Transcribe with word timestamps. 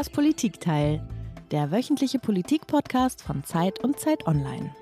Das 0.00 0.08
Politikteil, 0.08 1.06
der 1.50 1.70
wöchentliche 1.70 2.18
Politik-Podcast 2.18 3.20
von 3.20 3.44
Zeit 3.44 3.84
und 3.84 4.00
Zeit 4.00 4.26
Online. 4.26 4.74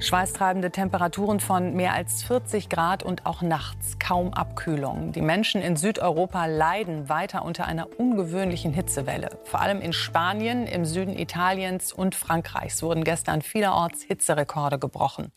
Schweißtreibende 0.00 0.72
Temperaturen 0.72 1.38
von 1.38 1.74
mehr 1.74 1.92
als 1.92 2.24
40 2.24 2.68
Grad 2.68 3.04
und 3.04 3.26
auch 3.26 3.42
nachts 3.42 4.00
kaum 4.00 4.34
Abkühlung. 4.34 5.12
Die 5.12 5.20
Menschen 5.20 5.62
in 5.62 5.76
Südeuropa 5.76 6.46
leiden 6.46 7.08
weiter 7.08 7.44
unter 7.44 7.66
einer 7.66 7.96
ungewöhnlichen 8.00 8.72
Hitzewelle. 8.72 9.38
Vor 9.44 9.60
allem 9.60 9.80
in 9.80 9.92
Spanien, 9.92 10.66
im 10.66 10.84
Süden 10.84 11.16
Italiens 11.16 11.92
und 11.92 12.16
Frankreichs 12.16 12.82
wurden 12.82 13.04
gestern 13.04 13.42
vielerorts 13.42 14.02
Hitzerekorde 14.02 14.80
gebrochen. 14.80 15.30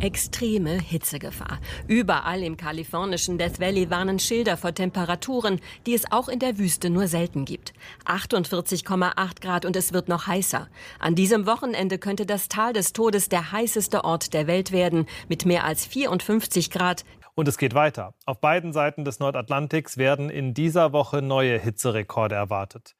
Extreme 0.00 0.78
Hitzegefahr. 0.80 1.58
Überall 1.88 2.42
im 2.42 2.56
kalifornischen 2.56 3.38
Death 3.38 3.60
Valley 3.60 3.88
warnen 3.90 4.18
Schilder 4.18 4.56
vor 4.56 4.74
Temperaturen, 4.74 5.60
die 5.86 5.94
es 5.94 6.10
auch 6.12 6.28
in 6.28 6.38
der 6.38 6.58
Wüste 6.58 6.90
nur 6.90 7.08
selten 7.08 7.44
gibt. 7.44 7.72
48,8 8.04 9.40
Grad 9.40 9.64
und 9.64 9.74
es 9.74 9.92
wird 9.92 10.08
noch 10.08 10.26
heißer. 10.26 10.68
An 10.98 11.14
diesem 11.14 11.46
Wochenende 11.46 11.98
könnte 11.98 12.26
das 12.26 12.48
Tal 12.48 12.74
des 12.74 12.92
Todes 12.92 13.28
der 13.28 13.52
heißeste 13.52 14.04
Ort 14.04 14.34
der 14.34 14.46
Welt 14.46 14.70
werden, 14.70 15.06
mit 15.28 15.46
mehr 15.46 15.64
als 15.64 15.86
54 15.86 16.70
Grad. 16.70 17.04
Und 17.34 17.48
es 17.48 17.56
geht 17.56 17.74
weiter. 17.74 18.14
Auf 18.26 18.40
beiden 18.40 18.72
Seiten 18.72 19.04
des 19.04 19.18
Nordatlantiks 19.18 19.96
werden 19.96 20.28
in 20.28 20.52
dieser 20.52 20.92
Woche 20.92 21.22
neue 21.22 21.58
Hitzerekorde 21.58 22.34
erwartet. 22.34 22.96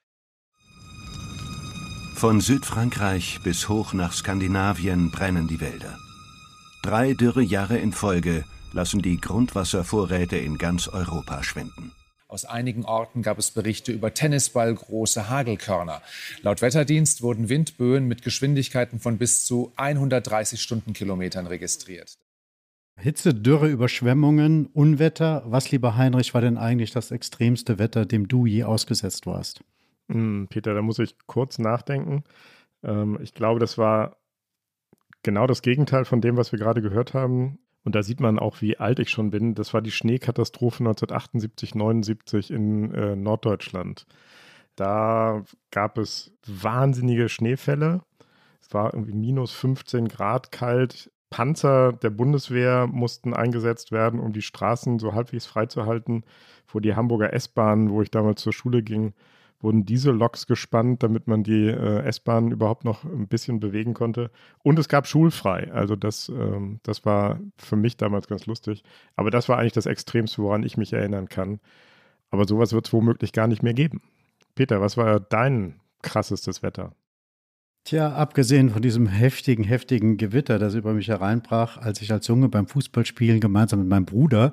Von 2.15 2.41
Südfrankreich 2.41 3.41
bis 3.45 3.69
hoch 3.69 3.93
nach 3.93 4.15
Skandinavien 4.15 5.11
brennen 5.11 5.47
die 5.49 5.61
Wälder. 5.61 5.99
Drei 6.87 7.15
Dürrejahre 7.15 7.79
in 7.79 7.91
Folge 7.91 8.45
lassen 8.73 9.03
die 9.03 9.21
Grundwasservorräte 9.21 10.37
in 10.37 10.57
ganz 10.57 10.87
Europa 10.87 11.43
schwinden. 11.43 11.91
Aus 12.29 12.45
einigen 12.45 12.85
Orten 12.85 13.23
gab 13.23 13.41
es 13.41 13.51
Berichte 13.51 13.91
über 13.91 14.15
Tennisballgroße 14.15 15.29
Hagelkörner. 15.29 16.01
Laut 16.43 16.63
Wetterdienst 16.63 17.23
wurden 17.23 17.49
Windböen 17.49 18.07
mit 18.07 18.23
Geschwindigkeiten 18.23 19.01
von 19.01 19.19
bis 19.19 19.45
zu 19.45 19.73
130 19.75 20.63
Stundenkilometern 20.63 21.49
registriert. 21.49 22.19
Hitze, 22.97 23.35
Dürre, 23.35 23.67
Überschwemmungen, 23.67 24.67
Unwetter. 24.67 25.43
Was, 25.45 25.73
lieber 25.73 25.97
Heinrich, 25.97 26.35
war 26.35 26.41
denn 26.41 26.57
eigentlich 26.57 26.93
das 26.93 27.11
extremste 27.11 27.81
Wetter, 27.81 28.07
dem 28.07 28.29
du 28.29 28.47
je 28.47 28.63
ausgesetzt 28.63 29.27
warst? 29.27 29.65
Hm, 30.09 30.47
Peter, 30.49 30.73
da 30.73 30.83
muss 30.83 31.01
ich 31.01 31.17
kurz 31.27 31.59
nachdenken. 31.59 32.23
Ähm, 32.85 33.19
ich 33.21 33.35
glaube, 33.35 33.59
das 33.59 33.77
war 33.77 34.19
genau 35.27 35.47
das 35.47 35.61
Gegenteil 35.61 36.05
von 36.07 36.23
dem, 36.23 36.39
was 36.39 36.53
wir 36.53 36.59
gerade 36.59 36.81
gehört 36.81 37.13
haben. 37.13 37.59
Und 37.85 37.95
da 37.95 38.03
sieht 38.03 38.21
man 38.21 38.39
auch, 38.39 38.63
wie 38.63 38.79
alt 38.79 39.01
ich 39.01 39.11
schon 39.11 39.31
bin. 39.31 39.55
Das 39.55 39.75
war 39.75 39.83
die 39.83 39.91
Schneekatastrophe 39.91 40.79
1978, 40.79 41.75
79 41.75 42.51
in 42.51 42.95
äh, 42.95 43.17
Norddeutschland. 43.17 44.07
Da 44.77 45.43
gab 45.71 45.99
es 45.99 46.33
wahnsinnige 46.47 47.29
Schneefälle. 47.29 48.03
Es 48.61 48.73
war 48.73 48.95
irgendwie 48.95 49.15
minus 49.15 49.53
15 49.53 50.09
Grad 50.09 50.53
kalt. 50.53 51.11
Panzer 51.29 51.93
der 51.93 52.11
Bundeswehr 52.11 52.87
mussten 52.87 53.35
eingesetzt 53.35 53.91
werden, 53.91 54.21
um 54.21 54.33
die 54.33 54.43
Straßen 54.43 55.01
so 55.01 55.13
halbwegs 55.13 55.47
freizuhalten. 55.47 56.25
Vor 56.67 56.81
die 56.81 56.95
Hamburger 56.95 57.33
S-Bahn, 57.33 57.91
wo 57.91 58.01
ich 58.01 58.11
damals 58.11 58.43
zur 58.43 58.53
Schule 58.53 58.83
ging, 58.83 59.13
wurden 59.67 59.85
diese 59.85 60.13
Loks 60.13 60.47
gespannt, 60.47 61.03
damit 61.03 61.27
man 61.27 61.43
die 61.43 61.67
äh, 61.67 62.05
S-Bahn 62.05 62.53
überhaupt 62.53 62.85
noch 62.85 63.03
ein 63.03 63.27
bisschen 63.27 63.59
bewegen 63.59 63.95
konnte. 63.95 64.31
Und 64.63 64.79
es 64.79 64.89
gab 64.89 65.09
schulfrei. 65.09 65.73
Also 65.73 65.97
das, 65.97 66.29
ähm, 66.29 66.79
das 66.85 67.05
war 67.05 67.41
für 67.59 67.75
mich 67.75 67.97
damals 67.97 68.29
ganz 68.29 68.47
lustig. 68.47 68.85
Aber 69.17 69.33
das 69.33 69.49
war 69.49 69.59
eigentlich 69.59 69.73
das 69.73 69.87
Extremste, 69.87 70.41
woran 70.41 70.63
ich 70.63 70.77
mich 70.77 70.93
erinnern 70.93 71.29
kann. 71.29 71.59
Aber 72.31 72.47
sowas 72.47 72.73
wird 72.73 72.87
es 72.87 72.93
womöglich 72.93 73.33
gar 73.33 73.49
nicht 73.49 73.65
mehr 73.65 73.75
geben. 73.75 74.03
Peter, 74.55 74.81
was 74.81 74.97
war 74.97 75.19
dein 75.19 75.81
krassestes 76.01 76.63
Wetter? 76.63 76.95
Tja, 77.83 78.13
abgesehen 78.13 78.71
von 78.71 78.83
diesem 78.83 79.09
heftigen, 79.09 79.65
heftigen 79.65 80.17
Gewitter, 80.17 80.61
das 80.61 80.75
über 80.75 80.93
mich 80.93 81.09
hereinbrach, 81.09 81.77
als 81.77 82.03
ich 82.03 82.13
als 82.13 82.29
Junge 82.29 82.49
beim 82.49 82.69
Fußballspielen 82.69 83.41
gemeinsam 83.41 83.81
mit 83.81 83.89
meinem 83.89 84.07
Bruder 84.07 84.53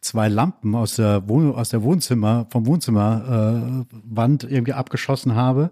zwei 0.00 0.28
Lampen 0.28 0.74
aus 0.74 0.96
der, 0.96 1.28
Wohn 1.28 1.54
aus 1.54 1.70
der 1.70 1.82
Wohnzimmer, 1.82 2.46
vom 2.50 2.66
Wohnzimmerwand 2.66 4.44
äh, 4.44 4.48
irgendwie 4.48 4.72
abgeschossen 4.72 5.34
habe, 5.34 5.70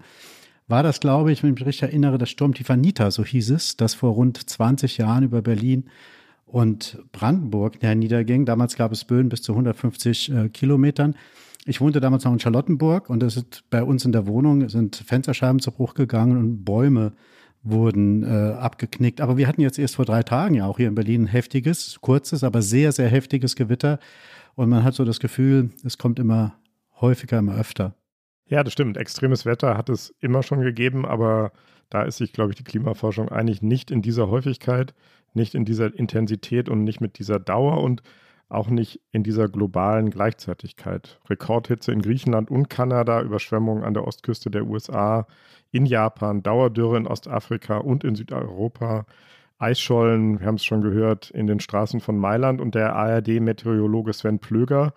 war 0.68 0.82
das, 0.82 1.00
glaube 1.00 1.32
ich, 1.32 1.42
wenn 1.42 1.50
ich 1.50 1.60
mich 1.60 1.66
richtig 1.66 1.84
erinnere, 1.84 2.18
das 2.18 2.30
Sturmtief 2.30 2.68
Nita, 2.70 3.10
so 3.10 3.24
hieß 3.24 3.50
es, 3.50 3.76
das 3.76 3.94
vor 3.94 4.12
rund 4.12 4.50
20 4.50 4.98
Jahren 4.98 5.24
über 5.24 5.42
Berlin 5.42 5.84
und 6.44 6.98
Brandenburg 7.12 7.82
niederging. 7.82 8.46
Damals 8.46 8.76
gab 8.76 8.92
es 8.92 9.04
Böen 9.04 9.28
bis 9.28 9.42
zu 9.42 9.52
150 9.52 10.32
äh, 10.32 10.48
Kilometern. 10.48 11.14
Ich 11.66 11.80
wohnte 11.80 12.00
damals 12.00 12.24
noch 12.24 12.32
in 12.32 12.40
Charlottenburg 12.40 13.10
und 13.10 13.22
es 13.22 13.36
ist 13.36 13.64
bei 13.70 13.82
uns 13.82 14.04
in 14.04 14.12
der 14.12 14.26
Wohnung 14.26 14.68
sind 14.68 14.96
Fensterscheiben 14.96 15.60
zu 15.60 15.72
Bruch 15.72 15.94
gegangen 15.94 16.36
und 16.36 16.64
Bäume 16.64 17.12
wurden 17.70 18.22
äh, 18.22 18.52
abgeknickt. 18.52 19.20
Aber 19.20 19.36
wir 19.36 19.48
hatten 19.48 19.60
jetzt 19.60 19.78
erst 19.78 19.96
vor 19.96 20.04
drei 20.04 20.22
Tagen 20.22 20.54
ja 20.54 20.66
auch 20.66 20.76
hier 20.76 20.88
in 20.88 20.94
Berlin 20.94 21.24
ein 21.24 21.26
heftiges, 21.26 21.98
kurzes, 22.00 22.44
aber 22.44 22.62
sehr, 22.62 22.92
sehr 22.92 23.08
heftiges 23.08 23.56
Gewitter. 23.56 23.98
Und 24.54 24.68
man 24.68 24.84
hat 24.84 24.94
so 24.94 25.04
das 25.04 25.20
Gefühl, 25.20 25.70
es 25.84 25.98
kommt 25.98 26.18
immer 26.18 26.56
häufiger, 27.00 27.38
immer 27.38 27.56
öfter. 27.56 27.94
Ja, 28.48 28.62
das 28.62 28.72
stimmt. 28.72 28.96
Extremes 28.96 29.44
Wetter 29.44 29.76
hat 29.76 29.88
es 29.88 30.14
immer 30.20 30.42
schon 30.42 30.60
gegeben, 30.60 31.04
aber 31.04 31.52
da 31.90 32.02
ist 32.02 32.18
sich, 32.18 32.32
glaube 32.32 32.52
ich, 32.52 32.56
die 32.56 32.64
Klimaforschung 32.64 33.28
eigentlich 33.28 33.62
nicht 33.62 33.90
in 33.90 34.02
dieser 34.02 34.28
Häufigkeit, 34.28 34.94
nicht 35.34 35.54
in 35.54 35.64
dieser 35.64 35.94
Intensität 35.94 36.68
und 36.68 36.84
nicht 36.84 37.00
mit 37.00 37.18
dieser 37.18 37.38
Dauer 37.38 37.82
und 37.82 38.02
auch 38.48 38.68
nicht 38.68 39.00
in 39.10 39.24
dieser 39.24 39.48
globalen 39.48 40.10
Gleichzeitigkeit. 40.10 41.18
Rekordhitze 41.28 41.92
in 41.92 42.00
Griechenland 42.00 42.50
und 42.50 42.70
Kanada, 42.70 43.20
Überschwemmungen 43.20 43.82
an 43.82 43.94
der 43.94 44.06
Ostküste 44.06 44.50
der 44.50 44.66
USA, 44.66 45.26
in 45.70 45.86
Japan, 45.86 46.42
Dauerdürre 46.42 46.96
in 46.96 47.06
Ostafrika 47.06 47.78
und 47.78 48.04
in 48.04 48.14
Südeuropa, 48.14 49.06
Eisschollen, 49.58 50.40
wir 50.40 50.46
haben 50.46 50.56
es 50.56 50.64
schon 50.64 50.82
gehört, 50.82 51.30
in 51.30 51.46
den 51.46 51.60
Straßen 51.60 52.00
von 52.00 52.18
Mailand 52.18 52.60
und 52.60 52.74
der 52.74 52.94
ARD-Meteorologe 52.94 54.12
Sven 54.12 54.38
Plöger 54.38 54.92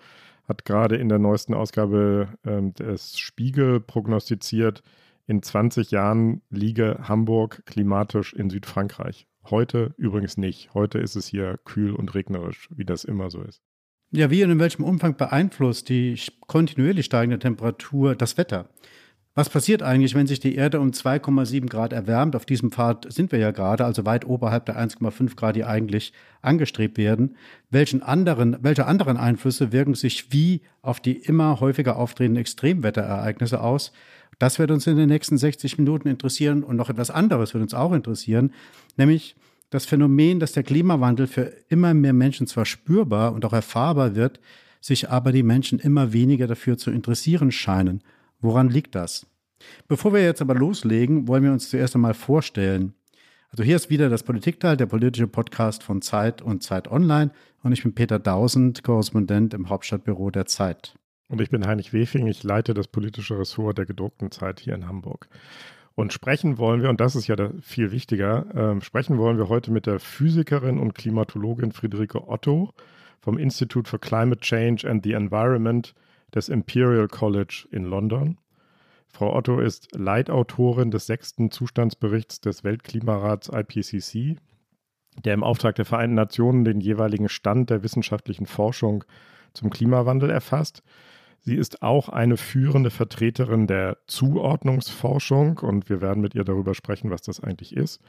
hat 0.48 0.66
gerade 0.66 0.98
in 0.98 1.10
der 1.10 1.20
neuesten 1.20 1.54
Ausgabe 1.54 2.30
äh, 2.44 2.72
des 2.72 3.18
Spiegel 3.18 3.80
prognostiziert, 3.80 4.82
in 5.30 5.44
20 5.44 5.92
Jahren 5.92 6.42
liege 6.50 7.02
Hamburg 7.04 7.64
klimatisch 7.68 8.34
in 8.34 8.50
Südfrankreich. 8.50 9.28
Heute 9.48 9.94
übrigens 9.96 10.38
nicht. 10.38 10.74
Heute 10.74 10.98
ist 10.98 11.16
es 11.16 11.28
hier 11.28 11.60
kühl 11.66 11.94
und 11.94 12.16
regnerisch, 12.16 12.68
wie 12.76 12.84
das 12.84 13.04
immer 13.04 13.30
so 13.30 13.44
ist. 13.44 13.62
Ja, 14.10 14.32
wie 14.32 14.44
und 14.44 14.50
in 14.50 14.60
welchem 14.60 14.84
Umfang 14.84 15.16
beeinflusst 15.18 15.90
die 15.90 16.20
kontinuierlich 16.48 17.06
steigende 17.06 17.38
Temperatur 17.38 18.16
das 18.16 18.40
Wetter? 18.40 18.70
Was 19.40 19.50
passiert 19.50 19.82
eigentlich, 19.84 20.16
wenn 20.16 20.28
sich 20.28 20.42
die 20.42 20.56
Erde 20.56 20.82
um 20.82 20.92
2,7 20.92 21.70
Grad 21.70 21.94
erwärmt? 21.94 22.36
Auf 22.36 22.46
diesem 22.46 22.74
Pfad 22.74 23.08
sind 23.10 23.32
wir 23.32 23.40
ja 23.40 23.52
gerade, 23.52 23.86
also 23.86 24.06
weit 24.06 24.26
oberhalb 24.26 24.66
der 24.66 24.78
1,5 24.78 25.38
Grad, 25.38 25.56
die 25.56 25.64
eigentlich 25.64 26.12
angestrebt 26.42 26.98
werden. 26.98 27.38
Welchen 27.70 28.04
anderen, 28.04 28.58
welche 28.60 28.86
anderen 28.86 29.16
Einflüsse 29.16 29.72
wirken 29.72 29.96
sich 29.96 30.34
wie 30.34 30.60
auf 30.82 31.00
die 31.00 31.14
immer 31.14 31.62
häufiger 31.62 31.96
auftretenden 31.96 32.42
Extremwetterereignisse 32.42 33.62
aus? 33.62 33.94
Das 34.40 34.60
wird 34.60 34.72
uns 34.72 34.86
in 34.88 34.98
den 34.98 35.08
nächsten 35.08 35.38
60 35.38 35.78
Minuten 35.78 36.10
interessieren 36.10 36.62
und 36.62 36.76
noch 36.76 36.90
etwas 36.90 37.10
anderes 37.10 37.54
wird 37.54 37.62
uns 37.62 37.74
auch 37.74 37.94
interessieren, 37.94 38.52
nämlich 38.98 39.38
das 39.70 39.86
Phänomen, 39.86 40.42
dass 40.42 40.52
der 40.52 40.64
Klimawandel 40.64 41.28
für 41.28 41.54
immer 41.70 41.94
mehr 41.94 42.12
Menschen 42.12 42.46
zwar 42.46 42.66
spürbar 42.66 43.32
und 43.32 43.46
auch 43.46 43.54
erfahrbar 43.54 44.16
wird, 44.16 44.42
sich 44.82 45.10
aber 45.10 45.32
die 45.32 45.44
Menschen 45.44 45.80
immer 45.80 46.12
weniger 46.12 46.46
dafür 46.46 46.78
zu 46.78 46.92
interessieren 46.92 47.54
scheinen. 47.54 48.04
Woran 48.42 48.70
liegt 48.70 48.96
das? 48.96 49.29
Bevor 49.88 50.14
wir 50.14 50.24
jetzt 50.24 50.42
aber 50.42 50.56
loslegen, 50.56 51.28
wollen 51.28 51.44
wir 51.44 51.52
uns 51.52 51.70
zuerst 51.70 51.96
einmal 51.96 52.14
vorstellen. 52.14 52.94
Also 53.52 53.64
hier 53.64 53.76
ist 53.76 53.90
wieder 53.90 54.10
das 54.10 54.24
Politikteil, 54.24 54.78
der 54.78 54.86
politische 54.86 55.28
Podcast 55.28 55.84
von 55.84 56.02
Zeit 56.02 56.42
und 56.42 56.62
Zeit 56.62 56.90
Online. 56.90 57.32
Und 57.64 57.72
ich 57.72 57.84
bin 57.84 57.96
Peter 57.96 58.20
Dausend, 58.20 58.84
Korrespondent 58.84 59.54
im 59.54 59.70
Hauptstadtbüro 59.70 60.30
der 60.30 60.46
Zeit. 60.46 60.96
Und 61.28 61.42
ich 61.42 61.50
bin 61.50 61.66
Heinrich 61.66 61.94
Wefing, 61.94 62.28
ich 62.28 62.44
leite 62.44 62.74
das 62.74 62.88
politische 62.88 63.38
Ressort 63.40 63.78
der 63.78 63.86
gedruckten 63.86 64.32
Zeit 64.32 64.60
hier 64.60 64.76
in 64.76 64.88
Hamburg. 64.88 65.30
Und 65.96 66.14
sprechen 66.14 66.58
wollen 66.58 66.82
wir, 66.82 66.90
und 66.90 67.02
das 67.02 67.16
ist 67.16 67.28
ja 67.28 67.36
viel 67.62 67.92
wichtiger, 67.92 68.78
äh, 68.78 68.82
sprechen 68.82 69.18
wollen 69.18 69.38
wir 69.38 69.50
heute 69.50 69.72
mit 69.72 69.86
der 69.86 70.00
Physikerin 70.00 70.80
und 70.80 70.96
Klimatologin 70.96 71.72
Friederike 71.72 72.28
Otto 72.28 72.74
vom 73.20 73.38
Institute 73.38 73.90
for 73.90 74.00
Climate 74.00 74.42
Change 74.42 74.90
and 74.90 75.04
the 75.04 75.14
Environment 75.14 75.94
des 76.34 76.50
Imperial 76.50 77.08
College 77.08 77.68
in 77.72 77.84
London. 77.84 78.38
Frau 79.12 79.36
Otto 79.36 79.60
ist 79.60 79.96
Leitautorin 79.96 80.92
des 80.92 81.08
sechsten 81.08 81.52
Zustandsberichts 81.52 82.42
des 82.42 82.64
Weltklimarats 82.64 83.50
IPCC, 83.50 84.38
der 85.24 85.34
im 85.34 85.44
Auftrag 85.44 85.76
der 85.76 85.86
Vereinten 85.86 86.16
Nationen 86.16 86.64
den 86.64 86.80
jeweiligen 86.80 87.28
Stand 87.28 87.70
der 87.70 87.84
wissenschaftlichen 87.84 88.46
Forschung 88.46 89.04
zum 89.54 89.70
Klimawandel 89.70 90.30
erfasst. 90.30 90.84
Sie 91.42 91.56
ist 91.56 91.82
auch 91.82 92.10
eine 92.10 92.38
führende 92.38 92.90
Vertreterin 92.90 93.66
der 93.66 93.98
Zuordnungsforschung 94.08 95.58
und 95.60 95.90
wir 95.90 96.02
werden 96.02 96.22
mit 96.22 96.36
ihr 96.36 96.44
darüber 96.44 96.76
sprechen, 96.76 97.12
was 97.12 97.22
das 97.22 97.42
eigentlich 97.42 97.76
ist. 97.76 98.02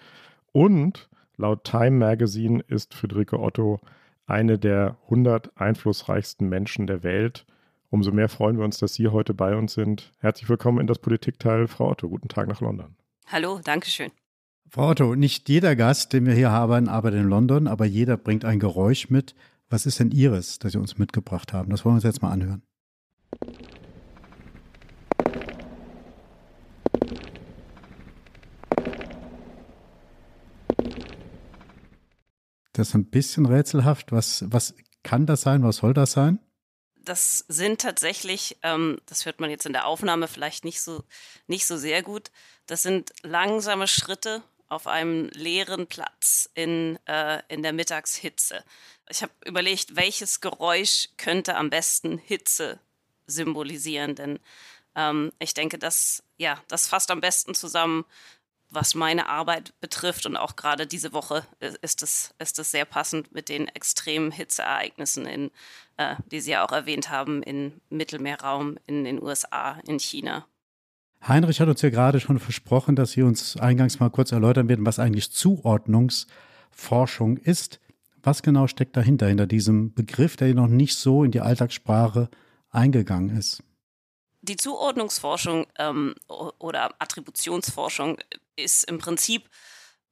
Und 0.53 1.09
laut 1.37 1.65
Time 1.65 1.93
Magazine 1.93 2.63
ist 2.69 2.95
Friederike 2.95 3.39
Otto 3.39 3.81
eine 4.27 4.59
der 4.59 4.97
100 5.05 5.57
einflussreichsten 5.57 6.49
Menschen 6.49 6.87
der 6.87 7.03
Welt 7.03 7.47
Umso 7.93 8.13
mehr 8.13 8.29
freuen 8.29 8.57
wir 8.57 8.65
uns, 8.65 8.79
dass 8.79 8.95
Sie 8.95 9.09
heute 9.09 9.35
bei 9.35 9.57
uns 9.57 9.75
sind. 9.75 10.13
Herzlich 10.21 10.49
willkommen 10.49 10.79
in 10.79 10.87
das 10.87 11.01
Politikteil. 11.01 11.67
Frau 11.67 11.91
Otto, 11.91 12.09
guten 12.09 12.29
Tag 12.29 12.47
nach 12.47 12.61
London. 12.61 12.95
Hallo, 13.27 13.61
danke 13.65 13.91
schön. 13.91 14.13
Frau 14.69 14.91
Otto, 14.91 15.17
nicht 15.17 15.49
jeder 15.49 15.75
Gast, 15.75 16.13
den 16.13 16.25
wir 16.25 16.35
hier 16.35 16.53
haben, 16.53 16.89
arbeitet 16.89 17.19
in 17.19 17.29
London, 17.29 17.67
aber 17.67 17.87
jeder 17.87 18.17
bringt 18.17 18.45
ein 18.45 18.61
Geräusch 18.61 19.11
mit. 19.11 19.35
Was 19.69 19.87
ist 19.87 19.99
denn 19.99 20.13
Ihres, 20.13 20.61
das 20.61 20.71
Sie 20.71 20.79
uns 20.79 20.99
mitgebracht 20.99 21.53
haben? 21.53 21.71
Das 21.71 21.85
wollen 21.85 21.95
wir 21.95 21.97
uns 21.97 22.05
jetzt 22.05 22.23
mal 22.23 22.31
anhören. 22.31 22.63
Das 32.73 32.91
ist 32.91 32.95
ein 32.95 33.11
bisschen 33.11 33.47
rätselhaft. 33.47 34.13
Was, 34.13 34.45
was 34.47 34.77
kann 35.03 35.27
das 35.27 35.41
sein? 35.41 35.65
Was 35.65 35.79
soll 35.79 35.93
das 35.93 36.13
sein? 36.13 36.39
Das 37.05 37.45
sind 37.49 37.81
tatsächlich, 37.81 38.59
ähm, 38.63 39.01
das 39.07 39.25
hört 39.27 39.41
man 39.41 39.51
jetzt 39.51 39.67
in 39.67 39.73
der 39.73 39.87
Aufnahme 39.87 40.29
vielleicht 40.29 40.65
nicht 40.65 40.81
so, 40.81 41.05
nicht 41.47 41.67
so 41.67 41.77
sehr 41.77 42.03
gut, 42.03 42.31
das 42.67 42.83
sind 42.83 43.13
langsame 43.23 43.89
Schritte 43.89 44.43
auf 44.69 44.87
einem 44.87 45.29
leeren 45.33 45.87
Platz 45.87 46.49
in, 46.55 46.99
äh, 47.07 47.43
in 47.49 47.63
der 47.63 47.73
Mittagshitze. 47.73 48.65
Ich 49.09 49.23
habe 49.23 49.33
überlegt, 49.45 49.97
welches 49.97 50.41
Geräusch 50.41 51.09
könnte 51.17 51.57
am 51.57 51.71
besten 51.71 52.19
Hitze 52.19 52.79
symbolisieren, 53.27 54.15
denn 54.15 54.39
ähm, 54.95 55.33
ich 55.39 55.55
denke, 55.55 55.79
das, 55.79 56.23
ja, 56.37 56.63
das 56.69 56.87
fasst 56.87 57.11
am 57.11 57.21
besten 57.21 57.55
zusammen, 57.55 58.05
was 58.71 58.95
meine 58.95 59.29
Arbeit 59.29 59.75
betrifft 59.81 60.27
und 60.27 60.37
auch 60.37 60.57
gerade 60.57 60.87
diese 60.87 61.13
Woche 61.13 61.45
ist 61.83 62.03
es, 62.03 62.35
ist 62.39 62.59
es 62.59 62.71
sehr 62.71 62.85
passend 62.85 63.35
mit 63.35 63.49
den 63.49 63.69
extremen 63.69 64.31
Hitzeereignissen, 64.31 65.27
in, 65.27 65.51
äh, 65.97 66.17
die 66.31 66.41
Sie 66.41 66.53
ja 66.53 66.65
auch 66.65 66.73
erwähnt 66.73 67.11
haben, 67.11 67.43
im 67.43 67.81
Mittelmeerraum, 67.91 68.79
in 68.87 69.05
den 69.05 69.23
USA, 69.23 69.79
in 69.87 69.99
China. 69.99 70.47
Heinrich 71.27 71.61
hat 71.61 71.69
uns 71.69 71.83
ja 71.83 71.91
gerade 71.91 72.21
schon 72.21 72.39
versprochen, 72.39 72.97
dass 72.97 73.13
Sie 73.13 73.23
uns 73.23 73.59
eingangs 73.59 74.01
mal 74.01 74.11
kurz 74.11 74.33
erläutern 74.33 74.69
werden, 74.69 74.87
was 74.87 74.99
eigentlich 74.99 75.31
Zuordnungsforschung 75.33 77.37
ist. 77.37 77.79
Was 78.23 78.43
genau 78.43 78.67
steckt 78.67 78.97
dahinter, 78.97 79.29
hinter 79.29 79.47
diesem 79.47 79.95
Begriff, 79.95 80.37
der 80.37 80.55
noch 80.55 80.69
nicht 80.69 80.97
so 80.97 81.25
in 81.25 81.31
die 81.31 81.41
Alltagssprache 81.41 82.29
eingegangen 82.71 83.37
ist? 83.37 83.63
Die 84.43 84.57
Zuordnungsforschung 84.57 85.67
ähm, 85.79 86.15
oder 86.29 86.95
Attributionsforschung 86.99 88.17
ist 88.61 88.85
im 88.85 88.99
Prinzip, 88.99 89.49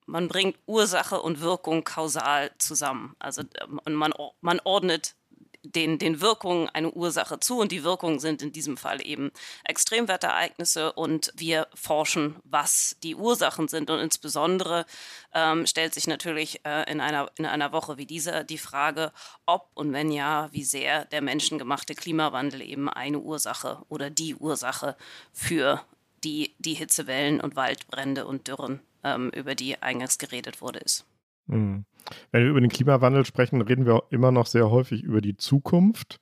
man 0.07 0.29
bringt 0.29 0.57
Ursache 0.67 1.21
und 1.21 1.41
Wirkung 1.41 1.85
kausal 1.85 2.51
zusammen. 2.59 3.15
Also 3.19 3.43
ähm, 3.61 3.95
man, 3.95 4.13
man 4.41 4.61
ordnet 4.65 5.15
den, 5.63 5.99
den 5.99 6.21
Wirkungen 6.21 6.69
eine 6.69 6.91
Ursache 6.91 7.41
zu 7.41 7.59
und 7.59 7.73
die 7.73 7.85
Wirkungen 7.85 8.21
sind 8.21 8.43
in 8.43 8.53
diesem 8.53 8.77
Fall 8.77 9.05
eben 9.05 9.33
Extremwetterereignisse 9.65 10.93
und 10.93 11.33
wir 11.37 11.67
forschen, 11.75 12.37
was 12.45 12.97
die 13.03 13.15
Ursachen 13.15 13.69
sind 13.69 13.91
und 13.91 13.99
insbesondere 13.99 14.87
ähm, 15.35 15.67
stellt 15.67 15.95
sich 15.95 16.07
natürlich 16.07 16.65
äh, 16.65 16.91
in, 16.91 17.01
einer, 17.01 17.31
in 17.37 17.47
einer 17.47 17.73
Woche 17.73 17.99
wie 17.99 18.07
dieser 18.07 18.45
die 18.45 18.59
Frage, 18.59 19.13
ob 19.47 19.71
und 19.75 19.93
wenn 19.93 20.11
ja, 20.11 20.49
wie 20.53 20.65
sehr 20.65 21.05
der 21.07 21.23
menschengemachte 21.23 21.95
Klimawandel 21.95 22.63
eben 22.63 22.89
eine 22.89 23.19
Ursache 23.19 23.83
oder 23.89 24.11
die 24.11 24.35
Ursache 24.35 24.97
für 25.33 25.85
die, 26.25 26.55
die 26.59 26.75
Hitzewellen 26.75 27.41
und 27.41 27.57
Waldbrände 27.57 28.27
und 28.27 28.49
Dürren, 28.49 28.81
ähm, 29.05 29.31
über 29.35 29.55
die 29.55 29.81
eingangs 29.81 30.19
geredet 30.19 30.61
wurde, 30.61 30.81
ist. 30.81 31.07
Mhm. 31.47 31.85
Wenn 32.31 32.43
wir 32.43 32.51
über 32.51 32.61
den 32.61 32.71
Klimawandel 32.71 33.25
sprechen, 33.25 33.61
reden 33.61 33.87
wir 33.87 34.05
immer 34.11 34.31
noch 34.31 34.47
sehr 34.47 34.71
häufig 34.71 35.03
über 35.03 35.21
die 35.21 35.37
Zukunft, 35.37 36.21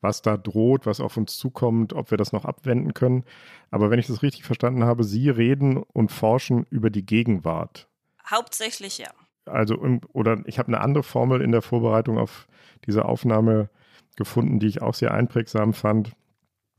was 0.00 0.20
da 0.20 0.36
droht, 0.36 0.84
was 0.84 1.00
auf 1.00 1.16
uns 1.16 1.36
zukommt, 1.36 1.92
ob 1.92 2.10
wir 2.10 2.18
das 2.18 2.32
noch 2.32 2.44
abwenden 2.44 2.92
können. 2.92 3.24
Aber 3.70 3.90
wenn 3.90 3.98
ich 3.98 4.06
das 4.06 4.22
richtig 4.22 4.44
verstanden 4.44 4.84
habe, 4.84 5.04
Sie 5.04 5.30
reden 5.30 5.76
und 5.78 6.10
forschen 6.10 6.66
über 6.70 6.90
die 6.90 7.06
Gegenwart. 7.06 7.88
Hauptsächlich 8.28 8.98
ja. 8.98 9.10
Also, 9.44 9.76
oder 10.12 10.38
ich 10.46 10.58
habe 10.58 10.68
eine 10.68 10.80
andere 10.80 11.02
Formel 11.02 11.40
in 11.40 11.52
der 11.52 11.62
Vorbereitung 11.62 12.18
auf 12.18 12.46
diese 12.86 13.04
Aufnahme 13.04 13.70
gefunden, 14.16 14.60
die 14.60 14.66
ich 14.66 14.82
auch 14.82 14.94
sehr 14.94 15.12
einprägsam 15.12 15.72
fand. 15.72 16.12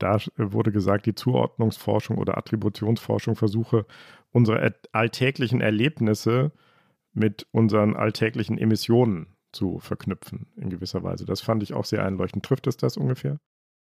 Da 0.03 0.17
wurde 0.35 0.73
gesagt, 0.73 1.05
die 1.05 1.15
Zuordnungsforschung 1.15 2.17
oder 2.17 2.37
Attributionsforschung 2.37 3.37
versuche, 3.37 3.85
unsere 4.31 4.75
alltäglichen 4.91 5.61
Erlebnisse 5.61 6.51
mit 7.13 7.47
unseren 7.51 7.95
alltäglichen 7.95 8.57
Emissionen 8.57 9.37
zu 9.53 9.79
verknüpfen, 9.79 10.47
in 10.57 10.69
gewisser 10.69 11.03
Weise. 11.03 11.25
Das 11.25 11.39
fand 11.39 11.63
ich 11.63 11.73
auch 11.73 11.85
sehr 11.85 12.05
einleuchtend. 12.05 12.43
Trifft 12.43 12.67
es 12.67 12.75
das 12.75 12.97
ungefähr? 12.97 13.39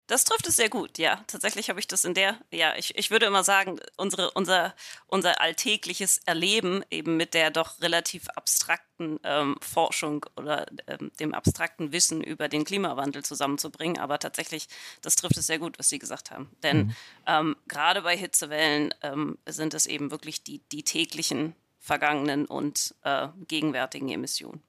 Das 0.09 0.23
trifft 0.23 0.47
es 0.47 0.55
sehr 0.55 0.69
gut, 0.69 0.97
ja. 0.97 1.23
Tatsächlich 1.27 1.69
habe 1.69 1.79
ich 1.79 1.87
das 1.87 2.03
in 2.03 2.15
der, 2.15 2.35
ja, 2.51 2.73
ich, 2.75 2.97
ich 2.97 3.11
würde 3.11 3.27
immer 3.27 3.43
sagen, 3.43 3.79
unsere, 3.95 4.31
unser, 4.31 4.73
unser 5.05 5.39
alltägliches 5.39 6.17
Erleben 6.25 6.83
eben 6.89 7.15
mit 7.15 7.35
der 7.35 7.51
doch 7.51 7.79
relativ 7.79 8.27
abstrakten 8.29 9.19
ähm, 9.23 9.55
Forschung 9.61 10.25
oder 10.35 10.65
ähm, 10.87 11.11
dem 11.19 11.35
abstrakten 11.35 11.91
Wissen 11.91 12.23
über 12.23 12.49
den 12.49 12.63
Klimawandel 12.63 13.23
zusammenzubringen. 13.23 13.99
Aber 13.99 14.17
tatsächlich, 14.17 14.67
das 15.03 15.15
trifft 15.15 15.37
es 15.37 15.45
sehr 15.45 15.59
gut, 15.59 15.77
was 15.77 15.89
Sie 15.89 15.99
gesagt 15.99 16.31
haben. 16.31 16.49
Denn 16.63 16.77
mhm. 16.77 16.95
ähm, 17.27 17.55
gerade 17.67 18.01
bei 18.01 18.17
Hitzewellen 18.17 18.91
ähm, 19.03 19.37
sind 19.47 19.75
es 19.75 19.85
eben 19.85 20.09
wirklich 20.09 20.43
die, 20.43 20.59
die 20.71 20.81
täglichen 20.81 21.53
vergangenen 21.77 22.45
und 22.45 22.95
äh, 23.03 23.27
gegenwärtigen 23.47 24.09
Emissionen. 24.09 24.63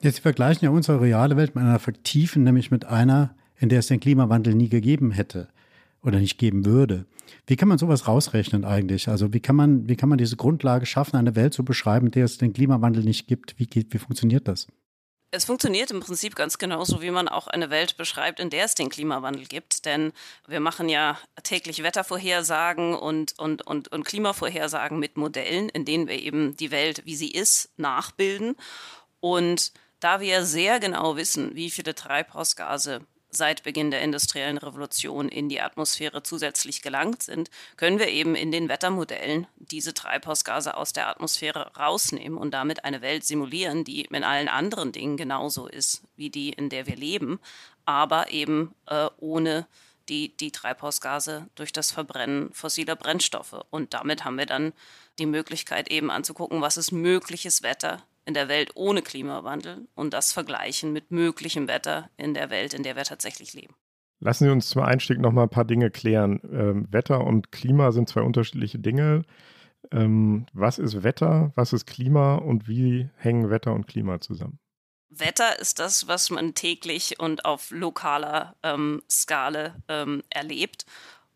Jetzt 0.00 0.20
vergleichen 0.20 0.64
ja 0.64 0.70
unsere 0.70 1.00
reale 1.00 1.36
Welt 1.36 1.56
mit 1.56 1.64
einer 1.64 1.80
fiktiven, 1.80 2.44
nämlich 2.44 2.70
mit 2.70 2.84
einer, 2.84 3.34
in 3.60 3.68
der 3.68 3.78
es 3.78 3.86
den 3.86 4.00
Klimawandel 4.00 4.54
nie 4.54 4.68
gegeben 4.68 5.12
hätte 5.12 5.48
oder 6.02 6.18
nicht 6.18 6.38
geben 6.38 6.64
würde. 6.64 7.06
Wie 7.46 7.56
kann 7.56 7.68
man 7.68 7.78
sowas 7.78 8.08
rausrechnen 8.08 8.64
eigentlich? 8.64 9.08
Also 9.08 9.32
wie 9.32 9.40
kann 9.40 9.54
man, 9.54 9.88
wie 9.88 9.96
kann 9.96 10.08
man 10.08 10.18
diese 10.18 10.36
Grundlage 10.36 10.86
schaffen, 10.86 11.16
eine 11.16 11.36
Welt 11.36 11.54
zu 11.54 11.64
beschreiben, 11.64 12.06
in 12.06 12.12
der 12.12 12.24
es 12.24 12.38
den 12.38 12.52
Klimawandel 12.52 13.04
nicht 13.04 13.28
gibt? 13.28 13.58
Wie, 13.58 13.66
geht, 13.66 13.92
wie 13.92 13.98
funktioniert 13.98 14.48
das? 14.48 14.66
Es 15.32 15.44
funktioniert 15.44 15.92
im 15.92 16.00
Prinzip 16.00 16.34
ganz 16.34 16.58
genauso, 16.58 17.02
wie 17.02 17.12
man 17.12 17.28
auch 17.28 17.46
eine 17.46 17.70
Welt 17.70 17.96
beschreibt, 17.96 18.40
in 18.40 18.50
der 18.50 18.64
es 18.64 18.74
den 18.74 18.88
Klimawandel 18.88 19.46
gibt. 19.46 19.84
Denn 19.84 20.12
wir 20.48 20.58
machen 20.58 20.88
ja 20.88 21.18
täglich 21.44 21.84
Wettervorhersagen 21.84 22.94
und, 22.94 23.38
und, 23.38 23.64
und, 23.64 23.92
und 23.92 24.04
Klimavorhersagen 24.04 24.98
mit 24.98 25.16
Modellen, 25.16 25.68
in 25.68 25.84
denen 25.84 26.08
wir 26.08 26.20
eben 26.20 26.56
die 26.56 26.72
Welt, 26.72 27.02
wie 27.04 27.14
sie 27.14 27.30
ist, 27.30 27.70
nachbilden. 27.76 28.56
Und 29.20 29.72
da 30.00 30.20
wir 30.20 30.44
sehr 30.44 30.80
genau 30.80 31.16
wissen, 31.16 31.54
wie 31.54 31.70
viele 31.70 31.94
Treibhausgase 31.94 33.02
seit 33.30 33.62
Beginn 33.62 33.90
der 33.90 34.02
industriellen 34.02 34.58
Revolution 34.58 35.28
in 35.28 35.48
die 35.48 35.60
Atmosphäre 35.60 36.22
zusätzlich 36.22 36.82
gelangt 36.82 37.22
sind, 37.22 37.50
können 37.76 37.98
wir 37.98 38.08
eben 38.08 38.34
in 38.34 38.52
den 38.52 38.68
Wettermodellen 38.68 39.46
diese 39.56 39.94
Treibhausgase 39.94 40.76
aus 40.76 40.92
der 40.92 41.08
Atmosphäre 41.08 41.72
rausnehmen 41.76 42.38
und 42.38 42.52
damit 42.52 42.84
eine 42.84 43.02
Welt 43.02 43.24
simulieren, 43.24 43.84
die 43.84 44.02
in 44.02 44.24
allen 44.24 44.48
anderen 44.48 44.92
Dingen 44.92 45.16
genauso 45.16 45.66
ist 45.66 46.02
wie 46.16 46.30
die, 46.30 46.50
in 46.50 46.68
der 46.68 46.86
wir 46.86 46.96
leben, 46.96 47.40
aber 47.84 48.30
eben 48.30 48.74
äh, 48.86 49.08
ohne 49.18 49.66
die, 50.08 50.36
die 50.36 50.50
Treibhausgase 50.50 51.48
durch 51.54 51.72
das 51.72 51.92
Verbrennen 51.92 52.52
fossiler 52.52 52.96
Brennstoffe. 52.96 53.64
Und 53.70 53.94
damit 53.94 54.24
haben 54.24 54.38
wir 54.38 54.46
dann 54.46 54.72
die 55.18 55.26
Möglichkeit 55.26 55.90
eben 55.90 56.10
anzugucken, 56.10 56.60
was 56.60 56.76
ist 56.76 56.90
mögliches 56.90 57.62
Wetter 57.62 58.02
in 58.30 58.34
der 58.34 58.48
Welt 58.48 58.70
ohne 58.76 59.02
Klimawandel 59.02 59.88
und 59.96 60.14
das 60.14 60.32
vergleichen 60.32 60.92
mit 60.92 61.10
möglichem 61.10 61.66
Wetter 61.66 62.10
in 62.16 62.32
der 62.32 62.48
Welt, 62.48 62.74
in 62.74 62.84
der 62.84 62.94
wir 62.94 63.02
tatsächlich 63.02 63.54
leben. 63.54 63.74
Lassen 64.20 64.44
Sie 64.44 64.52
uns 64.52 64.68
zum 64.68 64.82
Einstieg 64.82 65.18
noch 65.18 65.32
mal 65.32 65.44
ein 65.44 65.48
paar 65.48 65.64
Dinge 65.64 65.90
klären. 65.90 66.40
Ähm, 66.44 66.86
Wetter 66.92 67.24
und 67.24 67.50
Klima 67.50 67.90
sind 67.90 68.08
zwei 68.08 68.20
unterschiedliche 68.20 68.78
Dinge. 68.78 69.22
Ähm, 69.90 70.46
was 70.52 70.78
ist 70.78 71.02
Wetter, 71.02 71.50
was 71.56 71.72
ist 71.72 71.86
Klima 71.86 72.36
und 72.36 72.68
wie 72.68 73.08
hängen 73.16 73.50
Wetter 73.50 73.72
und 73.72 73.88
Klima 73.88 74.20
zusammen? 74.20 74.60
Wetter 75.08 75.58
ist 75.58 75.80
das, 75.80 76.06
was 76.06 76.30
man 76.30 76.54
täglich 76.54 77.18
und 77.18 77.44
auf 77.44 77.72
lokaler 77.72 78.54
ähm, 78.62 79.02
Skala 79.10 79.74
ähm, 79.88 80.22
erlebt. 80.30 80.86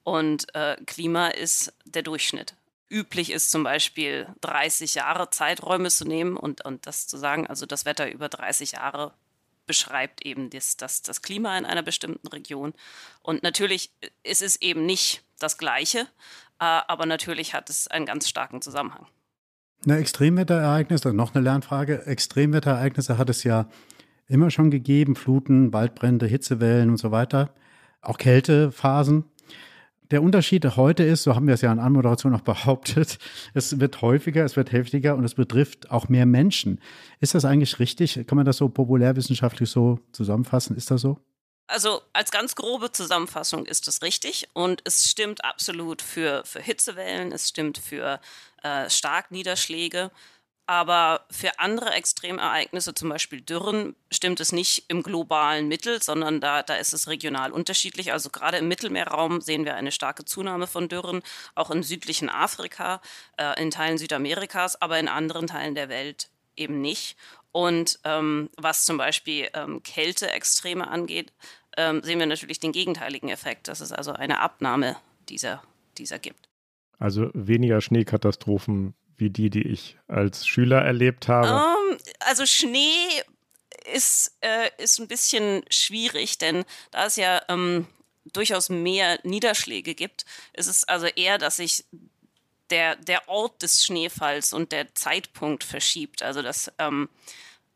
Und 0.05 0.55
äh, 0.55 0.77
Klima 0.87 1.27
ist 1.27 1.75
der 1.87 2.03
Durchschnitt 2.03 2.55
üblich 2.91 3.33
ist, 3.33 3.51
zum 3.51 3.65
Beispiel 3.65 4.29
30 4.41 4.95
Jahre 4.95 5.31
Zeiträume 5.31 5.91
zu 5.91 6.05
nehmen 6.05 6.37
und, 6.37 6.65
und 6.65 6.87
das 6.87 7.07
zu 7.07 7.17
sagen, 7.17 7.47
also 7.47 7.67
das 7.67 7.85
Wetter 7.85 8.11
über 8.11 8.29
30 8.29 8.73
Jahre 8.73 9.13
beschreibt 9.67 10.25
eben 10.25 10.51
das, 10.51 10.77
das, 10.77 11.03
das 11.03 11.23
Klima 11.23 11.57
in 11.57 11.65
einer 11.65 11.83
bestimmten 11.83 12.29
Region. 12.29 12.75
Und 13.23 13.43
natürlich 13.43 13.91
ist 14.23 14.43
es 14.43 14.61
eben 14.61 14.85
nicht 14.87 15.25
das 15.39 15.59
Gleiche, 15.59 16.01
äh, 16.61 16.65
aber 16.87 17.07
natürlich 17.07 17.55
hat 17.55 17.71
es 17.71 17.89
einen 17.89 18.07
ganz 18.07 18.29
starken 18.29 18.61
Zusammenhang. 18.61 19.07
Na, 19.87 19.99
Extremwetterereignisse, 19.99 21.13
noch 21.13 21.35
eine 21.35 21.45
Lernfrage. 21.45 22.07
Extremwetterereignisse 22.07 23.19
hat 23.19 23.29
es 23.31 23.45
ja 23.45 23.69
immer 24.27 24.51
schon 24.51 24.71
gegeben, 24.71 25.17
Fluten, 25.17 25.73
Waldbrände, 25.73 26.27
Hitzewellen 26.27 26.91
und 26.91 26.97
so 26.97 27.11
weiter. 27.11 27.55
Auch 28.01 28.19
Kältephasen 28.19 29.25
der 30.11 30.23
Unterschied 30.23 30.65
heute 30.77 31.03
ist, 31.03 31.23
so 31.23 31.35
haben 31.35 31.47
wir 31.47 31.55
es 31.55 31.61
ja 31.61 31.73
in 31.73 31.79
Anmoderation 31.79 32.35
auch 32.35 32.41
behauptet, 32.43 33.19
es 33.55 33.81
wird 33.81 34.03
häufiger, 34.03 34.45
es 34.45 34.57
wird 34.57 34.73
heftiger 34.73 35.17
und 35.17 35.25
es 35.25 35.35
betrifft 35.35 35.91
auch 35.91 36.09
mehr 36.09 36.27
Menschen. 36.27 36.81
Ist 37.21 37.35
das 37.35 37.45
eigentlich 37.45 37.79
richtig? 37.79 38.21
Kann 38.27 38.37
man 38.37 38.47
das 38.47 38.59
so 38.59 38.69
populärwissenschaftlich 38.69 39.71
so 39.71 39.99
zusammenfassen? 40.13 40.77
Ist 40.77 40.91
das 40.91 41.01
so? 41.01 41.19
Also 41.67 42.03
als 42.13 42.31
ganz 42.31 42.57
grobe 42.57 42.93
Zusammenfassung 42.93 43.65
ist 43.65 43.89
es 43.89 44.03
richtig 44.03 44.49
und 44.53 44.83
es 44.85 45.09
stimmt 45.11 45.45
absolut 45.45 46.03
für, 46.03 46.43
für 46.45 46.61
Hitzewellen, 46.61 47.33
es 47.33 47.49
stimmt 47.49 47.79
für 47.79 48.21
äh, 48.63 48.91
Starkniederschläge. 48.91 50.11
Aber 50.67 51.27
für 51.31 51.59
andere 51.59 51.93
Extremereignisse, 51.93 52.95
zum 52.95 53.11
Beispiel 53.11 53.43
Dürren, 53.43 53.95
stimmt 54.11 54.41
es 54.41 54.51
nicht 54.51 54.85
im 54.89 55.03
globalen 55.03 55.69
Mittel, 55.69 56.03
sondern 56.03 56.41
da, 56.41 56.63
da 56.63 56.77
ist 56.77 56.95
es 56.95 57.07
regional 57.07 57.53
unterschiedlich. 57.53 58.13
Also 58.13 58.31
gerade 58.31 58.57
im 58.57 58.69
Mittelmeerraum 58.69 59.43
sehen 59.43 59.67
wir 59.67 59.75
eine 59.75 59.93
starke 59.93 60.25
Zunahme 60.25 60.67
von 60.67 60.89
Dürren, 60.89 61.23
auch 61.55 61.71
im 61.71 61.83
südlichen 61.83 62.31
Afrika, 62.31 63.03
äh, 63.37 63.61
in 63.63 63.71
Teilen 63.71 63.99
Südamerikas, 63.99 64.81
aber 64.81 64.99
in 64.99 65.09
anderen 65.09 65.49
Teilen 65.49 65.75
der 65.75 65.91
Welt 65.91 66.31
eben 66.57 66.81
nicht. 66.81 67.17
Und 67.53 68.01
ähm, 68.05 68.49
was 68.57 68.87
zum 68.87 68.97
Beispiel 68.97 69.49
ähm, 69.53 69.83
Kälteextreme 69.83 70.89
angeht, 70.89 71.33
ähm, 71.77 72.03
sehen 72.03 72.19
wir 72.19 72.27
natürlich 72.27 72.59
den 72.59 72.73
gegenteiligen 72.73 73.29
Effekt, 73.29 73.69
dass 73.69 73.81
es 73.81 73.93
also 73.93 74.13
eine 74.13 74.41
Abnahme 74.41 74.97
dieser, 75.29 75.63
dieser 75.99 76.19
gibt. 76.19 76.49
Also 76.99 77.31
weniger 77.35 77.81
Schneekatastrophen 77.81 78.95
wie 79.17 79.31
die, 79.31 79.51
die 79.51 79.63
ich 79.63 79.97
als 80.09 80.47
Schüler 80.47 80.83
erlebt 80.83 81.29
habe? 81.29 81.49
Um, 81.49 81.93
ähm, 81.93 81.99
also 82.21 82.47
Schnee 82.47 83.23
ist, 83.93 84.37
äh, 84.41 84.71
ist 84.79 84.99
ein 84.99 85.09
bisschen 85.09 85.65
schwierig, 85.71 86.39
denn 86.39 86.65
da 86.91 87.07
es 87.07 87.17
ja 87.17 87.43
ähm, 87.49 87.87
durchaus 88.33 88.69
mehr 88.69 89.19
Niederschläge 89.23 89.95
gibt, 89.95 90.25
ist 90.55 90.67
es 90.67 90.85
also 90.85 91.07
eher, 91.07 91.39
dass 91.39 91.57
sich 91.57 91.85
der, 92.71 92.97
der 92.97 93.29
Ort 93.29 93.63
des 93.63 93.85
Schneefalls 93.85 94.53
und 94.53 94.73
der 94.73 94.95
Zeitpunkt 94.95 95.65
verschiebt. 95.65 96.23
Also 96.23 96.41
das 96.41 96.73
ähm, 96.79 97.09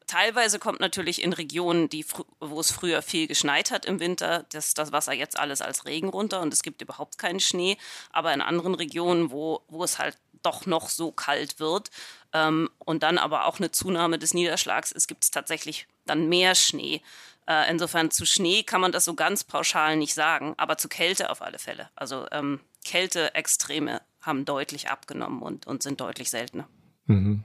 teilweise 0.06 0.58
kommt 0.58 0.80
natürlich 0.80 1.22
in 1.22 1.32
Regionen, 1.32 1.88
die, 1.88 2.04
wo 2.40 2.58
es 2.58 2.72
früher 2.72 3.02
viel 3.02 3.26
geschneit 3.28 3.70
hat 3.70 3.84
im 3.84 4.00
Winter, 4.00 4.46
das, 4.50 4.74
das 4.74 4.90
Wasser 4.90 5.12
jetzt 5.12 5.38
alles 5.38 5.60
als 5.60 5.84
Regen 5.84 6.08
runter 6.08 6.40
und 6.40 6.52
es 6.52 6.62
gibt 6.62 6.82
überhaupt 6.82 7.18
keinen 7.18 7.40
Schnee. 7.40 7.76
Aber 8.10 8.32
in 8.32 8.40
anderen 8.40 8.74
Regionen, 8.74 9.30
wo, 9.30 9.62
wo 9.68 9.84
es 9.84 9.98
halt 9.98 10.16
doch 10.42 10.66
noch 10.66 10.88
so 10.88 11.12
kalt 11.12 11.60
wird 11.60 11.90
ähm, 12.32 12.68
und 12.78 13.02
dann 13.02 13.18
aber 13.18 13.46
auch 13.46 13.58
eine 13.58 13.70
Zunahme 13.70 14.18
des 14.18 14.34
Niederschlags 14.34 14.92
ist, 14.92 15.08
gibt 15.08 15.24
es 15.24 15.30
tatsächlich 15.30 15.86
dann 16.06 16.28
mehr 16.28 16.54
Schnee. 16.54 17.02
Äh, 17.46 17.70
insofern 17.70 18.10
zu 18.10 18.26
Schnee 18.26 18.62
kann 18.62 18.80
man 18.80 18.92
das 18.92 19.04
so 19.04 19.14
ganz 19.14 19.44
pauschal 19.44 19.96
nicht 19.96 20.14
sagen, 20.14 20.54
aber 20.56 20.76
zu 20.76 20.88
Kälte 20.88 21.30
auf 21.30 21.42
alle 21.42 21.58
Fälle. 21.58 21.88
Also 21.96 22.26
ähm, 22.30 22.60
Kälteextreme 22.84 24.00
haben 24.20 24.44
deutlich 24.44 24.90
abgenommen 24.90 25.42
und, 25.42 25.66
und 25.66 25.82
sind 25.82 26.00
deutlich 26.00 26.30
seltener. 26.30 26.68
Mhm. 27.06 27.44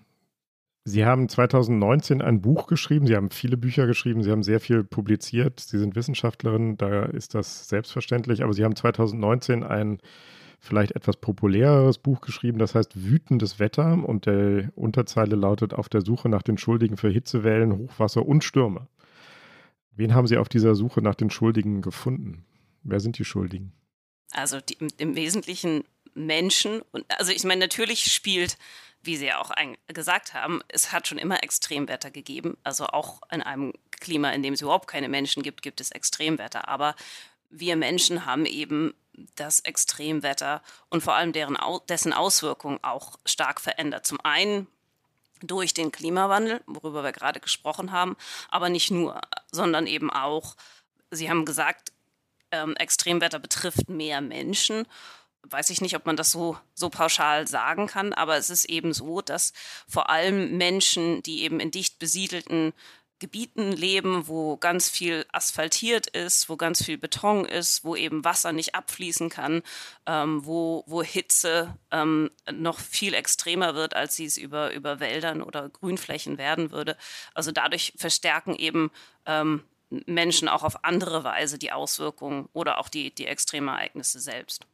Sie 0.85 1.05
haben 1.05 1.29
2019 1.29 2.21
ein 2.21 2.41
Buch 2.41 2.67
geschrieben, 2.67 3.07
Sie 3.07 3.15
haben 3.15 3.29
viele 3.29 3.55
Bücher 3.55 3.87
geschrieben, 3.87 4.21
Sie 4.21 4.31
haben 4.31 4.43
sehr 4.43 4.59
viel 4.59 4.83
publiziert, 4.83 5.61
Sie 5.61 5.79
sind 5.79 5.95
Wissenschaftlerin, 5.95 6.75
da 6.75 7.03
ist 7.03 7.35
das 7.35 7.69
selbstverständlich, 7.69 8.43
aber 8.43 8.51
Sie 8.51 8.65
haben 8.65 8.75
2019 8.75 9.63
ein 9.63 9.99
vielleicht 10.63 10.93
etwas 10.93 11.17
populäreres 11.17 11.97
Buch 11.97 12.21
geschrieben, 12.21 12.57
das 12.57 12.73
heißt 12.73 13.03
Wütendes 13.03 13.59
Wetter 13.59 14.07
und 14.07 14.25
der 14.25 14.71
Unterzeile 14.75 15.35
lautet 15.35 15.73
Auf 15.73 15.89
der 15.89 16.01
Suche 16.01 16.29
nach 16.29 16.41
den 16.41 16.57
Schuldigen 16.57 16.95
für 16.95 17.09
Hitzewellen, 17.09 17.77
Hochwasser 17.77 18.25
und 18.25 18.45
Stürme. 18.45 18.87
Wen 19.91 20.15
haben 20.15 20.25
Sie 20.25 20.37
auf 20.37 20.47
dieser 20.47 20.73
Suche 20.73 21.01
nach 21.01 21.15
den 21.15 21.29
Schuldigen 21.29 21.81
gefunden? 21.81 22.45
Wer 22.83 23.01
sind 23.01 23.17
die 23.19 23.25
Schuldigen? 23.25 23.73
Also 24.31 24.61
die, 24.61 24.77
im 24.97 25.15
Wesentlichen 25.15 25.83
Menschen. 26.15 26.81
Und, 26.93 27.05
also 27.19 27.33
ich 27.33 27.43
meine, 27.43 27.59
natürlich 27.59 28.05
spielt, 28.13 28.57
wie 29.03 29.17
Sie 29.17 29.25
ja 29.25 29.41
auch 29.41 29.51
gesagt 29.87 30.33
haben, 30.33 30.61
es 30.69 30.93
hat 30.93 31.07
schon 31.09 31.17
immer 31.17 31.43
Extremwetter 31.43 32.09
gegeben. 32.09 32.55
Also 32.63 32.85
auch 32.85 33.21
in 33.31 33.41
einem 33.41 33.73
Klima, 33.91 34.31
in 34.31 34.41
dem 34.41 34.53
es 34.53 34.61
überhaupt 34.61 34.87
keine 34.87 35.09
Menschen 35.09 35.43
gibt, 35.43 35.61
gibt 35.61 35.81
es 35.81 35.91
Extremwetter. 35.91 36.69
Aber 36.69 36.95
wir 37.49 37.75
Menschen 37.75 38.25
haben 38.25 38.45
eben 38.45 38.93
das 39.35 39.59
Extremwetter 39.61 40.61
und 40.89 41.03
vor 41.03 41.15
allem 41.15 41.33
deren, 41.33 41.57
dessen 41.89 42.13
Auswirkungen 42.13 42.79
auch 42.83 43.17
stark 43.25 43.61
verändert. 43.61 44.05
Zum 44.05 44.19
einen 44.21 44.67
durch 45.41 45.73
den 45.73 45.91
Klimawandel, 45.91 46.61
worüber 46.65 47.03
wir 47.03 47.11
gerade 47.11 47.39
gesprochen 47.39 47.91
haben, 47.91 48.15
aber 48.49 48.69
nicht 48.69 48.91
nur, 48.91 49.19
sondern 49.51 49.87
eben 49.87 50.09
auch, 50.09 50.55
Sie 51.11 51.29
haben 51.29 51.45
gesagt, 51.45 51.91
ähm, 52.51 52.75
Extremwetter 52.75 53.39
betrifft 53.39 53.89
mehr 53.89 54.21
Menschen. 54.21 54.87
Weiß 55.43 55.69
ich 55.69 55.81
nicht, 55.81 55.95
ob 55.95 56.05
man 56.05 56.15
das 56.15 56.31
so, 56.31 56.57
so 56.73 56.89
pauschal 56.89 57.47
sagen 57.47 57.87
kann, 57.87 58.13
aber 58.13 58.37
es 58.37 58.49
ist 58.49 58.65
eben 58.65 58.93
so, 58.93 59.21
dass 59.21 59.53
vor 59.87 60.09
allem 60.09 60.57
Menschen, 60.57 61.21
die 61.23 61.43
eben 61.43 61.59
in 61.59 61.71
dicht 61.71 61.99
besiedelten 61.99 62.73
Gebieten 63.23 63.71
leben, 63.71 64.27
wo 64.27 64.57
ganz 64.57 64.89
viel 64.89 65.25
asphaltiert 65.31 66.07
ist, 66.07 66.49
wo 66.49 66.57
ganz 66.57 66.83
viel 66.83 66.97
Beton 66.97 67.45
ist, 67.45 67.85
wo 67.85 67.95
eben 67.95 68.25
Wasser 68.25 68.51
nicht 68.51 68.75
abfließen 68.75 69.29
kann, 69.29 69.61
ähm, 70.05 70.45
wo, 70.45 70.83
wo 70.87 71.01
Hitze 71.01 71.73
ähm, 71.89 72.31
noch 72.51 72.81
viel 72.81 73.13
extremer 73.13 73.75
wird, 73.75 73.95
als 73.95 74.17
sie 74.17 74.25
es 74.25 74.35
über, 74.35 74.73
über 74.73 74.99
Wäldern 74.99 75.41
oder 75.41 75.69
Grünflächen 75.69 76.37
werden 76.37 76.71
würde. 76.71 76.97
Also 77.33 77.53
dadurch 77.53 77.93
verstärken 77.95 78.55
eben 78.55 78.91
ähm, 79.25 79.63
Menschen 80.05 80.49
auch 80.49 80.63
auf 80.63 80.83
andere 80.83 81.23
Weise 81.23 81.57
die 81.57 81.71
Auswirkungen 81.71 82.49
oder 82.51 82.77
auch 82.77 82.89
die, 82.89 83.15
die 83.15 83.27
Extremereignisse 83.27 84.19
selbst. 84.19 84.67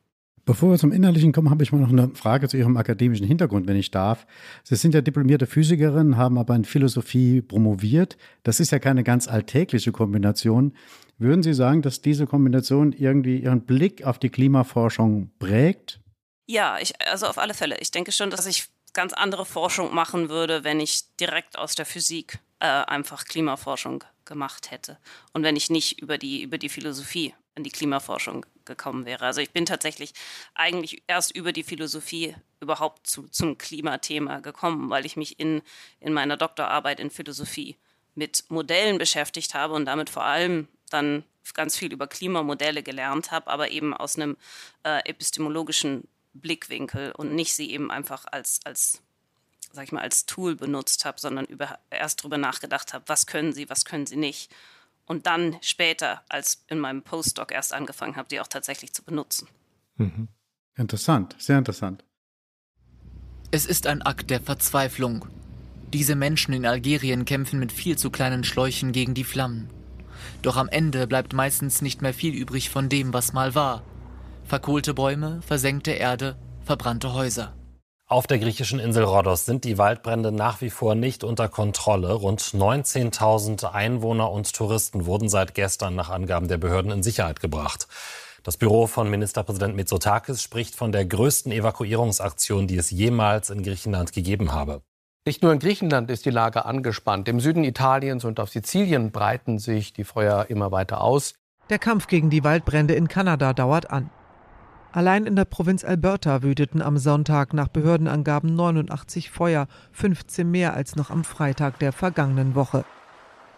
Bevor 0.49 0.71
wir 0.71 0.79
zum 0.79 0.91
Innerlichen 0.91 1.31
kommen, 1.31 1.51
habe 1.51 1.61
ich 1.61 1.71
mal 1.71 1.77
noch 1.77 1.91
eine 1.91 2.09
Frage 2.15 2.49
zu 2.49 2.57
Ihrem 2.57 2.75
akademischen 2.75 3.27
Hintergrund, 3.27 3.67
wenn 3.67 3.75
ich 3.75 3.91
darf. 3.91 4.25
Sie 4.63 4.75
sind 4.75 4.95
ja 4.95 5.01
diplomierte 5.01 5.45
Physikerin, 5.45 6.17
haben 6.17 6.39
aber 6.39 6.55
in 6.55 6.65
Philosophie 6.65 7.43
promoviert. 7.43 8.17
Das 8.41 8.59
ist 8.59 8.71
ja 8.71 8.79
keine 8.79 9.03
ganz 9.03 9.27
alltägliche 9.27 9.91
Kombination. 9.91 10.73
Würden 11.19 11.43
Sie 11.43 11.53
sagen, 11.53 11.83
dass 11.83 12.01
diese 12.01 12.25
Kombination 12.25 12.93
irgendwie 12.93 13.37
Ihren 13.37 13.61
Blick 13.61 14.03
auf 14.03 14.17
die 14.17 14.31
Klimaforschung 14.31 15.29
prägt? 15.37 15.99
Ja, 16.47 16.79
ich, 16.81 16.99
also 17.07 17.27
auf 17.27 17.37
alle 17.37 17.53
Fälle. 17.53 17.77
Ich 17.79 17.91
denke 17.91 18.11
schon, 18.11 18.31
dass 18.31 18.47
ich 18.47 18.69
ganz 18.93 19.13
andere 19.13 19.45
Forschung 19.45 19.93
machen 19.93 20.29
würde, 20.29 20.63
wenn 20.63 20.79
ich 20.79 21.15
direkt 21.19 21.59
aus 21.59 21.75
der 21.75 21.85
Physik 21.85 22.39
äh, 22.59 22.65
einfach 22.65 23.25
Klimaforschung 23.25 24.03
gemacht 24.29 24.71
hätte 24.71 24.97
und 25.33 25.43
wenn 25.43 25.57
ich 25.57 25.69
nicht 25.69 25.99
über 25.99 26.17
die, 26.17 26.41
über 26.41 26.57
die 26.57 26.69
Philosophie 26.69 27.33
in 27.55 27.63
die 27.65 27.71
Klimaforschung 27.71 28.45
gekommen 28.63 29.05
wäre. 29.05 29.25
Also 29.25 29.41
ich 29.41 29.51
bin 29.51 29.65
tatsächlich 29.65 30.13
eigentlich 30.55 31.03
erst 31.07 31.35
über 31.35 31.51
die 31.51 31.63
Philosophie 31.63 32.35
überhaupt 32.61 33.05
zu, 33.05 33.27
zum 33.27 33.57
Klimathema 33.57 34.39
gekommen, 34.39 34.89
weil 34.89 35.05
ich 35.05 35.17
mich 35.17 35.39
in, 35.39 35.61
in 35.99 36.13
meiner 36.13 36.37
Doktorarbeit 36.37 37.01
in 37.01 37.09
Philosophie 37.09 37.75
mit 38.15 38.45
Modellen 38.49 38.97
beschäftigt 38.97 39.53
habe 39.53 39.73
und 39.73 39.85
damit 39.85 40.09
vor 40.09 40.23
allem 40.23 40.67
dann 40.89 41.23
ganz 41.53 41.77
viel 41.77 41.91
über 41.91 42.07
Klimamodelle 42.07 42.83
gelernt 42.83 43.31
habe, 43.31 43.47
aber 43.47 43.71
eben 43.71 43.93
aus 43.93 44.15
einem 44.15 44.37
äh, 44.83 44.99
epistemologischen 45.09 46.07
Blickwinkel 46.33 47.11
und 47.11 47.33
nicht 47.33 47.53
sie 47.53 47.71
eben 47.71 47.91
einfach 47.91 48.25
als, 48.31 48.59
als 48.65 49.01
sag 49.71 49.85
ich 49.85 49.91
mal, 49.91 50.01
als 50.01 50.25
Tool 50.25 50.55
benutzt 50.55 51.05
habe, 51.05 51.19
sondern 51.19 51.45
über, 51.45 51.79
erst 51.89 52.21
darüber 52.21 52.37
nachgedacht 52.37 52.93
habe, 52.93 53.03
was 53.07 53.25
können 53.25 53.53
sie, 53.53 53.69
was 53.69 53.85
können 53.85 54.05
sie 54.05 54.17
nicht 54.17 54.51
und 55.09 55.25
dann 55.25 55.57
später, 55.61 56.21
als 56.29 56.63
in 56.67 56.77
meinem 56.79 57.01
Postdoc 57.01 57.51
erst 57.51 57.73
angefangen 57.73 58.15
habe, 58.15 58.29
die 58.29 58.39
auch 58.39 58.47
tatsächlich 58.47 58.93
zu 58.93 59.03
benutzen. 59.03 59.47
Mhm. 59.97 60.27
Interessant, 60.77 61.35
sehr 61.39 61.57
interessant. 61.57 62.05
Es 63.49 63.65
ist 63.65 63.87
ein 63.87 64.03
Akt 64.03 64.29
der 64.29 64.39
Verzweiflung. 64.39 65.25
Diese 65.91 66.15
Menschen 66.15 66.53
in 66.53 66.67
Algerien 66.67 67.25
kämpfen 67.25 67.59
mit 67.59 67.71
viel 67.71 67.97
zu 67.97 68.11
kleinen 68.11 68.43
Schläuchen 68.43 68.91
gegen 68.91 69.15
die 69.15 69.23
Flammen. 69.23 69.71
Doch 70.43 70.57
am 70.57 70.69
Ende 70.69 71.07
bleibt 71.07 71.33
meistens 71.33 71.81
nicht 71.81 72.03
mehr 72.03 72.13
viel 72.13 72.35
übrig 72.35 72.69
von 72.69 72.87
dem, 72.87 73.11
was 73.11 73.33
mal 73.33 73.55
war. 73.55 73.83
Verkohlte 74.45 74.93
Bäume, 74.93 75.41
versenkte 75.41 75.91
Erde, 75.91 76.37
verbrannte 76.63 77.13
Häuser. 77.13 77.55
Auf 78.11 78.25
der 78.25 78.39
griechischen 78.39 78.79
Insel 78.79 79.03
Rhodos 79.03 79.45
sind 79.45 79.65
die 79.65 79.77
Waldbrände 79.77 80.31
nach 80.31 80.61
wie 80.61 80.71
vor 80.71 80.95
nicht 80.95 81.23
unter 81.23 81.47
Kontrolle. 81.47 82.11
Rund 82.11 82.41
19.000 82.41 83.71
Einwohner 83.71 84.31
und 84.31 84.51
Touristen 84.51 85.05
wurden 85.05 85.29
seit 85.29 85.53
gestern 85.53 85.93
nach 85.93 86.09
Angaben 86.09 86.47
der 86.47 86.57
Behörden 86.57 86.91
in 86.91 87.03
Sicherheit 87.03 87.39
gebracht. 87.39 87.87
Das 88.41 88.57
Büro 88.57 88.87
von 88.87 89.11
Ministerpräsident 89.11 89.75
Mitsotakis 89.75 90.41
spricht 90.41 90.75
von 90.75 90.91
der 90.91 91.05
größten 91.05 91.51
Evakuierungsaktion, 91.51 92.65
die 92.65 92.77
es 92.77 92.89
jemals 92.89 93.51
in 93.51 93.61
Griechenland 93.61 94.11
gegeben 94.11 94.53
habe. 94.53 94.81
Nicht 95.27 95.43
nur 95.43 95.53
in 95.53 95.59
Griechenland 95.59 96.09
ist 96.09 96.25
die 96.25 96.31
Lage 96.31 96.65
angespannt. 96.65 97.27
Im 97.27 97.39
Süden 97.39 97.63
Italiens 97.63 98.25
und 98.25 98.39
auf 98.39 98.49
Sizilien 98.49 99.11
breiten 99.11 99.59
sich 99.59 99.93
die 99.93 100.03
Feuer 100.03 100.47
immer 100.49 100.71
weiter 100.71 101.01
aus. 101.01 101.35
Der 101.69 101.77
Kampf 101.77 102.07
gegen 102.07 102.31
die 102.31 102.43
Waldbrände 102.43 102.95
in 102.95 103.07
Kanada 103.07 103.53
dauert 103.53 103.91
an. 103.91 104.09
Allein 104.91 105.27
in 105.27 105.35
der 105.35 105.45
Provinz 105.45 105.83
Alberta 105.83 106.41
wüteten 106.41 106.81
am 106.81 106.97
Sonntag 106.97 107.53
nach 107.53 107.67
Behördenangaben 107.67 108.55
89 108.55 109.29
Feuer, 109.29 109.67
15 109.91 110.49
mehr 110.49 110.73
als 110.73 110.95
noch 110.95 111.11
am 111.11 111.23
Freitag 111.23 111.77
der 111.77 111.91
vergangenen 111.91 112.55
Woche. 112.55 112.85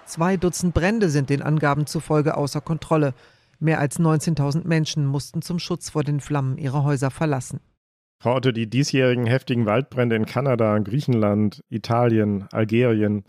Zwei 0.05 0.35
Dutzend 0.35 0.73
Brände 0.73 1.09
sind 1.09 1.29
den 1.29 1.41
Angaben 1.41 1.85
zufolge 1.85 2.35
außer 2.35 2.59
Kontrolle. 2.59 3.13
Mehr 3.59 3.79
als 3.79 3.97
19.000 3.97 4.67
Menschen 4.67 5.05
mussten 5.05 5.41
zum 5.41 5.57
Schutz 5.57 5.89
vor 5.89 6.03
den 6.03 6.19
Flammen 6.19 6.57
ihre 6.57 6.83
Häuser 6.83 7.11
verlassen. 7.11 7.61
Frau 8.19 8.35
Otto, 8.35 8.51
die 8.51 8.69
diesjährigen 8.69 9.25
heftigen 9.25 9.65
Waldbrände 9.65 10.17
in 10.17 10.25
Kanada, 10.25 10.77
Griechenland, 10.79 11.63
Italien, 11.69 12.47
Algerien, 12.51 13.23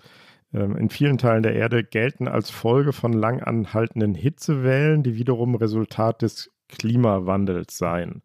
ähm, 0.52 0.76
in 0.76 0.90
vielen 0.90 1.18
Teilen 1.18 1.44
der 1.44 1.54
Erde 1.54 1.84
gelten 1.84 2.26
als 2.26 2.50
Folge 2.50 2.92
von 2.92 3.12
lang 3.12 3.40
anhaltenden 3.40 4.14
Hitzewellen, 4.14 5.04
die 5.04 5.16
wiederum 5.16 5.54
Resultat 5.54 6.20
des 6.22 6.50
Klimawandels 6.78 7.78
seien. 7.78 8.22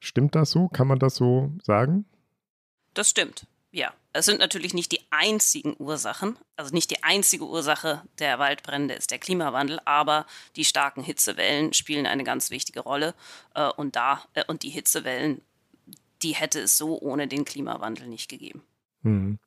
Stimmt 0.00 0.34
das 0.34 0.50
so? 0.50 0.68
Kann 0.68 0.88
man 0.88 0.98
das 0.98 1.16
so 1.16 1.52
sagen? 1.62 2.06
Das 2.94 3.10
stimmt. 3.10 3.46
Ja, 3.72 3.92
es 4.12 4.24
sind 4.24 4.38
natürlich 4.38 4.72
nicht 4.72 4.92
die 4.92 5.00
einzigen 5.10 5.76
Ursachen, 5.78 6.38
also 6.56 6.72
nicht 6.72 6.90
die 6.90 7.02
einzige 7.02 7.46
Ursache 7.46 8.02
der 8.18 8.38
Waldbrände 8.38 8.94
ist 8.94 9.10
der 9.10 9.18
Klimawandel, 9.18 9.80
aber 9.84 10.24
die 10.56 10.64
starken 10.64 11.02
Hitzewellen 11.02 11.74
spielen 11.74 12.06
eine 12.06 12.24
ganz 12.24 12.50
wichtige 12.50 12.80
Rolle 12.80 13.14
äh, 13.54 13.68
und 13.68 13.96
da 13.96 14.22
äh, 14.32 14.44
und 14.46 14.62
die 14.62 14.70
Hitzewellen, 14.70 15.42
die 16.22 16.34
hätte 16.34 16.60
es 16.60 16.78
so 16.78 16.98
ohne 16.98 17.28
den 17.28 17.44
Klimawandel 17.44 18.06
nicht 18.06 18.30
gegeben. 18.30 18.62
Hm. 19.02 19.38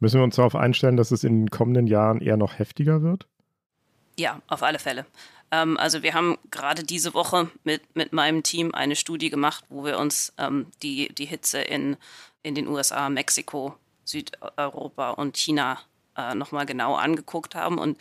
Müssen 0.00 0.20
wir 0.20 0.24
uns 0.24 0.36
darauf 0.36 0.56
einstellen, 0.56 0.96
dass 0.96 1.12
es 1.12 1.24
in 1.24 1.42
den 1.42 1.50
kommenden 1.50 1.86
Jahren 1.86 2.20
eher 2.20 2.36
noch 2.36 2.58
heftiger 2.58 3.02
wird? 3.02 3.26
Ja, 4.18 4.42
auf 4.48 4.62
alle 4.62 4.80
Fälle. 4.80 5.06
Ähm, 5.52 5.76
also 5.76 6.02
wir 6.02 6.14
haben 6.14 6.38
gerade 6.50 6.82
diese 6.82 7.14
Woche 7.14 7.50
mit, 7.62 7.94
mit 7.94 8.12
meinem 8.12 8.42
Team 8.42 8.74
eine 8.74 8.96
Studie 8.96 9.30
gemacht, 9.30 9.64
wo 9.68 9.84
wir 9.84 9.98
uns 9.98 10.32
ähm, 10.38 10.66
die, 10.82 11.14
die 11.14 11.26
Hitze 11.26 11.60
in, 11.60 11.96
in 12.42 12.56
den 12.56 12.66
USA, 12.66 13.08
Mexiko, 13.08 13.76
Südeuropa 14.04 15.10
und 15.10 15.36
China 15.36 15.78
äh, 16.16 16.34
nochmal 16.34 16.66
genau 16.66 16.96
angeguckt 16.96 17.54
haben. 17.54 17.78
Und 17.78 17.98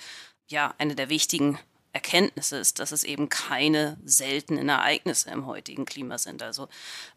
ja, 0.48 0.74
eine 0.80 0.96
der 0.96 1.10
wichtigen 1.10 1.60
Erkenntnisse 1.94 2.58
ist, 2.58 2.80
dass 2.80 2.94
es 2.94 3.04
eben 3.04 3.28
keine 3.28 3.98
seltenen 4.06 4.70
Ereignisse 4.70 5.30
im 5.30 5.46
heutigen 5.46 5.84
Klima 5.84 6.18
sind. 6.18 6.42
Also 6.42 6.70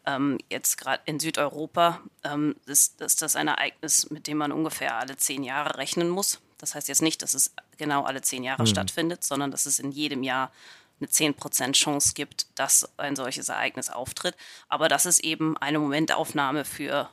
ähm, 0.05 0.37
jetzt 0.49 0.77
gerade 0.77 1.01
in 1.05 1.19
Südeuropa 1.19 2.01
ähm, 2.23 2.55
ist, 2.65 2.99
ist 2.99 3.21
das 3.21 3.37
ein 3.37 3.47
Ereignis, 3.47 4.09
mit 4.09 4.27
dem 4.27 4.37
man 4.37 4.51
ungefähr 4.51 4.97
alle 4.97 5.15
zehn 5.15 5.43
Jahre 5.43 5.77
rechnen 5.77 6.09
muss. 6.09 6.41
Das 6.57 6.75
heißt 6.75 6.87
jetzt 6.87 7.01
nicht, 7.01 7.21
dass 7.21 7.33
es 7.33 7.53
genau 7.77 8.03
alle 8.03 8.21
zehn 8.21 8.43
Jahre 8.43 8.63
mhm. 8.63 8.67
stattfindet, 8.67 9.23
sondern 9.23 9.51
dass 9.51 9.65
es 9.65 9.79
in 9.79 9.91
jedem 9.91 10.23
Jahr 10.23 10.51
eine 10.99 11.09
10% 11.09 11.73
Chance 11.73 12.13
gibt, 12.13 12.47
dass 12.55 12.89
ein 12.97 13.15
solches 13.15 13.49
Ereignis 13.49 13.89
auftritt. 13.89 14.35
Aber 14.69 14.87
das 14.87 15.05
ist 15.05 15.19
eben 15.19 15.57
eine 15.57 15.79
Momentaufnahme 15.79 16.63
für 16.63 17.09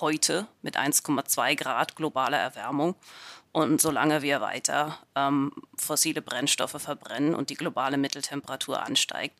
heute 0.00 0.46
mit 0.62 0.76
1,2 0.76 1.56
Grad 1.56 1.96
globaler 1.96 2.38
Erwärmung. 2.38 2.94
Und 3.52 3.80
solange 3.80 4.22
wir 4.22 4.40
weiter 4.40 4.98
ähm, 5.16 5.52
fossile 5.76 6.22
Brennstoffe 6.22 6.80
verbrennen 6.80 7.34
und 7.34 7.50
die 7.50 7.56
globale 7.56 7.96
Mitteltemperatur 7.96 8.80
ansteigt, 8.80 9.36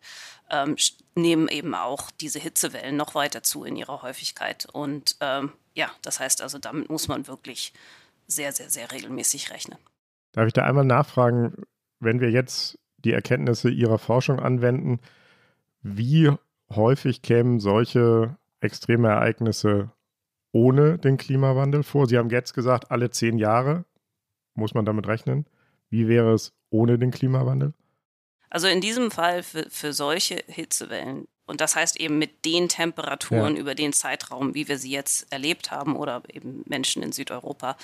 ähm, 0.51 0.75
nehmen 1.15 1.47
eben 1.47 1.77
auch 1.77 2.11
diese 2.21 2.41
Hitzewellen 2.41 2.97
noch 2.97 3.15
weiter 3.15 3.45
zu 3.45 3.63
in 3.63 3.77
ihrer 3.77 4.03
Häufigkeit. 4.03 4.67
Und 4.73 5.17
ähm, 5.21 5.53
ja, 5.75 5.91
das 6.03 6.19
heißt 6.19 6.43
also, 6.43 6.59
damit 6.59 6.91
muss 6.91 7.07
man 7.07 7.29
wirklich 7.29 7.73
sehr, 8.31 8.53
sehr, 8.53 8.71
sehr 8.71 8.91
regelmäßig 8.91 9.51
rechnen. 9.51 9.79
Darf 10.33 10.47
ich 10.47 10.53
da 10.53 10.65
einmal 10.65 10.85
nachfragen, 10.85 11.55
wenn 11.99 12.21
wir 12.21 12.31
jetzt 12.31 12.79
die 12.99 13.13
Erkenntnisse 13.13 13.71
Ihrer 13.71 13.99
Forschung 13.99 14.39
anwenden, 14.39 15.01
wie 15.83 16.31
häufig 16.71 17.23
kämen 17.23 17.61
solche 17.61 18.37
extreme 18.61 19.09
Ereignisse 19.09 19.91
ohne 20.53 20.99
den 20.99 21.17
Klimawandel 21.17 21.83
vor? 21.83 22.07
Sie 22.07 22.19
haben 22.19 22.31
jetzt 22.31 22.55
gesagt, 22.55 22.91
alle 22.91 23.11
zehn 23.11 23.39
Jahre 23.39 23.85
muss 24.55 24.75
man 24.75 24.85
damit 24.85 25.07
rechnen. 25.07 25.47
Wie 25.89 26.09
wäre 26.09 26.35
es 26.35 26.53
ohne 26.71 26.99
den 26.99 27.11
Klimawandel? 27.11 27.73
Also 28.51 28.67
in 28.67 28.81
diesem 28.81 29.11
Fall 29.11 29.43
für, 29.43 29.67
für 29.71 29.93
solche 29.93 30.43
Hitzewellen, 30.47 31.29
und 31.47 31.61
das 31.61 31.75
heißt 31.75 31.99
eben 32.01 32.19
mit 32.19 32.45
den 32.45 32.69
Temperaturen 32.69 33.57
ja. 33.57 33.61
über 33.61 33.75
den 33.75 33.93
Zeitraum, 33.93 34.55
wie 34.55 34.69
wir 34.69 34.79
sie 34.79 34.91
jetzt 34.91 35.33
erlebt 35.33 35.71
haben, 35.71 35.97
oder 35.97 36.23
eben 36.33 36.63
Menschen 36.67 37.03
in 37.03 37.13
Südeuropa, 37.13 37.77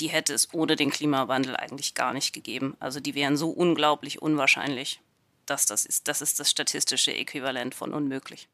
die 0.00 0.08
hätte 0.08 0.32
es 0.32 0.52
ohne 0.52 0.76
den 0.76 0.90
Klimawandel 0.90 1.56
eigentlich 1.56 1.94
gar 1.94 2.12
nicht 2.12 2.32
gegeben. 2.32 2.76
Also 2.80 3.00
die 3.00 3.14
wären 3.14 3.36
so 3.36 3.50
unglaublich 3.50 4.22
unwahrscheinlich, 4.22 5.00
dass 5.46 5.66
das 5.66 5.84
ist, 5.84 6.08
das 6.08 6.22
ist 6.22 6.40
das 6.40 6.50
statistische 6.50 7.14
Äquivalent 7.14 7.74
von 7.74 7.92
unmöglich. 7.92 8.48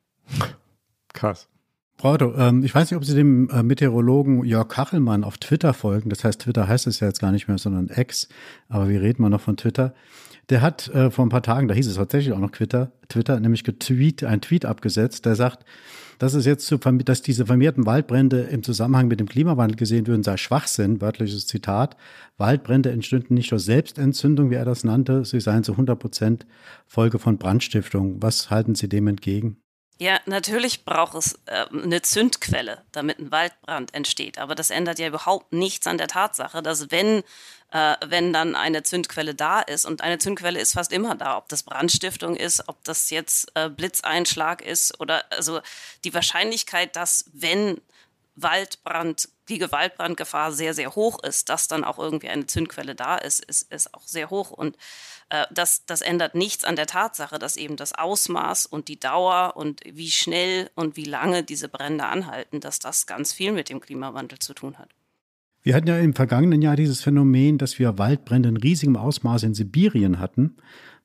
Krass. 1.13 1.49
Frau 1.99 2.13
Otto, 2.13 2.35
ähm, 2.37 2.63
ich 2.63 2.75
weiß 2.75 2.91
nicht, 2.91 2.99
ob 2.99 3.05
Sie 3.07 3.15
dem 3.15 3.49
äh, 3.49 3.63
Meteorologen 3.63 4.45
Jörg 4.45 4.69
Kachelmann 4.69 5.25
auf 5.25 5.39
Twitter 5.39 5.73
folgen. 5.73 6.11
Das 6.11 6.25
heißt, 6.25 6.43
Twitter 6.43 6.69
heißt 6.69 6.87
es 6.87 7.01
ja 7.01 7.07
jetzt 7.07 7.21
gar 7.21 7.33
nicht 7.33 7.49
mehr, 7.49 7.57
sondern 7.57 7.89
X. 7.89 8.29
Aber 8.69 8.91
wir 8.91 9.01
reden 9.01 9.23
mal 9.23 9.31
noch 9.31 9.41
von 9.41 9.57
Twitter. 9.57 9.95
Der 10.49 10.63
hat 10.63 10.89
äh, 10.89 11.11
vor 11.11 11.27
ein 11.27 11.31
paar 11.31 11.43
Tagen, 11.43 11.67
da 11.67 11.75
hieß 11.75 11.89
es 11.89 11.97
tatsächlich 11.97 12.33
auch 12.33 12.39
noch 12.39 12.53
Twitter, 12.53 12.93
Twitter 13.09 13.41
nämlich 13.41 13.65
getweet, 13.65 14.23
ein 14.23 14.41
Tweet 14.41 14.65
abgesetzt, 14.65 15.27
der 15.27 15.35
sagt, 15.35 15.65
dass 16.19 16.35
es 16.35 16.47
jetzt 16.47 16.67
zu, 16.67 16.79
dass 16.79 17.23
diese 17.23 17.47
vermehrten 17.47 17.85
Waldbrände 17.85 18.43
im 18.43 18.63
Zusammenhang 18.63 19.09
mit 19.09 19.21
dem 19.21 19.29
Klimawandel 19.29 19.77
gesehen 19.77 20.07
würden, 20.07 20.23
sei 20.23 20.37
Schwachsinn, 20.37 21.01
wörtliches 21.01 21.47
Zitat. 21.47 21.97
Waldbrände 22.39 22.91
entstünden 22.91 23.35
nicht 23.35 23.51
durch 23.51 23.65
Selbstentzündung, 23.65 24.51
wie 24.51 24.55
er 24.55 24.65
das 24.65 24.85
nannte, 24.85 25.25
sie 25.25 25.41
seien 25.41 25.65
zu 25.65 25.73
100 25.73 25.99
Prozent 25.99 26.47
Folge 26.87 27.19
von 27.19 27.39
Brandstiftung. 27.39 28.23
Was 28.23 28.51
halten 28.51 28.75
Sie 28.75 28.89
dem 28.89 29.09
entgegen? 29.09 29.59
Ja, 29.99 30.21
natürlich 30.27 30.85
braucht 30.85 31.15
es 31.15 31.39
äh, 31.47 31.65
eine 31.73 32.03
Zündquelle, 32.03 32.83
damit 32.93 33.19
ein 33.19 33.31
Waldbrand 33.31 33.95
entsteht. 33.95 34.39
Aber 34.39 34.55
das 34.55 34.69
ändert 34.69 34.99
ja 34.99 35.09
überhaupt 35.09 35.55
nichts 35.55 35.87
an 35.87 35.97
der 35.97 36.09
Tatsache, 36.09 36.63
dass 36.63 36.91
wenn, 36.91 37.23
äh, 37.73 37.97
wenn 38.07 38.33
dann 38.33 38.55
eine 38.55 38.83
Zündquelle 38.83 39.35
da 39.35 39.61
ist, 39.61 39.85
und 39.87 40.01
eine 40.01 40.19
Zündquelle 40.19 40.61
ist 40.61 40.75
fast 40.75 40.93
immer 40.93 41.15
da, 41.15 41.37
ob 41.37 41.49
das 41.49 41.63
Brandstiftung 41.63 42.37
ist, 42.37 42.69
ob 42.69 42.83
das 42.85 43.11
jetzt 43.11 43.51
äh, 43.55 43.69
Blitzeinschlag 43.69 44.63
ist 44.63 45.01
oder 45.01 45.25
also 45.31 45.61
die 46.05 46.15
Wahrscheinlichkeit, 46.15 46.97
dass 46.97 47.25
wenn 47.33 47.81
Waldbrand, 48.37 49.29
die 49.49 49.59
Gewaltbrandgefahr 49.59 50.53
sehr, 50.53 50.75
sehr 50.75 50.95
hoch 50.95 51.23
ist, 51.23 51.49
dass 51.49 51.69
dann 51.69 51.85
auch 51.85 51.99
irgendwie 51.99 52.29
eine 52.29 52.47
Zündquelle 52.47 52.95
da 52.95 53.17
ist, 53.17 53.45
ist, 53.45 53.73
ist 53.73 53.95
auch 53.95 54.07
sehr 54.07 54.31
hoch. 54.31 54.51
Und 54.51 54.77
äh, 55.31 55.47
das, 55.51 55.87
das 55.87 56.03
ändert 56.03 56.35
nichts 56.35 56.65
an 56.65 56.77
der 56.77 56.87
Tatsache, 56.87 57.39
dass 57.39 57.57
eben 57.57 57.77
das 57.77 57.95
Ausmaß 57.95 58.67
und 58.67 58.89
die 58.89 59.01
Dauer 59.01 59.57
und 59.57 59.81
wie 59.85 60.11
schnell 60.11 60.71
und 60.75 60.97
wie 60.97 61.05
lange 61.05 61.43
diese 61.43 61.69
Brände 61.69 62.05
anhalten, 62.05 62.61
dass 62.61 62.79
das 62.79 63.07
ganz 63.07 63.33
viel 63.33 63.53
mit 63.53 63.71
dem 63.71 63.81
Klimawandel 63.81 64.39
zu 64.39 64.55
tun 64.55 64.79
hat. 64.79 64.91
Wir 65.67 65.75
hatten 65.75 65.89
ja 65.89 65.99
im 65.99 66.15
vergangenen 66.15 66.63
Jahr 66.63 66.77
dieses 66.77 67.03
Phänomen, 67.03 67.59
dass 67.59 67.81
wir 67.81 67.99
Waldbrände 67.99 68.49
in 68.51 68.57
riesigem 68.57 68.97
Ausmaß 68.97 69.43
in 69.43 69.53
Sibirien 69.53 70.21
hatten. 70.21 70.59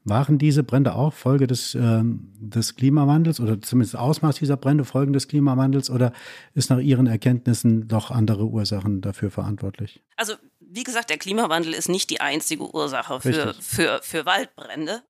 Waren 0.03 0.37
diese 0.37 0.61
Brände 0.61 0.93
auch 0.93 1.13
Folge 1.13 1.47
des, 1.47 1.73
äh, 1.73 2.03
des 2.03 2.75
Klimawandels 2.75 3.39
oder 3.39 3.59
zumindest 3.59 3.95
Ausmaß 3.95 4.35
dieser 4.35 4.57
Brände 4.57 4.85
Folgen 4.85 5.13
des 5.13 5.27
Klimawandels 5.27 5.89
oder 5.89 6.13
ist 6.53 6.69
nach 6.69 6.77
Ihren 6.77 7.07
Erkenntnissen 7.07 7.87
doch 7.87 8.11
andere 8.11 8.45
Ursachen 8.45 9.01
dafür 9.01 9.31
verantwortlich? 9.31 10.03
Also 10.15 10.35
wie 10.59 10.83
gesagt, 10.83 11.09
der 11.09 11.17
Klimawandel 11.17 11.73
ist 11.73 11.89
nicht 11.89 12.11
die 12.11 12.21
einzige 12.21 12.71
Ursache 12.71 13.19
für, 13.19 13.55
für, 13.59 13.99
für 14.03 14.27
Waldbrände. 14.27 15.01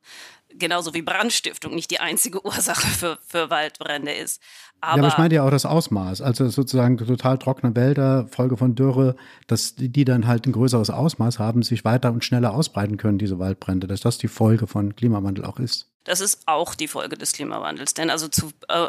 Genauso 0.57 0.93
wie 0.93 1.01
Brandstiftung 1.01 1.75
nicht 1.75 1.91
die 1.91 1.99
einzige 1.99 2.45
Ursache 2.45 2.87
für, 2.87 3.19
für 3.27 3.49
Waldbrände 3.49 4.11
ist. 4.11 4.41
Aber, 4.81 4.97
ja, 4.97 5.03
aber 5.03 5.07
ich 5.09 5.17
meine 5.17 5.35
ja 5.35 5.43
auch 5.43 5.51
das 5.51 5.65
Ausmaß. 5.65 6.21
Also 6.21 6.49
sozusagen 6.49 6.97
total 6.97 7.37
trockene 7.37 7.75
Wälder, 7.75 8.27
Folge 8.31 8.57
von 8.57 8.73
Dürre, 8.73 9.15
dass 9.45 9.75
die 9.75 10.05
dann 10.05 10.25
halt 10.25 10.47
ein 10.47 10.53
größeres 10.53 10.89
Ausmaß 10.89 11.37
haben, 11.37 11.61
sich 11.61 11.85
weiter 11.85 12.11
und 12.11 12.25
schneller 12.25 12.53
ausbreiten 12.53 12.97
können, 12.97 13.19
diese 13.19 13.37
Waldbrände, 13.37 13.85
dass 13.85 14.01
das 14.01 14.17
die 14.17 14.27
Folge 14.27 14.65
von 14.65 14.95
Klimawandel 14.95 15.45
auch 15.45 15.59
ist. 15.59 15.87
Das 16.03 16.19
ist 16.19 16.47
auch 16.47 16.73
die 16.73 16.87
Folge 16.87 17.15
des 17.15 17.33
Klimawandels. 17.33 17.93
Denn 17.93 18.09
also 18.09 18.27
zu, 18.27 18.51
äh, 18.69 18.87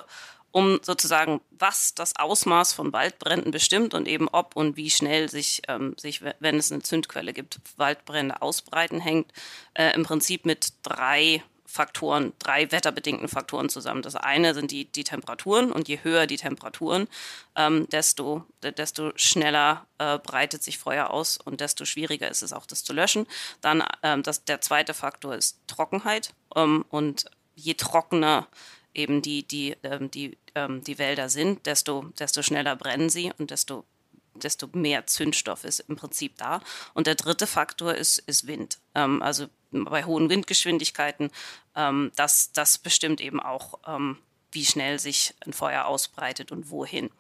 um 0.53 0.79
sozusagen, 0.83 1.40
was 1.59 1.94
das 1.94 2.14
Ausmaß 2.16 2.72
von 2.72 2.92
Waldbränden 2.92 3.51
bestimmt 3.51 3.94
und 3.94 4.07
eben 4.09 4.29
ob 4.29 4.57
und 4.57 4.77
wie 4.77 4.90
schnell 4.90 5.29
sich, 5.29 5.62
ähm, 5.68 5.94
sich 5.98 6.22
wenn 6.40 6.57
es 6.57 6.70
eine 6.70 6.83
Zündquelle 6.83 7.33
gibt, 7.33 7.61
Waldbrände 7.77 8.40
ausbreiten, 8.40 9.01
hängt 9.01 9.33
äh, 9.75 9.94
im 9.94 10.05
Prinzip 10.05 10.46
mit 10.46 10.72
drei 10.83 11.42
Faktoren, 11.73 12.35
drei 12.39 12.71
wetterbedingten 12.71 13.29
Faktoren 13.29 13.71
zusammen. 13.71 14.03
Das 14.03 14.15
eine 14.15 14.53
sind 14.53 14.71
die, 14.71 14.85
die 14.85 15.05
Temperaturen 15.05 15.73
und 15.73 15.89
je 15.89 16.01
höher 16.03 16.27
die 16.27 16.37
Temperaturen, 16.37 17.09
ähm, 17.57 17.89
desto, 17.89 18.45
desto 18.63 19.13
schneller 19.17 19.87
äh, 19.97 20.19
breitet 20.19 20.63
sich 20.63 20.77
Feuer 20.77 21.09
aus 21.09 21.39
und 21.39 21.63
desto 21.63 21.87
schwieriger 21.87 22.31
ist 22.31 22.43
es 22.43 22.53
auch, 22.53 22.67
das 22.67 22.85
zu 22.85 22.93
löschen. 22.93 23.27
Dann 23.63 23.83
ähm, 24.03 24.23
das, 24.23 24.45
der 24.45 24.61
zweite 24.61 24.93
Faktor 24.93 25.35
ist 25.35 25.61
Trockenheit 25.67 26.35
ähm, 26.55 26.85
und 26.91 27.25
je 27.55 27.73
trockener 27.73 28.49
eben 28.93 29.23
die, 29.23 29.43
die, 29.43 29.75
ähm, 29.83 30.11
die, 30.11 30.37
ähm, 30.55 30.85
die 30.85 30.99
Wälder 30.99 31.31
sind, 31.31 31.65
desto, 31.65 32.13
desto 32.19 32.43
schneller 32.43 32.77
brennen 32.77 33.09
sie 33.09 33.33
und 33.39 33.51
desto, 33.51 33.87
desto 34.35 34.69
mehr 34.75 35.07
Zündstoff 35.07 35.65
ist 35.65 35.81
im 35.81 35.97
Prinzip 35.97 36.37
da. 36.37 36.61
Und 36.93 37.07
der 37.07 37.15
dritte 37.15 37.47
Faktor 37.47 37.95
ist, 37.95 38.19
ist 38.19 38.47
Wind. 38.47 38.79
Ähm, 38.95 39.23
also 39.23 39.47
bei 39.73 40.05
hohen 40.05 40.29
Windgeschwindigkeiten, 40.29 41.31
ähm, 41.77 42.13
das, 42.17 42.53
das 42.53 42.79
bestimmt 42.79 43.21
eben 43.21 43.41
auch, 43.41 43.79
ähm, 43.87 44.19
wie 44.51 44.65
schnell 44.65 44.99
sich 44.99 45.35
ein 45.47 45.53
Feuer 45.53 45.87
ausbreitet 45.87 46.53
und 46.53 46.71
wohin. 46.71 47.11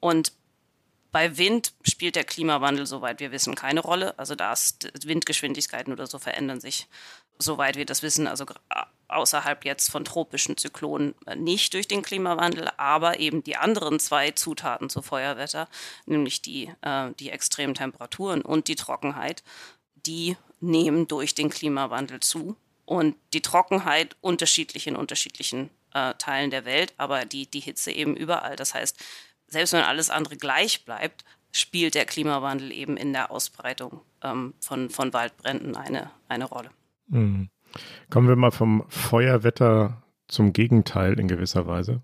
Und 0.00 0.32
bei 1.12 1.36
Wind 1.36 1.72
spielt 1.82 2.16
der 2.16 2.24
Klimawandel, 2.24 2.86
soweit 2.86 3.20
wir 3.20 3.32
wissen, 3.32 3.54
keine 3.54 3.80
Rolle. 3.80 4.18
Also 4.18 4.34
da 4.34 4.52
ist 4.52 4.88
Windgeschwindigkeiten 5.06 5.92
oder 5.92 6.06
so 6.06 6.18
verändern 6.18 6.60
sich, 6.60 6.86
soweit 7.38 7.76
wir 7.76 7.84
das 7.84 8.02
wissen, 8.02 8.26
also 8.26 8.46
außerhalb 9.08 9.64
jetzt 9.64 9.90
von 9.90 10.04
tropischen 10.04 10.56
Zyklonen 10.56 11.14
äh, 11.26 11.34
nicht 11.36 11.74
durch 11.74 11.88
den 11.88 12.02
Klimawandel, 12.02 12.70
aber 12.76 13.18
eben 13.18 13.42
die 13.42 13.56
anderen 13.56 13.98
zwei 13.98 14.30
Zutaten 14.30 14.88
zu 14.88 15.02
Feuerwetter, 15.02 15.68
nämlich 16.06 16.42
die, 16.42 16.72
äh, 16.82 17.10
die 17.18 17.30
extremen 17.30 17.74
Temperaturen 17.74 18.42
und 18.42 18.68
die 18.68 18.76
Trockenheit, 18.76 19.42
die 20.06 20.36
nehmen 20.60 21.08
durch 21.08 21.34
den 21.34 21.50
Klimawandel 21.50 22.20
zu. 22.20 22.56
Und 22.90 23.14
die 23.34 23.40
Trockenheit 23.40 24.16
unterschiedlich 24.20 24.88
in 24.88 24.96
unterschiedlichen 24.96 25.70
äh, 25.94 26.12
Teilen 26.14 26.50
der 26.50 26.64
Welt, 26.64 26.92
aber 26.96 27.24
die, 27.24 27.48
die 27.48 27.60
Hitze 27.60 27.92
eben 27.92 28.16
überall. 28.16 28.56
Das 28.56 28.74
heißt, 28.74 28.98
selbst 29.46 29.72
wenn 29.74 29.84
alles 29.84 30.10
andere 30.10 30.36
gleich 30.36 30.84
bleibt, 30.84 31.24
spielt 31.52 31.94
der 31.94 32.04
Klimawandel 32.04 32.72
eben 32.72 32.96
in 32.96 33.12
der 33.12 33.30
Ausbreitung 33.30 34.00
ähm, 34.24 34.54
von, 34.60 34.90
von 34.90 35.12
Waldbränden 35.12 35.76
eine, 35.76 36.10
eine 36.26 36.46
Rolle. 36.46 36.70
Mhm. 37.06 37.48
Kommen 38.10 38.26
wir 38.26 38.34
mal 38.34 38.50
vom 38.50 38.84
Feuerwetter 38.88 40.02
zum 40.26 40.52
Gegenteil 40.52 41.20
in 41.20 41.28
gewisser 41.28 41.68
Weise. 41.68 42.02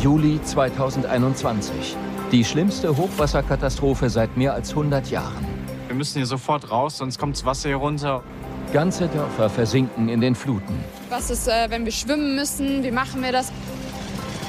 Juli 0.00 0.40
2021. 0.42 1.94
Die 2.32 2.42
schlimmste 2.42 2.96
Hochwasserkatastrophe 2.96 4.08
seit 4.08 4.34
mehr 4.38 4.54
als 4.54 4.70
100 4.70 5.10
Jahren. 5.10 5.44
Wir 5.88 5.94
müssen 5.94 6.16
hier 6.16 6.26
sofort 6.26 6.70
raus, 6.70 6.96
sonst 6.96 7.18
kommt 7.18 7.36
das 7.36 7.44
Wasser 7.44 7.68
hier 7.68 7.76
runter. 7.76 8.24
Ganze 8.72 9.08
Dörfer 9.08 9.48
versinken 9.48 10.10
in 10.10 10.20
den 10.20 10.34
Fluten. 10.34 10.74
Was 11.08 11.30
ist, 11.30 11.48
äh, 11.48 11.70
wenn 11.70 11.86
wir 11.86 11.92
schwimmen 11.92 12.34
müssen? 12.36 12.84
Wie 12.84 12.90
machen 12.90 13.22
wir 13.22 13.32
das? 13.32 13.50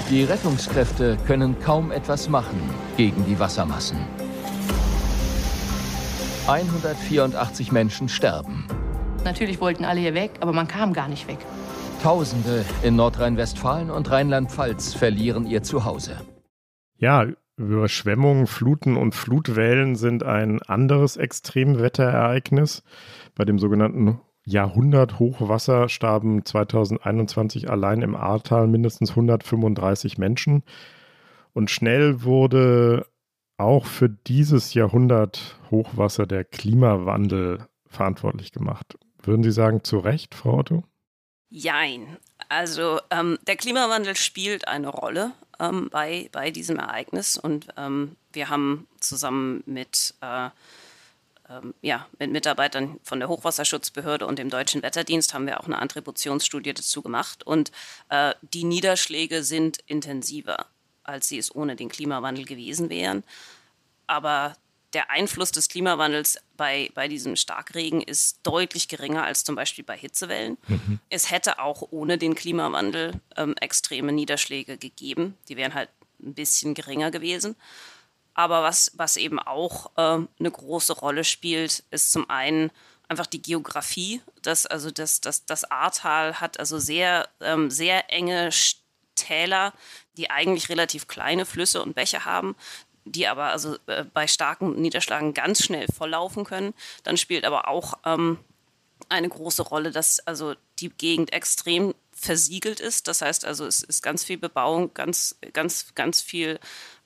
Die 0.10 0.24
Rettungskräfte 0.24 1.18
können 1.26 1.58
kaum 1.62 1.92
etwas 1.92 2.28
machen 2.28 2.60
gegen 2.98 3.26
die 3.26 3.40
Wassermassen. 3.40 3.98
184 6.48 7.72
Menschen 7.72 8.10
sterben. 8.10 8.66
Natürlich 9.24 9.62
wollten 9.62 9.86
alle 9.86 10.02
hier 10.02 10.16
weg, 10.16 10.32
aber 10.42 10.52
man 10.52 10.68
kam 10.68 10.92
gar 10.92 11.08
nicht 11.08 11.28
weg. 11.30 11.38
Tausende 12.04 12.66
in 12.84 12.98
Nordrhein-Westfalen 12.98 13.90
und 13.90 14.12
Rheinland-Pfalz 14.12 14.96
verlieren 14.96 15.46
ihr 15.46 15.64
Zuhause. 15.64 16.18
Ja, 16.98 17.26
Überschwemmungen, 17.56 18.48
Fluten 18.48 18.98
und 18.98 19.14
Flutwellen 19.16 19.96
sind 19.96 20.24
ein 20.24 20.62
anderes 20.64 21.18
Extremwetterereignis. 21.18 22.84
Bei 23.40 23.46
dem 23.46 23.58
sogenannten 23.58 24.20
Jahrhundert-Hochwasser 24.44 25.88
starben 25.88 26.44
2021 26.44 27.70
allein 27.70 28.02
im 28.02 28.14
Ahrtal 28.14 28.68
mindestens 28.68 29.12
135 29.12 30.18
Menschen. 30.18 30.64
Und 31.54 31.72
schnell 31.72 32.24
wurde 32.24 33.08
auch 33.56 33.86
für 33.86 34.10
dieses 34.10 34.74
Jahrhundert-Hochwasser 34.74 36.28
der 36.28 36.44
Klimawandel 36.44 37.66
verantwortlich 37.88 38.52
gemacht. 38.52 38.98
Würden 39.24 39.44
Sie 39.44 39.54
sagen, 39.54 39.86
zu 39.86 40.00
Recht, 40.00 40.36
Frau 40.36 40.58
Otto? 40.58 40.84
Jein. 41.50 42.18
Also 42.50 43.00
ähm, 43.10 43.40
der 43.48 43.56
Klimawandel 43.56 44.18
spielt 44.18 44.68
eine 44.68 44.90
Rolle 44.90 45.32
ähm, 45.62 45.88
bei, 45.90 46.28
bei 46.34 46.52
diesem 46.52 46.78
Ereignis 46.78 47.38
und 47.38 47.70
ähm, 47.78 48.18
wir 48.34 48.50
haben 48.50 48.90
zusammen 49.00 49.64
mit, 49.66 50.16
äh, 50.20 50.50
ähm, 51.50 51.74
ja, 51.82 52.08
mit 52.20 52.32
Mitarbeitern 52.32 53.00
von 53.04 53.20
der 53.20 53.30
Hochwasserschutzbehörde 53.30 54.28
und 54.28 54.40
dem 54.40 54.50
Deutschen 54.50 54.82
Wetterdienst 54.84 55.34
haben 55.34 55.48
wir 55.48 55.60
auch 55.60 55.66
eine 55.66 55.82
Attributionsstudie 55.82 56.74
dazu 56.74 57.02
gemacht 57.02 57.46
und 57.46 57.72
äh, 58.10 58.34
die 58.42 58.64
Niederschläge 58.64 59.44
sind 59.44 59.80
intensiver, 59.88 60.68
als 61.04 61.28
sie 61.28 61.38
es 61.38 61.54
ohne 61.54 61.76
den 61.76 61.90
Klimawandel 61.90 62.46
gewesen 62.46 62.90
wären. 62.90 63.24
Aber 64.08 64.56
der 64.94 65.12
Einfluss 65.12 65.52
des 65.52 65.70
Klimawandels 65.70 66.40
bei, 66.58 66.90
bei 66.96 67.08
diesem 67.08 67.36
Starkregen 67.36 68.02
ist 68.02 68.40
deutlich 68.44 68.88
geringer 68.88 69.24
als 69.24 69.44
zum 69.44 69.56
Beispiel 69.56 69.84
bei 69.84 69.96
Hitzewellen. 69.96 70.58
Mhm. 70.68 71.00
Es 71.10 71.30
hätte 71.30 71.60
auch 71.60 71.84
ohne 71.92 72.18
den 72.18 72.34
Klimawandel 72.34 73.14
ähm, 73.38 73.56
extreme 73.60 74.12
Niederschläge 74.12 74.78
gegeben. 74.78 75.38
Die 75.48 75.58
wären 75.58 75.76
halt 75.76 75.90
ein 76.22 76.34
bisschen 76.34 76.74
geringer 76.74 77.12
gewesen. 77.12 77.56
Aber 78.40 78.64
was, 78.64 78.94
was 78.96 79.18
eben 79.18 79.38
auch 79.38 79.92
ähm, 79.98 80.30
eine 80.40 80.50
große 80.50 80.94
Rolle 80.94 81.26
spielt, 81.26 81.84
ist 81.92 82.14
zum 82.14 82.30
einen 82.30 82.72
einfach 83.10 83.26
die 83.26 83.42
Geografie. 83.42 84.22
Das, 84.42 84.66
also 84.66 84.92
das, 84.92 85.20
das, 85.20 85.46
das 85.46 85.70
Ahrtal 85.70 86.40
hat 86.40 86.58
also 86.58 86.80
sehr, 86.80 87.28
ähm, 87.42 87.70
sehr 87.70 88.14
enge 88.14 88.52
Täler, 89.16 89.74
die 90.16 90.30
eigentlich 90.30 90.70
relativ 90.70 91.10
kleine 91.10 91.46
Flüsse 91.46 91.84
und 91.84 91.96
Bäche 91.96 92.24
haben 92.24 92.56
die 93.06 93.28
aber 93.28 93.46
also 93.46 93.76
äh, 93.88 94.04
bei 94.04 94.28
starken 94.28 94.80
Niederschlagen 94.80 95.34
ganz 95.34 95.64
schnell 95.64 95.88
volllaufen 95.88 96.44
können. 96.44 96.76
Dann 97.04 97.18
spielt 97.18 97.44
aber 97.44 97.68
auch 97.68 97.96
ähm, 98.06 98.38
eine 99.08 99.28
große 99.28 99.64
Rolle, 99.64 99.90
dass 99.90 100.20
also 100.28 100.54
die 100.78 100.90
Gegend 100.90 101.34
extrem 101.34 101.96
versiegelt 102.12 102.80
ist. 102.80 103.08
Das 103.08 103.24
heißt 103.24 103.46
also, 103.46 103.66
es 103.66 103.82
ist 103.82 104.04
ganz 104.04 104.24
viel 104.24 104.38
Bebauung, 104.38 104.94
ganz, 104.94 105.38
ganz, 105.54 105.96
ganz 105.96 106.22
viel 106.22 106.60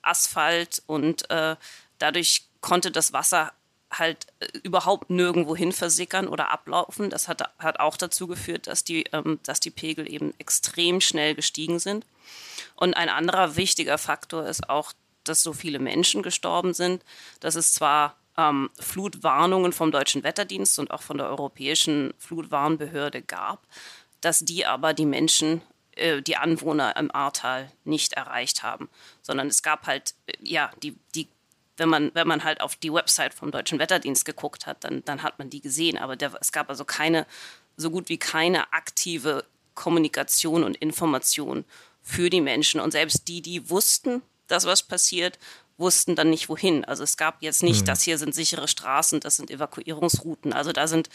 Asphalt 0.06 0.82
und 0.86 1.30
äh, 1.30 1.56
dadurch 1.98 2.44
konnte 2.60 2.90
das 2.90 3.12
Wasser 3.12 3.52
halt 3.92 4.26
äh, 4.40 4.46
überhaupt 4.62 5.10
nirgendwo 5.10 5.54
hin 5.54 5.72
versickern 5.72 6.28
oder 6.28 6.50
ablaufen. 6.50 7.10
Das 7.10 7.28
hat, 7.28 7.42
hat 7.58 7.80
auch 7.80 7.96
dazu 7.96 8.26
geführt, 8.26 8.66
dass 8.66 8.84
die, 8.84 9.04
ähm, 9.12 9.38
dass 9.44 9.60
die 9.60 9.70
Pegel 9.70 10.10
eben 10.10 10.34
extrem 10.38 11.00
schnell 11.00 11.34
gestiegen 11.34 11.78
sind. 11.78 12.06
Und 12.76 12.94
ein 12.94 13.08
anderer 13.08 13.56
wichtiger 13.56 13.98
Faktor 13.98 14.46
ist 14.46 14.68
auch 14.68 14.92
dass 15.24 15.42
so 15.42 15.52
viele 15.52 15.78
Menschen 15.78 16.22
gestorben 16.22 16.74
sind. 16.74 17.02
Dass 17.40 17.54
es 17.54 17.72
zwar 17.72 18.16
ähm, 18.36 18.70
Flutwarnungen 18.78 19.72
vom 19.72 19.90
Deutschen 19.90 20.22
Wetterdienst 20.22 20.78
und 20.78 20.90
auch 20.90 21.02
von 21.02 21.18
der 21.18 21.28
Europäischen 21.28 22.14
Flutwarnbehörde 22.18 23.22
gab, 23.22 23.66
dass 24.20 24.40
die 24.40 24.66
aber 24.66 24.94
die 24.94 25.06
Menschen, 25.06 25.62
äh, 25.96 26.22
die 26.22 26.36
Anwohner 26.36 26.96
im 26.96 27.14
Ahrtal 27.14 27.70
nicht 27.84 28.14
erreicht 28.14 28.62
haben, 28.62 28.88
sondern 29.22 29.48
es 29.48 29.62
gab 29.62 29.86
halt, 29.86 30.14
äh, 30.26 30.32
ja, 30.42 30.70
die, 30.82 30.96
die 31.14 31.28
wenn 31.76 31.88
man, 31.88 32.10
wenn 32.14 32.28
man 32.28 32.44
halt 32.44 32.60
auf 32.60 32.76
die 32.76 32.92
Website 32.92 33.34
vom 33.34 33.50
Deutschen 33.50 33.78
Wetterdienst 33.78 34.24
geguckt 34.24 34.66
hat, 34.66 34.84
dann, 34.84 35.04
dann 35.04 35.22
hat 35.22 35.38
man 35.38 35.50
die 35.50 35.60
gesehen. 35.60 35.98
Aber 35.98 36.16
der, 36.16 36.32
es 36.40 36.52
gab 36.52 36.68
also 36.68 36.84
keine, 36.84 37.26
so 37.76 37.90
gut 37.90 38.08
wie 38.08 38.18
keine 38.18 38.72
aktive 38.72 39.44
Kommunikation 39.74 40.62
und 40.62 40.76
Information 40.76 41.64
für 42.02 42.30
die 42.30 42.40
Menschen. 42.40 42.80
Und 42.80 42.92
selbst 42.92 43.26
die, 43.28 43.42
die 43.42 43.70
wussten, 43.70 44.22
dass 44.46 44.66
was 44.66 44.82
passiert, 44.82 45.38
wussten 45.76 46.14
dann 46.14 46.30
nicht 46.30 46.48
wohin. 46.48 46.84
Also 46.84 47.02
es 47.02 47.16
gab 47.16 47.42
jetzt 47.42 47.62
nicht, 47.62 47.82
mhm. 47.82 47.86
das 47.86 48.02
hier 48.02 48.18
sind 48.18 48.34
sichere 48.34 48.68
Straßen, 48.68 49.20
das 49.20 49.36
sind 49.36 49.50
Evakuierungsrouten. 49.50 50.52
Also 50.52 50.72
da 50.72 50.86
sind, 50.86 51.08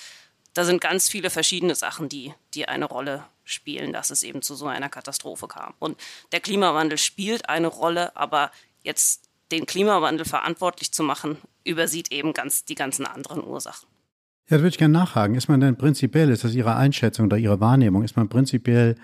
da 0.53 0.65
sind 0.65 0.81
ganz 0.81 1.07
viele 1.07 1.29
verschiedene 1.29 1.75
Sachen, 1.75 2.09
die, 2.09 2.33
die 2.53 2.67
eine 2.67 2.85
Rolle 2.85 3.23
spielen, 3.49 3.93
dass 3.93 4.11
es 4.11 4.23
eben 4.23 4.41
zu 4.41 4.55
so 4.55 4.67
einer 4.67 4.89
Katastrophe 4.89 5.47
kam. 5.47 5.73
Und 5.79 5.97
der 6.31 6.39
Klimawandel 6.39 6.97
spielt 6.97 7.49
eine 7.49 7.67
Rolle, 7.67 8.15
aber 8.15 8.51
jetzt 8.83 9.29
den 9.51 9.65
Klimawandel 9.65 10.25
verantwortlich 10.25 10.91
zu 10.91 11.03
machen, 11.03 11.37
übersieht 11.63 12.11
eben 12.11 12.33
ganz 12.33 12.65
die 12.65 12.75
ganzen 12.75 13.05
anderen 13.05 13.43
Ursachen. 13.43 13.87
Ja, 14.49 14.57
da 14.57 14.63
würde 14.63 14.69
ich 14.69 14.77
gerne 14.77 14.93
nachhaken. 14.93 15.35
Ist 15.35 15.47
man 15.47 15.59
denn 15.59 15.77
prinzipiell, 15.77 16.29
ist 16.29 16.43
das 16.43 16.53
Ihre 16.53 16.75
Einschätzung 16.75 17.27
oder 17.27 17.37
Ihre 17.37 17.59
Wahrnehmung, 17.59 18.03
ist 18.03 18.15
man 18.15 18.29
prinzipiell 18.29 18.95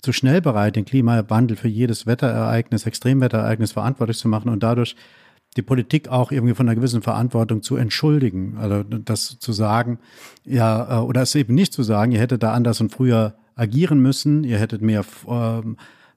zu 0.00 0.12
schnell 0.12 0.40
bereit, 0.40 0.76
den 0.76 0.84
Klimawandel 0.84 1.56
für 1.56 1.68
jedes 1.68 2.06
Wetterereignis, 2.06 2.86
Extremwetterereignis 2.86 3.72
verantwortlich 3.72 4.18
zu 4.18 4.28
machen 4.28 4.48
und 4.48 4.62
dadurch 4.62 4.96
die 5.56 5.62
Politik 5.62 6.08
auch 6.08 6.32
irgendwie 6.32 6.54
von 6.54 6.68
einer 6.68 6.76
gewissen 6.76 7.02
Verantwortung 7.02 7.62
zu 7.62 7.76
entschuldigen. 7.76 8.56
Also 8.58 8.82
das 8.82 9.38
zu 9.38 9.52
sagen, 9.52 9.98
ja, 10.44 10.98
äh, 10.98 11.02
oder 11.02 11.22
es 11.22 11.34
eben 11.34 11.54
nicht 11.54 11.72
zu 11.72 11.82
sagen, 11.82 12.12
ihr 12.12 12.20
hättet 12.20 12.42
da 12.42 12.52
anders 12.52 12.80
und 12.80 12.90
früher 12.90 13.34
agieren 13.56 14.00
müssen, 14.00 14.44
ihr 14.44 14.58
hättet 14.58 14.82
mehr 14.82 15.04
äh, 15.26 15.62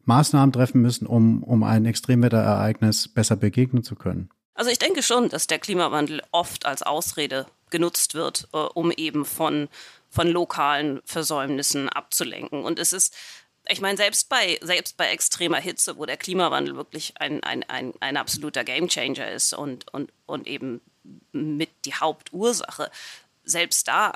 Maßnahmen 0.06 0.54
treffen 0.54 0.82
müssen, 0.82 1.08
um, 1.08 1.43
um 1.43 1.63
ein 1.63 1.86
Extremwetterereignis 1.86 3.08
besser 3.08 3.36
begegnen 3.36 3.84
zu 3.84 3.95
können. 3.95 4.30
Also 4.54 4.71
ich 4.71 4.80
denke 4.80 5.04
schon, 5.04 5.30
dass 5.30 5.48
der 5.48 5.60
Klimawandel 5.60 6.21
oft 6.32 6.65
als 6.65 6.82
Ausrede 6.82 7.45
genutzt 7.71 8.13
wird, 8.13 8.48
äh, 8.54 8.58
um 8.58 8.91
eben 8.91 9.26
von, 9.26 9.67
von 10.10 10.28
lokalen 10.28 11.02
Versäumnissen 11.04 11.89
abzulenken. 11.89 12.63
Und 12.63 12.80
es 12.80 12.93
ist 12.93 13.15
ich 13.67 13.82
meine, 13.82 13.98
selbst 13.98 14.30
bei, 14.30 14.60
selbst 14.62 14.98
bei 14.98 15.08
extremer 15.08 15.58
Hitze, 15.58 15.98
wo 15.98 16.06
der 16.06 16.17
Klimawandel 16.17 16.76
wirklich 16.76 17.13
ein, 17.19 17.43
ein, 17.43 17.63
ein, 17.63 17.93
ein 18.00 18.17
absoluter 18.17 18.63
Gamechanger 18.63 19.32
ist 19.32 19.54
und, 19.54 19.91
und, 19.93 20.12
und 20.26 20.48
eben 20.48 20.82
mit 21.32 21.69
die 21.86 21.95
Hauptursache, 21.95 22.91
selbst 23.43 23.88
da 23.88 24.13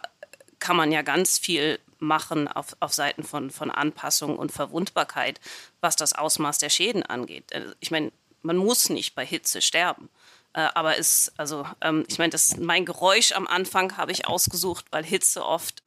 kann 0.60 0.76
man 0.76 0.92
ja 0.92 1.02
ganz 1.02 1.38
viel 1.38 1.80
machen 2.00 2.48
auf, 2.48 2.76
auf 2.80 2.94
Seiten 2.94 3.24
von, 3.24 3.52
von 3.52 3.72
Anpassung 3.72 4.38
und 4.38 4.52
Verwundbarkeit, 4.52 5.40
was 5.82 5.96
das 5.96 6.14
Ausmaß 6.14 6.58
der 6.60 6.70
Schäden 6.70 7.04
angeht. 7.04 7.52
Äh, 7.52 7.74
ich 7.80 7.92
meine, 7.92 8.12
man 8.42 8.58
muss 8.58 8.90
nicht 8.90 9.16
bei 9.16 9.26
Hitze 9.26 9.62
sterben. 9.62 10.10
Äh, 10.54 10.68
aber 10.74 10.98
ist, 10.98 11.34
also, 11.38 11.66
ähm, 11.82 12.06
ich 12.08 12.18
meine, 12.18 12.36
mein 12.60 12.86
Geräusch 12.86 13.34
am 13.34 13.48
Anfang 13.48 13.98
habe 13.98 14.12
ich 14.12 14.28
ausgesucht, 14.28 14.86
weil 14.92 15.04
Hitze 15.04 15.46
oft 15.46 15.84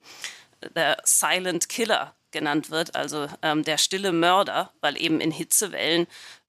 der 0.74 0.98
Silent 1.04 1.68
Killer 1.68 2.14
genannt 2.30 2.70
wird, 2.70 2.94
also 2.94 3.28
ähm, 3.42 3.62
der 3.62 3.78
stille 3.78 4.12
Mörder, 4.12 4.70
weil 4.80 5.00
eben 5.00 5.20
in 5.20 5.30
Hitzewellen 5.30 6.06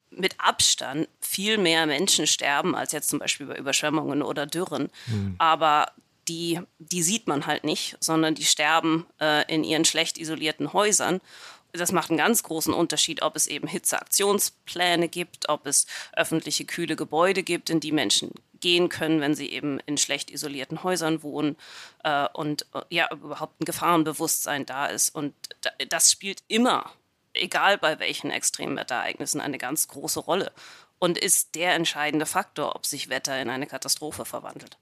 mit 0.09 0.35
Abstand 0.37 1.07
viel 1.19 1.57
mehr 1.57 1.85
Menschen 1.85 2.27
sterben 2.27 2.75
als 2.75 2.91
jetzt 2.91 3.09
zum 3.09 3.19
Beispiel 3.19 3.47
bei 3.47 3.57
Überschwemmungen 3.57 4.21
oder 4.21 4.45
Dürren. 4.45 4.89
Mhm. 5.07 5.35
Aber 5.39 5.91
die, 6.27 6.59
die 6.79 7.03
sieht 7.03 7.27
man 7.27 7.45
halt 7.45 7.63
nicht, 7.63 7.97
sondern 7.99 8.35
die 8.35 8.45
sterben 8.45 9.05
äh, 9.19 9.51
in 9.53 9.63
ihren 9.63 9.85
schlecht 9.85 10.17
isolierten 10.17 10.73
Häusern. 10.73 11.21
Das 11.71 11.91
macht 11.91 12.09
einen 12.09 12.19
ganz 12.19 12.43
großen 12.43 12.73
Unterschied, 12.73 13.23
ob 13.23 13.35
es 13.35 13.47
eben 13.47 13.67
Hitzeaktionspläne 13.67 15.07
gibt, 15.09 15.49
ob 15.49 15.65
es 15.65 15.87
öffentliche 16.15 16.65
kühle 16.65 16.95
Gebäude 16.95 17.41
gibt, 17.41 17.69
in 17.69 17.79
die 17.79 17.91
Menschen 17.91 18.31
gehen 18.59 18.89
können, 18.89 19.19
wenn 19.19 19.35
sie 19.35 19.49
eben 19.51 19.79
in 19.85 19.97
schlecht 19.97 20.31
isolierten 20.31 20.83
Häusern 20.83 21.23
wohnen 21.23 21.57
äh, 22.03 22.27
und 22.33 22.65
äh, 22.73 22.81
ja 22.89 23.11
überhaupt 23.11 23.59
ein 23.59 23.65
Gefahrenbewusstsein 23.65 24.65
da 24.65 24.85
ist. 24.85 25.13
Und 25.13 25.33
das 25.89 26.11
spielt 26.11 26.43
immer, 26.47 26.89
egal 27.33 27.77
bei 27.77 27.99
welchen 27.99 28.31
Extremwetterereignissen, 28.31 29.41
eine 29.41 29.57
ganz 29.57 29.87
große 29.87 30.21
Rolle 30.21 30.51
und 30.99 31.17
ist 31.17 31.55
der 31.55 31.73
entscheidende 31.73 32.25
Faktor, 32.25 32.75
ob 32.75 32.85
sich 32.85 33.09
Wetter 33.09 33.41
in 33.41 33.49
eine 33.49 33.67
Katastrophe 33.67 34.23
verwandelt. 34.23 34.77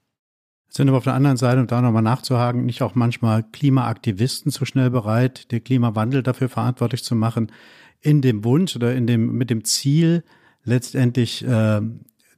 Sind 0.74 0.88
aber 0.88 1.00
auf 1.00 1.04
der 1.04 1.16
anderen 1.16 1.36
Seite, 1.36 1.60
um 1.60 1.68
da 1.68 1.82
nochmal 1.82 2.02
nachzuhaken, 2.02 2.66
nicht 2.66 2.82
auch 2.82 2.96
manchmal 2.96 3.44
Klimaaktivisten 3.44 4.54
zu 4.54 4.64
schnell 4.64 4.90
bereit, 4.90 5.52
den 5.52 5.62
Klimawandel 5.62 6.24
dafür 6.24 6.48
verantwortlich 6.48 7.04
zu 7.04 7.14
machen, 7.14 7.52
in 8.00 8.22
dem 8.22 8.46
Wunsch 8.46 8.78
oder 8.78 8.96
in 8.96 9.06
dem, 9.06 9.34
mit 9.38 9.50
dem 9.50 9.66
Ziel, 9.66 10.24
letztendlich 10.64 11.46
äh, 11.46 11.82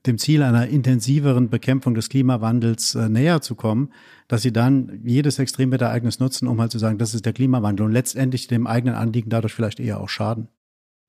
dem 0.08 0.18
Ziel 0.18 0.42
einer 0.42 0.68
intensiveren 0.68 1.52
Bekämpfung 1.52 1.94
des 1.94 2.10
Klimawandels 2.10 2.96
äh, 2.96 3.08
näher 3.08 3.42
zu 3.42 3.54
kommen, 3.54 3.94
dass 4.28 4.42
sie 4.42 4.52
dann 4.52 5.02
jedes 5.04 5.38
Extremwetterereignis 5.38 6.20
nutzen, 6.20 6.48
um 6.48 6.60
halt 6.60 6.72
zu 6.72 6.80
sagen, 6.80 6.98
das 6.98 7.14
ist 7.14 7.28
der 7.28 7.34
Klimawandel 7.34 7.86
und 7.86 7.92
letztendlich 7.92 8.48
dem 8.48 8.66
eigenen 8.66 8.96
Anliegen 8.96 9.30
dadurch 9.30 9.54
vielleicht 9.54 9.80
eher 9.80 10.02
auch 10.02 10.10
schaden. 10.10 10.48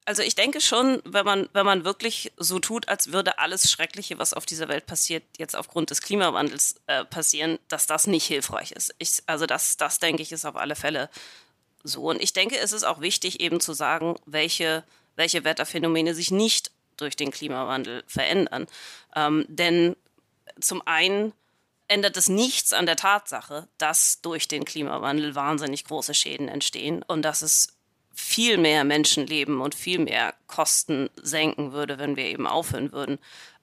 Also 0.07 0.23
ich 0.23 0.35
denke 0.35 0.61
schon, 0.61 1.01
wenn 1.05 1.25
man, 1.25 1.49
wenn 1.55 1.65
man 1.65 1.85
wirklich 1.85 2.33
so 2.37 2.59
tut, 2.59 2.89
als 2.89 3.13
würde 3.13 3.39
alles 3.39 3.71
Schreckliche, 3.71 4.19
was 4.19 4.35
auf 4.35 4.45
dieser 4.45 4.69
Welt 4.69 4.85
passiert, 4.85 5.25
jetzt 5.39 5.57
aufgrund 5.57 5.91
des 5.91 6.03
Klimawandels 6.03 6.77
äh, 6.87 7.05
passieren, 7.07 7.59
dass 7.69 7.87
das 7.87 8.07
nicht 8.07 8.27
hilfreich 8.27 8.73
ist. 8.73 8.95
Ich, 8.99 9.23
also 9.27 9.47
das, 9.47 9.79
das 9.79 10.01
denke 10.01 10.23
ich, 10.23 10.31
ist 10.31 10.45
auf 10.45 10.57
alle 10.57 10.77
Fälle 10.77 11.09
so. 11.85 12.11
Und 12.11 12.23
ich 12.23 12.35
denke, 12.35 12.59
es 12.59 12.73
ist 12.73 12.85
auch 12.85 13.01
wichtig, 13.01 13.41
eben 13.41 13.61
zu 13.61 13.73
sagen, 13.73 14.17
welche, 14.27 14.85
welche 15.17 15.45
Wetterphänomene 15.45 16.15
sich 16.15 16.31
nicht 16.31 16.71
durch 16.97 17.17
den 17.17 17.31
Klimawandel 17.31 18.05
verändern. 18.07 18.67
Ähm, 19.17 19.47
denn 19.49 19.97
zum 20.61 20.87
einen 20.87 21.33
ändert 21.89 22.17
es 22.17 22.29
nichts 22.29 22.73
an 22.73 22.87
der 22.87 22.97
Tatsache, 22.97 23.69
dass 23.79 24.21
durch 24.23 24.49
den 24.49 24.65
Klimawandel 24.65 25.35
wahnsinnig 25.35 25.85
große 25.85 26.15
Schäden 26.15 26.49
entstehen 26.49 27.03
und 27.03 27.23
dass 27.23 27.43
es 27.43 27.74
viel 28.15 28.59
mehr 28.59 28.85
Menschenleben 28.85 29.61
und 29.61 29.75
viel 29.75 29.99
mehr 29.99 30.35
Kosten 30.47 31.11
senken 31.21 31.73
würde, 31.73 31.99
wenn 31.99 32.17
wir 32.17 32.25
eben 32.25 32.47
aufhören 32.47 32.93
würden, 32.93 33.19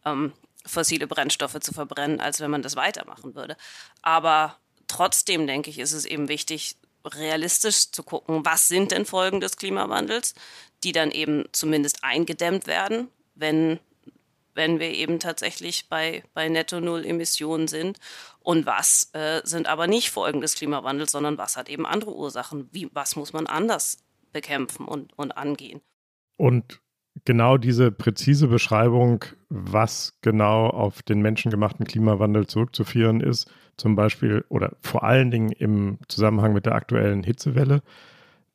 ähm, 0.05 0.33
fossile 0.65 1.07
Brennstoffe 1.07 1.59
zu 1.59 1.73
verbrennen, 1.73 2.19
als 2.19 2.39
wenn 2.39 2.51
man 2.51 2.61
das 2.61 2.75
weitermachen 2.75 3.33
würde. 3.33 3.55
Aber 4.01 4.57
trotzdem 4.87 5.47
denke 5.47 5.69
ich, 5.69 5.79
ist 5.79 5.93
es 5.93 6.05
eben 6.05 6.27
wichtig, 6.27 6.75
realistisch 7.05 7.91
zu 7.91 8.03
gucken, 8.03 8.45
was 8.45 8.67
sind 8.67 8.91
denn 8.91 9.05
Folgen 9.05 9.39
des 9.39 9.57
Klimawandels, 9.57 10.35
die 10.83 10.91
dann 10.91 11.11
eben 11.11 11.45
zumindest 11.51 12.03
eingedämmt 12.03 12.67
werden, 12.67 13.07
wenn, 13.33 13.79
wenn 14.53 14.79
wir 14.79 14.91
eben 14.91 15.19
tatsächlich 15.19 15.87
bei, 15.89 16.23
bei 16.33 16.49
Netto-Null-Emissionen 16.49 17.67
sind. 17.67 17.97
Und 18.39 18.65
was 18.65 19.09
äh, 19.13 19.41
sind 19.43 19.67
aber 19.67 19.87
nicht 19.87 20.11
Folgen 20.11 20.41
des 20.41 20.55
Klimawandels, 20.55 21.11
sondern 21.11 21.37
was 21.37 21.57
hat 21.57 21.69
eben 21.69 21.87
andere 21.87 22.13
Ursachen? 22.13 22.69
Wie, 22.71 22.89
was 22.93 23.15
muss 23.15 23.33
man 23.33 23.47
anders 23.47 23.97
bekämpfen 24.31 24.87
und, 24.87 25.13
und 25.17 25.31
angehen. 25.37 25.81
Und 26.37 26.81
genau 27.25 27.57
diese 27.57 27.91
präzise 27.91 28.47
Beschreibung, 28.47 29.25
was 29.49 30.17
genau 30.21 30.67
auf 30.67 31.03
den 31.03 31.21
menschengemachten 31.21 31.85
Klimawandel 31.85 32.47
zurückzuführen 32.47 33.21
ist, 33.21 33.51
zum 33.77 33.95
Beispiel 33.95 34.45
oder 34.49 34.75
vor 34.81 35.03
allen 35.03 35.31
Dingen 35.31 35.51
im 35.51 35.97
Zusammenhang 36.07 36.53
mit 36.53 36.65
der 36.65 36.75
aktuellen 36.75 37.23
Hitzewelle. 37.23 37.81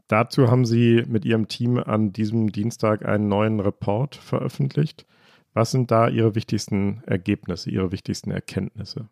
Dazu 0.09 0.51
haben 0.51 0.65
Sie 0.65 1.03
mit 1.07 1.25
Ihrem 1.25 1.49
Team 1.49 1.79
an 1.79 2.13
diesem 2.13 2.53
Dienstag 2.53 3.05
einen 3.05 3.29
neuen 3.29 3.59
Report 3.59 4.15
veröffentlicht. 4.15 5.05
Was 5.53 5.73
sind 5.73 5.91
da 5.91 6.09
Ihre 6.09 6.35
wichtigsten 6.35 7.03
Ergebnisse, 7.07 7.71
Ihre 7.71 7.91
wichtigsten 7.91 8.31
Erkenntnisse? 8.31 9.09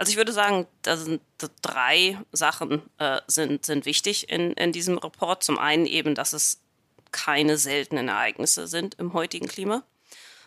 Also 0.00 0.12
ich 0.12 0.16
würde 0.16 0.32
sagen, 0.32 0.66
da 0.80 0.96
sind 0.96 1.20
drei 1.60 2.16
Sachen 2.32 2.80
äh, 2.96 3.20
sind, 3.26 3.66
sind 3.66 3.84
wichtig 3.84 4.30
in, 4.30 4.52
in 4.52 4.72
diesem 4.72 4.96
Report. 4.96 5.42
Zum 5.42 5.58
einen 5.58 5.84
eben, 5.84 6.14
dass 6.14 6.32
es 6.32 6.62
keine 7.12 7.58
seltenen 7.58 8.08
Ereignisse 8.08 8.66
sind 8.66 8.94
im 8.94 9.12
heutigen 9.12 9.46
Klima. 9.46 9.82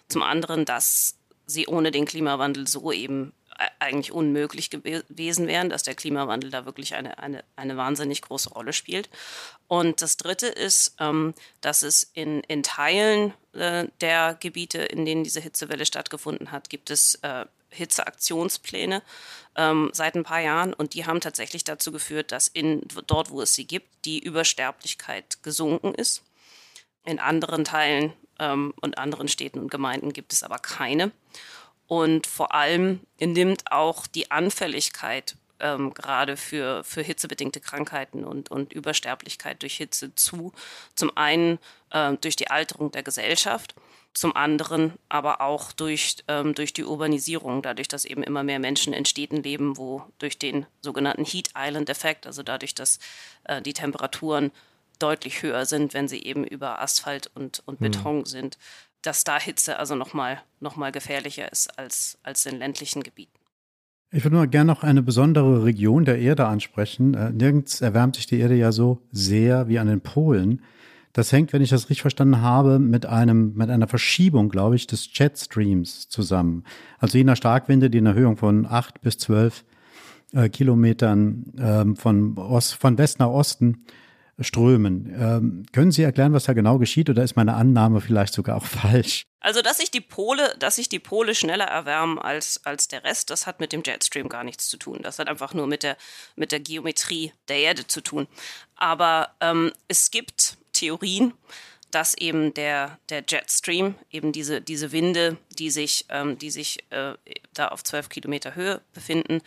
Zum 0.08 0.24
anderen, 0.24 0.66
dass 0.66 1.20
sie 1.46 1.68
ohne 1.68 1.92
den 1.92 2.06
Klimawandel 2.06 2.68
so 2.68 2.92
eben 2.92 3.32
äh, 3.60 3.68
eigentlich 3.78 4.12
unmöglich 4.12 4.72
gewesen 4.72 5.46
wären, 5.46 5.70
dass 5.70 5.84
der 5.84 5.94
Klimawandel 5.94 6.50
da 6.50 6.66
wirklich 6.66 6.96
eine, 6.96 7.20
eine, 7.20 7.44
eine 7.56 7.78
wahnsinnig 7.78 8.24
große 8.24 8.50
Rolle 8.50 8.74
spielt. 8.74 9.08
Und 9.68 10.02
das 10.02 10.18
Dritte 10.18 10.48
ist, 10.48 10.96
ähm, 11.00 11.36
dass 11.62 11.84
es 11.84 12.10
in, 12.16 12.40
in 12.48 12.64
Teilen 12.64 13.36
äh, 13.54 13.86
der 14.02 14.36
Gebiete, 14.40 14.80
in 14.80 15.06
denen 15.06 15.24
diese 15.24 15.42
Hitzewelle 15.42 15.86
stattgefunden 15.86 16.52
hat, 16.52 16.72
gibt 16.72 16.90
es 16.90 17.20
äh, 17.22 17.46
Hitzeaktionspläne 17.74 19.02
ähm, 19.56 19.90
seit 19.94 20.16
ein 20.16 20.24
paar 20.24 20.42
Jahren 20.42 20.74
und 20.74 20.94
die 20.94 21.06
haben 21.06 21.22
tatsächlich 21.22 21.64
dazu 21.64 21.92
geführt, 21.92 22.32
dass 22.32 22.48
in, 22.48 22.82
dort, 23.08 23.30
wo 23.30 23.42
es 23.42 23.54
sie 23.54 23.66
gibt, 23.66 24.06
die 24.06 24.20
Übersterblichkeit 24.20 25.44
gesunken 25.44 25.94
ist. 25.94 26.24
In 27.06 27.20
anderen 27.20 27.66
Teilen 27.66 28.14
ähm, 28.40 28.74
und 28.82 28.98
anderen 28.98 29.28
Städten 29.28 29.60
und 29.60 29.72
Gemeinden 29.72 30.14
gibt 30.14 30.34
es 30.34 30.44
aber 30.44 30.60
keine. 30.60 31.12
Und 31.88 32.28
vor 32.28 32.54
allem 32.54 33.02
nimmt 33.20 33.72
auch 33.72 34.08
die 34.08 34.32
Anfälligkeit 34.32 35.36
ähm, 35.60 35.94
gerade 35.94 36.38
für, 36.38 36.84
für 36.84 37.02
hitzebedingte 37.02 37.60
Krankheiten 37.60 38.24
und, 38.24 38.50
und 38.52 38.74
Übersterblichkeit 38.74 39.62
durch 39.62 39.78
Hitze 39.78 40.16
zu. 40.16 40.54
Zum 40.96 41.16
einen 41.18 41.60
äh, 41.92 42.14
durch 42.14 42.36
die 42.36 42.50
Alterung 42.50 42.92
der 42.92 43.04
Gesellschaft 43.04 43.76
zum 44.14 44.36
anderen 44.36 44.94
aber 45.10 45.42
auch 45.42 45.72
durch, 45.72 46.18
ähm, 46.28 46.54
durch 46.54 46.74
die 46.74 46.84
Urbanisierung, 46.84 47.62
dadurch, 47.62 47.88
dass 47.88 48.06
eben 48.06 48.24
immer 48.24 48.44
mehr 48.44 48.60
Menschen 48.60 48.94
in 48.94 49.06
Städten 49.06 49.38
leben, 49.38 49.78
wo 49.78 50.04
durch 50.20 50.38
den 50.38 50.66
sogenannten 50.82 51.26
Heat 51.26 51.50
Island-Effekt, 51.58 52.28
also 52.28 52.44
dadurch, 52.44 52.76
dass 52.76 53.00
äh, 53.46 53.62
die 53.62 53.74
Temperaturen 53.74 54.52
deutlich 55.00 55.42
höher 55.42 55.66
sind, 55.66 55.94
wenn 55.94 56.08
sie 56.08 56.24
eben 56.24 56.44
über 56.44 56.82
Asphalt 56.82 57.32
und, 57.34 57.64
und 57.66 57.80
hm. 57.80 57.92
Beton 57.92 58.18
mhm. 58.20 58.26
sind, 58.26 58.58
dass 59.02 59.24
da 59.24 59.40
Hitze 59.40 59.80
also 59.80 59.96
nochmal 59.96 60.42
noch 60.60 60.76
mal 60.76 60.92
gefährlicher 60.92 61.52
ist 61.52 61.78
als, 61.78 62.18
als 62.24 62.46
in 62.46 62.58
ländlichen 62.58 63.04
Gebieten. 63.04 63.38
Ich 64.12 64.24
würde 64.24 64.36
mal 64.36 64.48
gerne 64.48 64.72
noch 64.72 64.84
eine 64.84 65.02
besondere 65.02 65.66
Region 65.66 66.06
der 66.06 66.20
Erde 66.20 66.46
ansprechen. 66.46 67.16
Äh, 67.16 67.32
nirgends 67.32 67.82
erwärmt 67.82 68.16
sich 68.16 68.28
die 68.28 68.40
Erde 68.40 68.56
ja 68.56 68.72
so 68.72 69.02
sehr 69.12 69.68
wie 69.68 69.80
an 69.80 69.88
den 69.88 70.02
Polen. 70.02 70.62
Das 71.14 71.32
hängt, 71.32 71.54
wenn 71.54 71.62
ich 71.62 71.70
das 71.70 71.84
richtig 71.84 72.02
verstanden 72.02 72.42
habe, 72.42 72.80
mit 72.80 73.06
einem, 73.06 73.54
mit 73.54 73.70
einer 73.70 73.88
Verschiebung, 73.88 74.50
glaube 74.50 74.76
ich, 74.76 74.88
des 74.88 75.08
Jetstreams 75.14 76.10
zusammen. 76.10 76.64
Also 76.98 77.18
je 77.20 77.24
nach 77.24 77.38
Starkwinde, 77.38 77.92
die 77.92 78.00
in 78.00 78.08
Erhöhung 78.08 78.36
von 78.36 78.66
acht 78.66 79.02
bis 79.02 79.20
zwölf 79.20 79.64
äh, 80.34 80.50
Kilometern 80.50 81.54
ähm, 81.58 81.96
von, 81.96 82.36
Ost, 82.38 82.74
von 82.74 82.98
West 82.98 83.20
nach 83.20 83.28
Osten 83.28 83.86
strömen. 84.40 85.14
Ähm, 85.16 85.66
können 85.72 85.92
Sie 85.92 86.02
erklären, 86.02 86.34
was 86.34 86.46
da 86.46 86.54
genau 86.54 86.80
geschieht, 86.80 87.10
oder 87.10 87.24
ist 87.24 87.36
meine 87.36 87.54
Annahme 87.54 88.02
vielleicht 88.02 88.34
sogar 88.34 88.58
auch 88.58 88.66
falsch? 88.66 89.28
Also, 89.40 89.62
dass 89.62 89.78
sich 89.78 89.92
die 89.92 90.02
Pole, 90.02 90.56
dass 90.58 90.78
sich 90.78 90.90
die 90.90 91.00
Pole 91.00 91.36
schneller 91.36 91.66
erwärmen 91.66 92.18
als, 92.18 92.62
als 92.66 92.88
der 92.88 93.04
Rest, 93.04 93.30
das 93.30 93.46
hat 93.46 93.60
mit 93.60 93.74
dem 93.74 93.84
Jetstream 93.86 94.30
gar 94.30 94.44
nichts 94.44 94.70
zu 94.70 94.78
tun. 94.78 95.00
Das 95.04 95.20
hat 95.20 95.28
einfach 95.28 95.54
nur 95.54 95.68
mit 95.68 95.84
der, 95.84 95.98
mit 96.36 96.52
der 96.52 96.62
Geometrie 96.62 97.34
der 97.48 97.58
Erde 97.58 97.86
zu 97.86 98.02
tun. 98.02 98.28
Aber 98.76 99.30
ähm, 99.42 99.72
es 99.88 100.10
gibt 100.10 100.58
Theorien, 100.74 101.34
dass 101.92 102.16
eben 102.16 102.54
der, 102.54 103.00
der 103.10 103.24
Jetstream, 103.28 103.96
eben 104.10 104.32
diese, 104.32 104.62
diese 104.62 104.92
Winde, 104.92 105.38
die 105.60 105.70
sich, 105.70 106.06
ähm, 106.10 106.38
die 106.38 106.50
sich 106.50 106.80
äh, 106.90 107.14
da 107.54 107.68
auf 107.70 107.84
12 107.84 108.10
Kilometer 108.10 108.56
Höhe 108.56 108.82
befinden, 108.94 109.42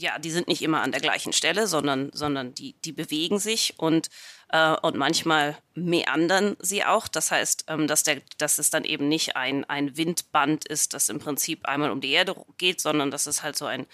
ja, 0.00 0.18
die 0.18 0.30
sind 0.30 0.48
nicht 0.48 0.62
immer 0.62 0.80
an 0.80 0.92
der 0.92 1.00
gleichen 1.00 1.32
Stelle, 1.32 1.66
sondern, 1.66 2.10
sondern 2.12 2.54
die, 2.54 2.74
die 2.84 2.92
bewegen 2.92 3.38
sich 3.38 3.74
und, 3.76 4.08
äh, 4.48 4.74
und 4.76 4.96
manchmal 4.96 5.58
meandern 5.74 6.56
sie 6.58 6.84
auch. 6.84 7.06
Das 7.06 7.30
heißt, 7.30 7.66
ähm, 7.68 7.86
dass, 7.86 8.02
der, 8.02 8.22
dass 8.38 8.58
es 8.58 8.70
dann 8.70 8.84
eben 8.84 9.08
nicht 9.08 9.36
ein, 9.36 9.64
ein 9.66 9.96
Windband 9.96 10.66
ist, 10.66 10.94
das 10.94 11.10
im 11.10 11.18
Prinzip 11.18 11.66
einmal 11.66 11.90
um 11.90 12.00
die 12.00 12.12
Erde 12.12 12.34
geht, 12.56 12.80
sondern 12.80 13.10
dass 13.10 13.26
es 13.26 13.42
halt 13.42 13.56
so 13.56 13.66
ein 13.66 13.86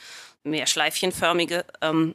mehr 0.45 0.67
schleifchenförmige. 0.67 1.65
Ähm, 1.81 2.15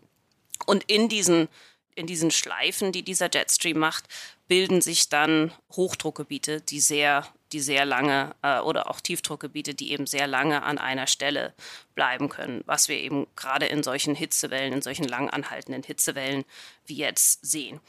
und 0.65 0.83
in 0.85 1.09
diesen, 1.09 1.49
in 1.95 2.07
diesen 2.07 2.31
Schleifen, 2.31 2.91
die 2.91 3.03
dieser 3.03 3.29
Jetstream 3.31 3.77
macht, 3.77 4.05
bilden 4.47 4.81
sich 4.81 5.09
dann 5.09 5.51
Hochdruckgebiete, 5.71 6.61
die 6.61 6.79
sehr, 6.79 7.25
die 7.51 7.59
sehr 7.59 7.85
lange 7.85 8.35
äh, 8.41 8.59
oder 8.59 8.89
auch 8.89 8.99
Tiefdruckgebiete, 8.99 9.73
die 9.73 9.91
eben 9.91 10.05
sehr 10.05 10.27
lange 10.27 10.63
an 10.63 10.77
einer 10.77 11.07
Stelle 11.07 11.53
bleiben 11.95 12.29
können, 12.29 12.61
was 12.65 12.87
wir 12.87 12.97
eben 12.97 13.27
gerade 13.35 13.67
in 13.67 13.83
solchen 13.83 14.15
Hitzewellen, 14.15 14.73
in 14.73 14.81
solchen 14.81 15.07
lang 15.07 15.29
anhaltenden 15.29 15.83
Hitzewellen 15.83 16.43
wie 16.85 16.97
jetzt 16.97 17.45
sehen. 17.45 17.79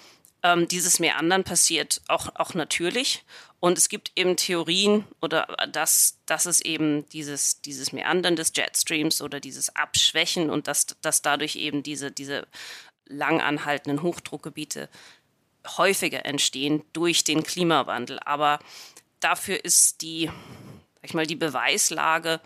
Ähm, 0.44 0.66
dieses 0.66 0.98
Meandern 0.98 1.44
passiert 1.44 2.00
auch, 2.08 2.28
auch 2.34 2.54
natürlich. 2.54 3.24
Und 3.60 3.78
es 3.78 3.88
gibt 3.88 4.10
eben 4.16 4.36
Theorien 4.36 5.04
oder 5.20 5.46
dass, 5.70 6.18
dass 6.26 6.46
es 6.46 6.60
eben 6.60 7.08
dieses, 7.10 7.60
dieses 7.60 7.92
Meandern 7.92 8.34
des 8.34 8.52
Jetstreams 8.56 9.22
oder 9.22 9.38
dieses 9.38 9.74
Abschwächen 9.76 10.50
und 10.50 10.66
dass, 10.66 10.86
dass 11.00 11.22
dadurch 11.22 11.54
eben 11.54 11.84
diese, 11.84 12.10
diese 12.10 12.48
lang 13.06 13.40
anhaltenden 13.40 14.02
Hochdruckgebiete 14.02 14.88
häufiger 15.76 16.24
entstehen 16.26 16.82
durch 16.92 17.24
den 17.24 17.42
Klimawandel. 17.42 18.18
Aber 18.20 18.58
dafür 19.20 19.64
ist 19.64 20.02
die, 20.02 20.26
sag 20.26 21.04
ich 21.04 21.14
mal, 21.14 21.26
die 21.26 21.36
Beweislage 21.36 22.40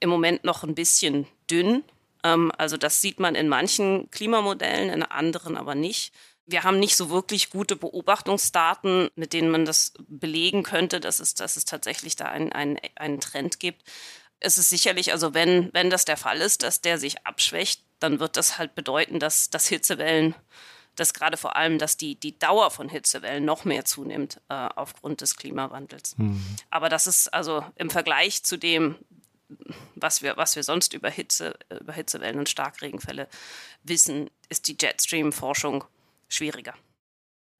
im 0.00 0.10
Moment 0.10 0.44
noch 0.44 0.62
ein 0.62 0.74
bisschen 0.74 1.26
dünn. 1.50 1.84
Ähm, 2.22 2.52
also 2.56 2.76
das 2.76 3.00
sieht 3.00 3.20
man 3.20 3.34
in 3.34 3.48
manchen 3.48 4.10
Klimamodellen, 4.10 4.90
in 4.90 5.02
anderen 5.02 5.56
aber 5.56 5.74
nicht. 5.74 6.12
Wir 6.46 6.64
haben 6.64 6.78
nicht 6.78 6.96
so 6.96 7.10
wirklich 7.10 7.50
gute 7.50 7.76
Beobachtungsdaten, 7.76 9.10
mit 9.16 9.32
denen 9.32 9.50
man 9.50 9.66
das 9.66 9.92
belegen 10.08 10.62
könnte, 10.62 10.98
dass 10.98 11.20
es, 11.20 11.34
dass 11.34 11.56
es 11.56 11.66
tatsächlich 11.66 12.16
da 12.16 12.26
einen, 12.26 12.52
einen, 12.52 12.78
einen 12.96 13.20
Trend 13.20 13.60
gibt. 13.60 13.82
Es 14.40 14.56
ist 14.56 14.70
sicherlich, 14.70 15.12
also 15.12 15.34
wenn, 15.34 15.68
wenn 15.74 15.90
das 15.90 16.04
der 16.06 16.16
Fall 16.16 16.40
ist, 16.40 16.62
dass 16.62 16.80
der 16.80 16.98
sich 16.98 17.26
abschwächt, 17.26 17.82
dann 18.00 18.20
wird 18.20 18.36
das 18.36 18.58
halt 18.58 18.74
bedeuten, 18.74 19.18
dass, 19.18 19.50
dass 19.50 19.68
Hitzewellen, 19.68 20.34
dass 20.96 21.14
gerade 21.14 21.36
vor 21.36 21.56
allem, 21.56 21.78
dass 21.78 21.96
die, 21.96 22.16
die 22.16 22.38
Dauer 22.38 22.70
von 22.70 22.88
Hitzewellen 22.88 23.44
noch 23.44 23.64
mehr 23.64 23.84
zunimmt 23.84 24.40
äh, 24.48 24.54
aufgrund 24.54 25.20
des 25.20 25.36
Klimawandels. 25.36 26.16
Mhm. 26.18 26.42
Aber 26.70 26.88
das 26.88 27.06
ist 27.06 27.28
also 27.28 27.64
im 27.76 27.90
Vergleich 27.90 28.42
zu 28.42 28.56
dem, 28.56 28.96
was 29.94 30.22
wir, 30.22 30.36
was 30.36 30.56
wir 30.56 30.62
sonst 30.62 30.92
über 30.92 31.10
Hitze, 31.10 31.58
über 31.80 31.92
Hitzewellen 31.92 32.38
und 32.38 32.48
Starkregenfälle 32.48 33.28
wissen, 33.82 34.30
ist 34.48 34.68
die 34.68 34.76
Jetstream-Forschung 34.78 35.84
schwieriger. 36.28 36.74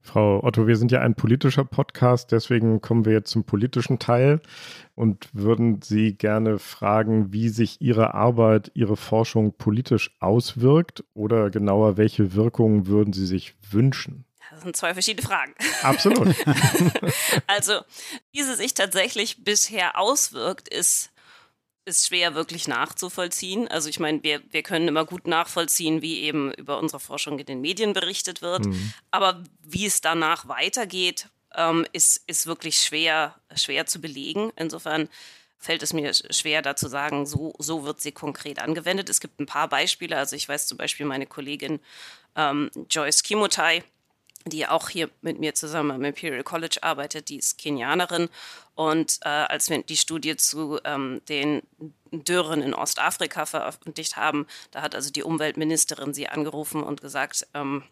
Frau 0.01 0.43
Otto, 0.43 0.67
wir 0.67 0.77
sind 0.77 0.91
ja 0.91 1.01
ein 1.01 1.15
politischer 1.15 1.65
Podcast, 1.65 2.33
deswegen 2.33 2.81
kommen 2.81 3.05
wir 3.05 3.13
jetzt 3.13 3.31
zum 3.31 3.45
politischen 3.45 3.99
Teil 3.99 4.41
und 4.95 5.29
würden 5.33 5.83
Sie 5.83 6.17
gerne 6.17 6.59
fragen, 6.59 7.33
wie 7.33 7.49
sich 7.51 7.81
Ihre 7.81 8.15
Arbeit, 8.15 8.71
Ihre 8.75 8.97
Forschung 8.97 9.53
politisch 9.57 10.17
auswirkt 10.21 11.05
oder 11.15 11.51
genauer, 11.51 11.97
welche 11.97 12.35
Wirkungen 12.35 12.87
würden 12.87 13.13
Sie 13.13 13.27
sich 13.27 13.55
wünschen? 13.71 14.25
Das 14.51 14.63
sind 14.63 14.77
zwei 14.77 14.95
verschiedene 14.95 15.27
Fragen. 15.27 15.55
Absolut. 15.83 16.35
also, 17.47 17.81
wie 18.33 18.43
sie 18.43 18.55
sich 18.55 18.75
tatsächlich 18.75 19.45
bisher 19.45 19.99
auswirkt, 19.99 20.69
ist 20.69 21.11
ist 21.89 22.07
schwer 22.07 22.35
wirklich 22.35 22.69
nachzuvollziehen. 22.69 23.67
Also 23.69 23.89
ich 23.89 23.99
meine, 23.99 24.23
wir, 24.23 24.41
wir 24.51 24.63
können 24.63 24.87
immer 24.87 25.05
gut 25.05 25.27
nachvollziehen, 25.27 26.03
wie 26.03 26.21
eben 26.21 26.53
über 26.55 26.79
unsere 26.79 27.01
Forschung 27.01 27.39
in 27.39 27.47
den 27.47 27.61
Medien 27.61 27.93
berichtet 27.93 28.43
wird. 28.43 28.67
Mhm. 28.67 28.93
Aber 29.11 29.43
wie 29.63 29.87
es 29.87 30.01
danach 30.01 30.47
weitergeht, 30.47 31.27
ähm, 31.57 31.87
ist, 31.93 32.23
ist 32.27 32.47
wirklich 32.47 32.79
schwer, 32.79 33.35
schwer 33.57 33.87
zu 33.87 34.01
belegen. 34.01 34.53
Insofern 34.57 35.09
fällt 35.59 35.83
es 35.83 35.93
mir 35.93 36.13
schwer, 36.15 36.63
da 36.63 36.77
zu 36.77 36.89
sagen, 36.89 37.27
so, 37.27 37.53
so 37.59 37.85
wird 37.85 38.01
sie 38.01 38.13
konkret 38.13 38.61
angewendet. 38.61 39.09
Es 39.09 39.21
gibt 39.21 39.41
ein 39.41 39.47
paar 39.47 39.69
Beispiele. 39.69 40.17
Also 40.17 40.37
ich 40.37 40.49
weiß 40.49 40.67
zum 40.69 40.79
Beispiel 40.79 41.07
meine 41.07 41.27
Kollegin 41.27 41.81
ähm, 42.37 42.71
Joyce 42.89 43.25
Kimotai, 43.25 43.83
die 44.47 44.67
auch 44.67 44.89
hier 44.89 45.11
mit 45.21 45.39
mir 45.39 45.55
zusammen 45.55 45.91
am 45.91 46.05
Imperial 46.05 46.43
College 46.43 46.79
arbeitet, 46.83 47.29
die 47.29 47.37
ist 47.37 47.59
Kenianerin. 47.59 48.29
Und 48.75 49.19
äh, 49.23 49.29
als 49.29 49.71
wir 49.71 49.83
die 49.83 49.97
Studie 49.97 50.37
zu 50.37 50.79
ähm, 50.85 51.21
den 51.29 51.63
Dürren 52.13 52.63
in 52.63 52.75
Ostafrika 52.75 53.47
veröffentlicht 53.47 54.17
haben, 54.17 54.47
da 54.71 54.83
hat 54.83 54.95
also 54.95 55.11
die 55.11 55.23
Umweltministerin 55.23 56.15
sie 56.15 56.29
angerufen 56.29 56.83
und 56.83 57.01
gesagt, 57.01 57.47
ähm, 57.55 57.83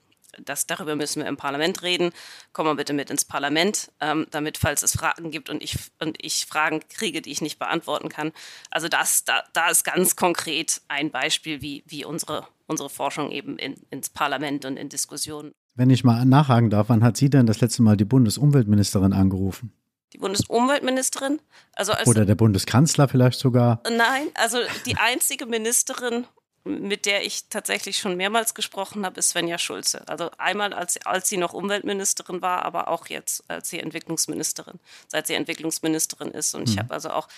das, 0.44 0.66
darüber 0.66 0.96
müssen 0.96 1.22
wir 1.22 1.28
im 1.28 1.36
Parlament 1.36 1.82
reden. 1.82 2.12
Komm 2.52 2.66
mal 2.66 2.74
bitte 2.74 2.92
mit 2.92 3.10
ins 3.10 3.24
Parlament, 3.24 3.90
ähm, 4.00 4.26
damit, 4.30 4.58
falls 4.58 4.82
es 4.82 4.92
Fragen 4.92 5.30
gibt 5.30 5.48
und 5.48 5.62
ich, 5.62 5.76
und 5.98 6.22
ich 6.22 6.46
Fragen 6.46 6.82
kriege, 6.88 7.22
die 7.22 7.30
ich 7.30 7.40
nicht 7.40 7.58
beantworten 7.58 8.08
kann. 8.08 8.32
Also 8.70 8.88
das, 8.88 9.24
da, 9.24 9.44
da 9.52 9.68
ist 9.68 9.84
ganz 9.84 10.16
konkret 10.16 10.82
ein 10.88 11.10
Beispiel, 11.10 11.62
wie, 11.62 11.84
wie 11.86 12.04
unsere, 12.04 12.46
unsere 12.66 12.90
Forschung 12.90 13.30
eben 13.30 13.58
in, 13.58 13.74
ins 13.90 14.10
Parlament 14.10 14.64
und 14.64 14.76
in 14.76 14.88
Diskussionen 14.88 15.54
wenn 15.76 15.90
ich 15.90 16.04
mal 16.04 16.24
nachhaken 16.24 16.70
darf, 16.70 16.88
wann 16.88 17.04
hat 17.04 17.16
sie 17.16 17.30
denn 17.30 17.46
das 17.46 17.60
letzte 17.60 17.82
Mal 17.82 17.96
die 17.96 18.04
Bundesumweltministerin 18.04 19.12
angerufen? 19.12 19.72
Die 20.12 20.18
Bundesumweltministerin? 20.18 21.40
Also 21.74 21.92
Oder 22.06 22.24
der 22.24 22.34
Bundeskanzler 22.34 23.08
vielleicht 23.08 23.38
sogar? 23.38 23.82
Nein, 23.84 24.28
also 24.34 24.58
die 24.86 24.96
einzige 24.96 25.46
Ministerin, 25.46 26.26
mit 26.64 27.06
der 27.06 27.24
ich 27.24 27.48
tatsächlich 27.48 27.98
schon 27.98 28.16
mehrmals 28.16 28.54
gesprochen 28.54 29.04
habe, 29.04 29.18
ist 29.18 29.30
Svenja 29.30 29.58
Schulze. 29.58 30.06
Also 30.08 30.30
einmal, 30.38 30.72
als, 30.72 31.04
als 31.04 31.28
sie 31.28 31.36
noch 31.36 31.52
Umweltministerin 31.52 32.40
war, 32.42 32.64
aber 32.64 32.88
auch 32.88 33.06
jetzt 33.08 33.44
als 33.48 33.68
sie 33.68 33.78
Entwicklungsministerin, 33.78 34.80
seit 35.08 35.26
sie 35.26 35.34
Entwicklungsministerin 35.34 36.30
ist. 36.30 36.54
Und 36.54 36.66
hm. 36.66 36.72
ich 36.72 36.78
habe 36.78 36.94
also 36.94 37.10
auch 37.10 37.28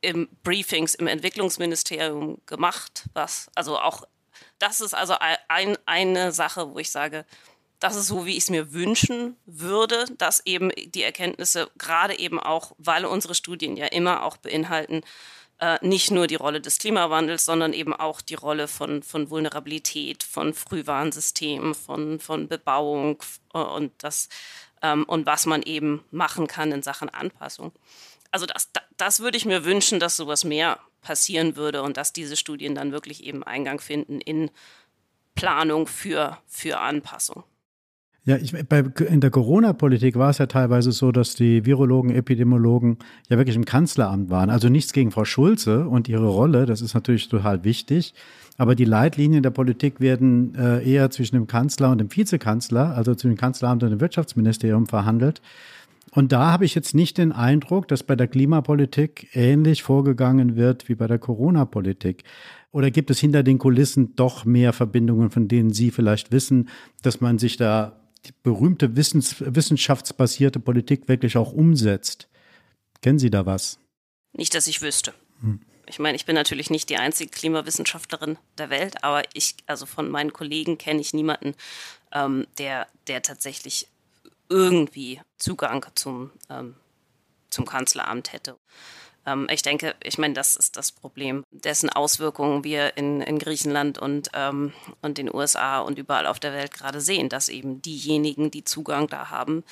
im 0.00 0.28
Briefings 0.42 0.94
im 0.94 1.06
Entwicklungsministerium 1.06 2.40
gemacht, 2.46 3.04
was, 3.12 3.50
also 3.54 3.78
auch, 3.78 4.04
das 4.58 4.80
ist 4.80 4.94
also 4.94 5.14
ein, 5.48 5.76
eine 5.86 6.32
Sache, 6.32 6.72
wo 6.72 6.78
ich 6.78 6.90
sage, 6.90 7.26
das 7.80 7.96
ist 7.96 8.06
so, 8.06 8.26
wie 8.26 8.32
ich 8.32 8.44
es 8.44 8.50
mir 8.50 8.72
wünschen 8.72 9.36
würde, 9.46 10.04
dass 10.18 10.44
eben 10.46 10.70
die 10.86 11.02
Erkenntnisse, 11.02 11.70
gerade 11.78 12.18
eben 12.18 12.38
auch, 12.38 12.72
weil 12.78 13.06
unsere 13.06 13.34
Studien 13.34 13.76
ja 13.76 13.86
immer 13.86 14.22
auch 14.22 14.36
beinhalten, 14.36 15.02
äh, 15.58 15.78
nicht 15.80 16.10
nur 16.10 16.26
die 16.26 16.36
Rolle 16.36 16.60
des 16.60 16.78
Klimawandels, 16.78 17.46
sondern 17.46 17.72
eben 17.72 17.94
auch 17.94 18.20
die 18.20 18.34
Rolle 18.34 18.68
von, 18.68 19.02
von 19.02 19.30
Vulnerabilität, 19.30 20.22
von 20.22 20.52
Frühwarnsystemen, 20.54 21.74
von, 21.74 22.20
von 22.20 22.48
Bebauung 22.48 23.22
äh, 23.54 23.58
und, 23.58 23.92
das, 23.98 24.28
ähm, 24.82 25.04
und 25.04 25.26
was 25.26 25.46
man 25.46 25.62
eben 25.62 26.04
machen 26.10 26.46
kann 26.46 26.72
in 26.72 26.82
Sachen 26.82 27.08
Anpassung. 27.08 27.72
Also 28.30 28.46
das, 28.46 28.70
das 28.96 29.20
würde 29.20 29.36
ich 29.36 29.44
mir 29.44 29.64
wünschen, 29.64 30.00
dass 30.00 30.16
sowas 30.16 30.44
mehr 30.44 30.78
passieren 31.00 31.56
würde 31.56 31.82
und 31.82 31.96
dass 31.96 32.12
diese 32.12 32.36
Studien 32.36 32.74
dann 32.74 32.92
wirklich 32.92 33.24
eben 33.24 33.42
Eingang 33.42 33.80
finden 33.80 34.20
in 34.20 34.50
Planung 35.34 35.86
für, 35.86 36.38
für 36.46 36.78
Anpassung. 36.78 37.44
Ja, 38.26 38.36
ich, 38.36 38.52
bei, 38.68 38.80
in 39.08 39.20
der 39.20 39.30
Corona-Politik 39.30 40.16
war 40.16 40.30
es 40.30 40.38
ja 40.38 40.46
teilweise 40.46 40.92
so, 40.92 41.10
dass 41.10 41.34
die 41.34 41.64
Virologen, 41.64 42.10
Epidemiologen 42.10 42.98
ja 43.30 43.38
wirklich 43.38 43.56
im 43.56 43.64
Kanzleramt 43.64 44.28
waren. 44.28 44.50
Also 44.50 44.68
nichts 44.68 44.92
gegen 44.92 45.10
Frau 45.10 45.24
Schulze 45.24 45.88
und 45.88 46.08
ihre 46.08 46.28
Rolle, 46.28 46.66
das 46.66 46.82
ist 46.82 46.92
natürlich 46.92 47.28
total 47.28 47.64
wichtig. 47.64 48.14
Aber 48.58 48.74
die 48.74 48.84
Leitlinien 48.84 49.42
der 49.42 49.50
Politik 49.50 50.00
werden 50.00 50.54
äh, 50.54 50.84
eher 50.86 51.10
zwischen 51.10 51.36
dem 51.36 51.46
Kanzler 51.46 51.90
und 51.90 51.98
dem 51.98 52.14
Vizekanzler, 52.14 52.94
also 52.94 53.14
zwischen 53.14 53.36
dem 53.36 53.38
Kanzleramt 53.38 53.82
und 53.82 53.90
dem 53.90 54.00
Wirtschaftsministerium 54.02 54.86
verhandelt. 54.86 55.40
Und 56.10 56.32
da 56.32 56.52
habe 56.52 56.66
ich 56.66 56.74
jetzt 56.74 56.94
nicht 56.94 57.16
den 57.16 57.32
Eindruck, 57.32 57.88
dass 57.88 58.02
bei 58.02 58.16
der 58.16 58.28
Klimapolitik 58.28 59.28
ähnlich 59.32 59.82
vorgegangen 59.82 60.56
wird 60.56 60.88
wie 60.90 60.94
bei 60.94 61.06
der 61.06 61.18
Corona-Politik. 61.18 62.24
Oder 62.72 62.90
gibt 62.90 63.10
es 63.10 63.18
hinter 63.18 63.42
den 63.42 63.58
Kulissen 63.58 64.14
doch 64.16 64.44
mehr 64.44 64.72
Verbindungen, 64.72 65.30
von 65.30 65.48
denen 65.48 65.72
Sie 65.72 65.90
vielleicht 65.90 66.30
wissen, 66.30 66.68
dass 67.02 67.20
man 67.20 67.38
sich 67.38 67.56
da 67.56 67.99
berühmte 68.42 68.96
Wissens, 68.96 69.36
wissenschaftsbasierte 69.38 70.60
Politik 70.60 71.08
wirklich 71.08 71.36
auch 71.36 71.52
umsetzt. 71.52 72.28
Kennen 73.02 73.18
Sie 73.18 73.30
da 73.30 73.46
was? 73.46 73.78
Nicht, 74.32 74.54
dass 74.54 74.66
ich 74.66 74.82
wüsste. 74.82 75.14
Hm. 75.40 75.60
Ich 75.86 75.98
meine, 75.98 76.14
ich 76.14 76.24
bin 76.24 76.36
natürlich 76.36 76.70
nicht 76.70 76.88
die 76.88 76.98
einzige 76.98 77.30
Klimawissenschaftlerin 77.30 78.38
der 78.58 78.70
Welt, 78.70 79.02
aber 79.02 79.24
ich, 79.34 79.56
also 79.66 79.86
von 79.86 80.08
meinen 80.08 80.32
Kollegen 80.32 80.78
kenne 80.78 81.00
ich 81.00 81.12
niemanden, 81.14 81.54
ähm, 82.12 82.46
der, 82.58 82.86
der 83.08 83.22
tatsächlich 83.22 83.88
irgendwie 84.48 85.20
Zugang 85.36 85.84
zum, 85.94 86.30
ähm, 86.48 86.76
zum 87.50 87.66
Kanzleramt 87.66 88.32
hätte. 88.32 88.56
Ähm, 89.30 89.46
ich 89.50 89.62
denke, 89.62 89.94
ich 90.02 90.18
meine, 90.18 90.34
das 90.34 90.56
ist 90.56 90.76
das 90.76 90.92
Problem, 90.92 91.44
dessen 91.50 91.90
Auswirkungen 91.90 92.64
wir 92.64 92.96
in, 92.96 93.20
in 93.20 93.38
Griechenland 93.38 93.98
und, 93.98 94.30
ähm, 94.34 94.72
und 95.02 95.18
den 95.18 95.32
USA 95.32 95.80
und 95.80 95.98
überall 95.98 96.26
auf 96.26 96.40
der 96.40 96.52
Welt 96.52 96.72
gerade 96.72 97.00
sehen, 97.00 97.28
dass 97.28 97.48
eben 97.48 97.82
diejenigen, 97.82 98.50
die 98.50 98.64
Zugang 98.64 99.06
da 99.08 99.30
haben, 99.30 99.64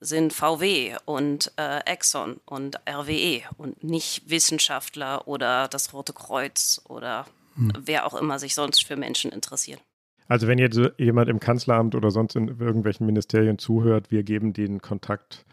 sind 0.00 0.32
VW 0.32 0.96
und 1.04 1.52
äh, 1.56 1.78
Exxon 1.84 2.40
und 2.44 2.76
RWE 2.88 3.42
und 3.56 3.84
nicht 3.84 4.28
Wissenschaftler 4.28 5.28
oder 5.28 5.68
das 5.68 5.92
Rote 5.92 6.12
Kreuz 6.12 6.80
oder 6.88 7.26
hm. 7.54 7.72
wer 7.84 8.06
auch 8.06 8.14
immer 8.14 8.38
sich 8.38 8.54
sonst 8.54 8.84
für 8.84 8.96
Menschen 8.96 9.30
interessiert. 9.30 9.80
Also 10.26 10.48
wenn 10.48 10.58
jetzt 10.58 10.80
jemand 10.98 11.28
im 11.28 11.40
Kanzleramt 11.40 11.94
oder 11.94 12.10
sonst 12.10 12.36
in 12.36 12.48
irgendwelchen 12.48 13.06
Ministerien 13.06 13.58
zuhört, 13.58 14.10
wir 14.10 14.22
geben 14.22 14.52
den 14.52 14.80
Kontakt 14.80 15.44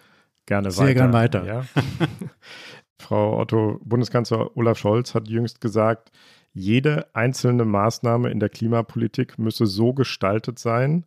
gerne 0.46 0.72
Sehr 0.72 0.86
weiter. 0.86 0.88
Sehr 0.88 0.96
gern 0.96 1.14
weiter. 1.14 1.46
Ja? 1.46 1.66
Frau 3.00 3.40
Otto, 3.40 3.80
Bundeskanzler 3.84 4.56
Olaf 4.56 4.78
Scholz 4.78 5.16
hat 5.16 5.28
jüngst 5.28 5.62
gesagt, 5.62 6.12
jede 6.54 7.08
einzelne 7.14 7.66
Maßnahme 7.66 8.30
in 8.30 8.40
der 8.40 8.50
Klimapolitik 8.50 9.40
müsse 9.40 9.66
so 9.66 9.94
gestaltet 9.94 10.60
sein, 10.60 11.06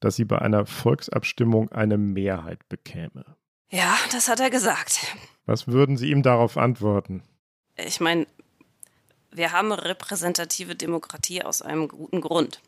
dass 0.00 0.16
sie 0.16 0.24
bei 0.24 0.38
einer 0.40 0.66
Volksabstimmung 0.66 1.70
eine 1.72 1.98
Mehrheit 1.98 2.68
bekäme. 2.68 3.24
Ja, 3.70 3.96
das 4.12 4.28
hat 4.28 4.40
er 4.40 4.50
gesagt. 4.50 5.00
Was 5.46 5.66
würden 5.66 5.96
Sie 5.96 6.10
ihm 6.10 6.22
darauf 6.22 6.56
antworten? 6.56 7.22
Ich 7.76 8.00
meine, 8.00 8.26
wir 9.32 9.52
haben 9.52 9.72
repräsentative 9.72 10.74
Demokratie 10.74 11.42
aus 11.42 11.60
einem 11.60 11.88
guten 11.88 12.20
Grund. 12.20 12.60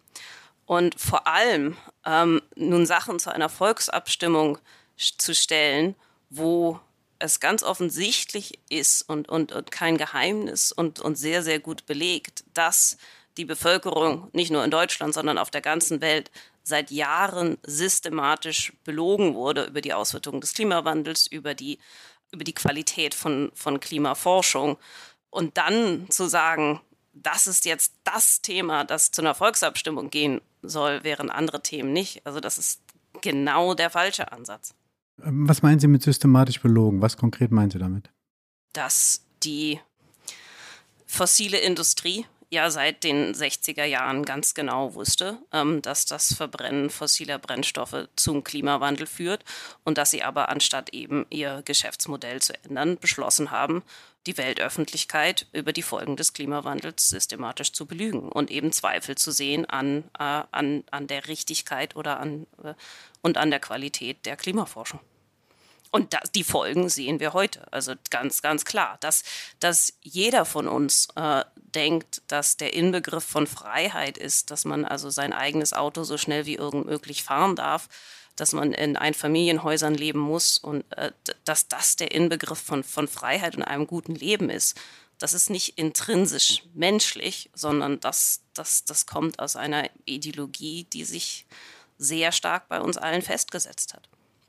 Und 0.64 0.99
vor 0.99 1.27
allem 1.29 1.77
ähm, 2.05 2.43
nun 2.57 2.87
Sachen 2.87 3.20
zu 3.20 3.33
einer 3.33 3.49
Volksabstimmung 3.49 4.59
zu 4.97 5.35
stellen, 5.35 5.95
wo 6.29 6.81
es 7.19 7.41
ganz 7.41 7.62
offensichtlich 7.62 8.59
ist 8.69 9.03
und, 9.03 9.29
und, 9.29 9.53
und 9.53 9.71
kein 9.71 9.97
Geheimnis 9.97 10.73
und, 10.73 11.01
und 11.01 11.17
sehr, 11.17 11.43
sehr 11.43 11.61
gut 11.61 11.87
belegt, 11.87 12.45
dass 12.55 12.97
die 13.37 13.45
Bevölkerung 13.45 14.29
nicht 14.33 14.51
nur 14.51 14.64
in 14.64 14.71
Deutschland, 14.71 15.14
sondern 15.14 15.39
auf 15.39 15.51
der 15.51 15.61
ganzen 15.61 16.01
Welt 16.01 16.31
seit 16.62 16.91
Jahren 16.91 17.59
systematisch 17.64 18.73
belogen 18.85 19.35
wurde 19.35 19.64
über 19.64 19.81
die 19.81 19.95
Auswirkungen 19.95 20.41
des 20.41 20.55
Klimawandels, 20.55 21.27
über 21.27 21.55
die, 21.55 21.79
über 22.33 22.45
die 22.45 22.55
Qualität 22.55 23.14
von, 23.14 23.53
von 23.55 23.79
Klimaforschung. 23.79 24.77
Und 25.31 25.57
dann 25.59 26.11
zu 26.11 26.29
sagen, 26.29 26.81
das 27.12 27.47
ist 27.47 27.64
jetzt 27.64 27.95
das 28.05 28.43
Thema, 28.43 28.85
das 28.85 29.11
zu 29.11 29.23
einer 29.23 29.35
Volksabstimmung 29.35 30.11
gehen 30.11 30.41
soll, 30.62 31.01
während 31.03 31.31
andere 31.31 31.62
Themen 31.62 31.93
nicht. 31.93 32.27
Also 32.27 32.41
das 32.41 32.59
ist 32.59 32.81
genau 33.21 33.75
der 33.75 33.91
falsche 33.91 34.33
Ansatz. 34.33 34.75
Was 35.19 35.62
meinen 35.62 35.81
Sie 35.81 35.87
mit 35.87 36.03
systematisch 36.03 36.61
belogen? 36.61 37.01
Was 37.01 37.17
konkret 37.17 37.51
meinen 37.51 37.71
Sie 37.71 37.79
damit? 37.79 38.11
Dass 38.73 39.25
die 39.43 39.81
fossile 41.07 41.59
Industrie 41.59 42.27
ja 42.51 42.71
seit 42.71 43.03
den 43.03 43.35
60er 43.35 43.85
Jahren 43.85 44.25
ganz 44.25 44.55
genau 44.55 44.95
wusste, 44.95 45.39
ähm, 45.53 45.83
dass 45.83 46.07
das 46.07 46.35
Verbrennen 46.35 46.91
fossiler 46.91 47.39
Brennstoffe 47.39 48.09
zum 48.17 48.45
Klimawandel 48.45 49.07
führt 49.07 49.45
und 49.85 49.99
dass 49.99 50.11
sie 50.11 50.23
aber 50.23 50.49
anstatt 50.49 50.91
eben 50.91 51.27
ihr 51.31 51.62
Geschäftsmodell 51.64 52.41
zu 52.41 52.53
ändern, 52.64 52.99
beschlossen 52.99 53.51
haben, 53.51 53.83
die 54.27 54.37
Weltöffentlichkeit 54.37 55.47
über 55.53 55.72
die 55.72 55.83
Folgen 55.83 56.16
des 56.16 56.33
Klimawandels 56.33 57.09
systematisch 57.09 57.72
zu 57.72 57.87
belügen 57.87 58.29
und 58.29 58.51
eben 58.51 58.72
Zweifel 58.72 59.16
zu 59.16 59.31
sehen 59.31 59.64
an, 59.66 60.05
äh, 60.18 60.43
an, 60.51 60.85
an 60.91 61.07
der 61.07 61.29
Richtigkeit 61.29 61.97
oder 61.97 62.20
an, 62.20 62.47
äh, 62.62 62.74
und 63.22 63.39
an 63.39 63.51
der 63.51 63.61
Qualität 63.61 64.27
der 64.27 64.37
Klimaforschung. 64.37 65.01
Und 65.91 66.12
das, 66.12 66.33
die 66.33 66.45
Folgen 66.45 66.89
sehen 66.89 67.20
wir 67.20 67.33
heute. 67.33 67.72
Also 67.72 67.95
ganz, 68.11 68.43
ganz 68.43 68.64
klar, 68.64 68.99
dass, 69.01 69.22
dass 69.61 69.95
jeder 70.03 70.45
von 70.45 70.68
uns 70.68 71.09
äh, 71.14 71.45
denkt, 71.55 72.22
dass 72.27 72.57
der 72.57 72.74
Inbegriff 72.74 73.24
von 73.24 73.47
Freiheit 73.47 74.18
ist, 74.18 74.51
dass 74.51 74.64
man 74.64 74.85
also 74.85 75.11
sein 75.11 75.33
eigenes 75.33 75.72
Auto 75.72 76.03
so 76.03 76.18
schnell 76.18 76.45
wie 76.45 76.57
irgend 76.57 76.87
möglich 76.87 77.22
fahren 77.22 77.57
darf, 77.57 77.89
dass 78.37 78.53
man 78.53 78.72
in 78.72 78.97
Einfamilienhäusern 78.97 79.95
leben 79.95 80.20
muss 80.20 80.59
und 80.59 80.84
äh, 80.97 81.12
dass 81.45 81.68
das 81.68 81.97
der 81.97 82.12
Inbegriff 82.12 82.59
von, 82.59 82.84
von 82.84 83.09
Freiheit 83.09 83.57
und 83.57 83.62
einem 83.62 83.87
guten 83.87 84.14
Leben 84.14 84.51
ist. 84.51 84.78
Das 85.18 85.32
ist 85.32 85.49
nicht 85.49 85.78
intrinsisch 85.78 86.62
menschlich, 86.74 87.51
sondern 87.55 88.01
das, 88.01 88.43
das, 88.53 88.84
das 88.84 89.07
kommt 89.07 89.39
aus 89.39 89.57
einer 89.57 89.89
Ideologie, 90.05 90.84
die 90.93 91.05
sich 91.05 91.47
sehr 91.99 92.32
stark 92.32 92.68
bei 92.68 92.80
uns 92.80 92.99
allen 92.99 93.22
festgesetzt 93.22 93.95
hat. 93.95 94.09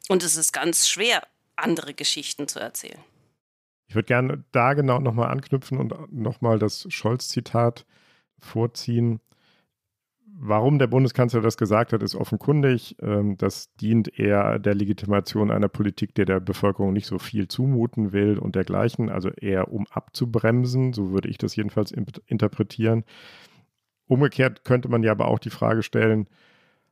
Und 0.10 0.24
es 0.24 0.36
ist 0.36 0.52
ganz 0.52 0.88
schwer, 0.88 1.26
andere 1.56 1.94
Geschichten 1.94 2.48
zu 2.48 2.60
erzählen. 2.60 3.00
Ich 3.88 3.96
würde 3.96 4.08
gerne 4.08 4.44
da 4.52 4.74
genau 4.74 5.00
nochmal 5.00 5.32
anknüpfen 5.32 5.78
und 5.78 6.12
nochmal 6.12 6.60
das 6.60 6.86
Scholz-Zitat 6.90 7.86
vorziehen. 8.40 9.22
Warum 10.40 10.78
der 10.78 10.86
Bundeskanzler 10.86 11.42
das 11.42 11.58
gesagt 11.58 11.94
hat, 11.94 12.04
ist 12.04 12.14
offenkundig. 12.14 12.96
Ähm, 13.02 13.38
das 13.38 13.74
dient 13.78 14.20
eher 14.20 14.60
der 14.60 14.76
Legitimation 14.76 15.50
einer 15.50 15.68
Politik, 15.68 16.14
der 16.14 16.26
der 16.26 16.40
Bevölkerung 16.40 16.94
nicht 16.94 17.08
so 17.08 17.18
viel 17.18 17.48
zumuten 17.48 18.12
will 18.12 18.38
und 18.38 18.56
dergleichen, 18.56 19.10
also 19.10 19.30
eher 19.30 19.74
um 19.74 19.88
abzubremsen, 19.90 20.94
so 20.94 21.12
würde 21.12 21.28
ich 21.28 21.40
das 21.40 21.56
jedenfalls 21.56 21.92
interpretieren. 21.92 23.04
Umgekehrt 24.06 24.64
könnte 24.64 24.90
man 24.90 25.02
ja 25.02 25.12
aber 25.12 25.28
auch 25.28 25.40
die 25.40 25.50
Frage 25.50 25.82
stellen, 25.82 26.28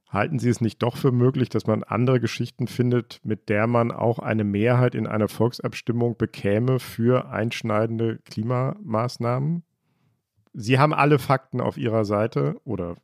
halten 0.09 0.39
Sie 0.39 0.49
es 0.49 0.59
nicht 0.59 0.81
doch 0.81 0.97
für 0.97 1.11
möglich, 1.11 1.49
dass 1.49 1.67
man 1.67 1.83
andere 1.83 2.19
Geschichten 2.19 2.65
findet, 2.67 3.21
mit 3.23 3.49
der 3.49 3.67
man 3.67 3.91
auch 3.91 4.17
eine 4.17 4.43
Mehrheit 4.43 4.95
in 4.95 5.05
einer 5.05 5.27
Volksabstimmung 5.27 6.17
bekäme 6.17 6.79
für 6.79 7.29
einschneidende 7.29 8.17
Klimamaßnahmen? 8.25 9.63
Sie 10.57 10.79
haben 10.79 10.93
alle 10.93 11.19
Fakten 11.19 11.59
auf 11.59 11.77
Ihrer 11.77 12.05
Seite 12.05 12.55
oder 12.63 12.95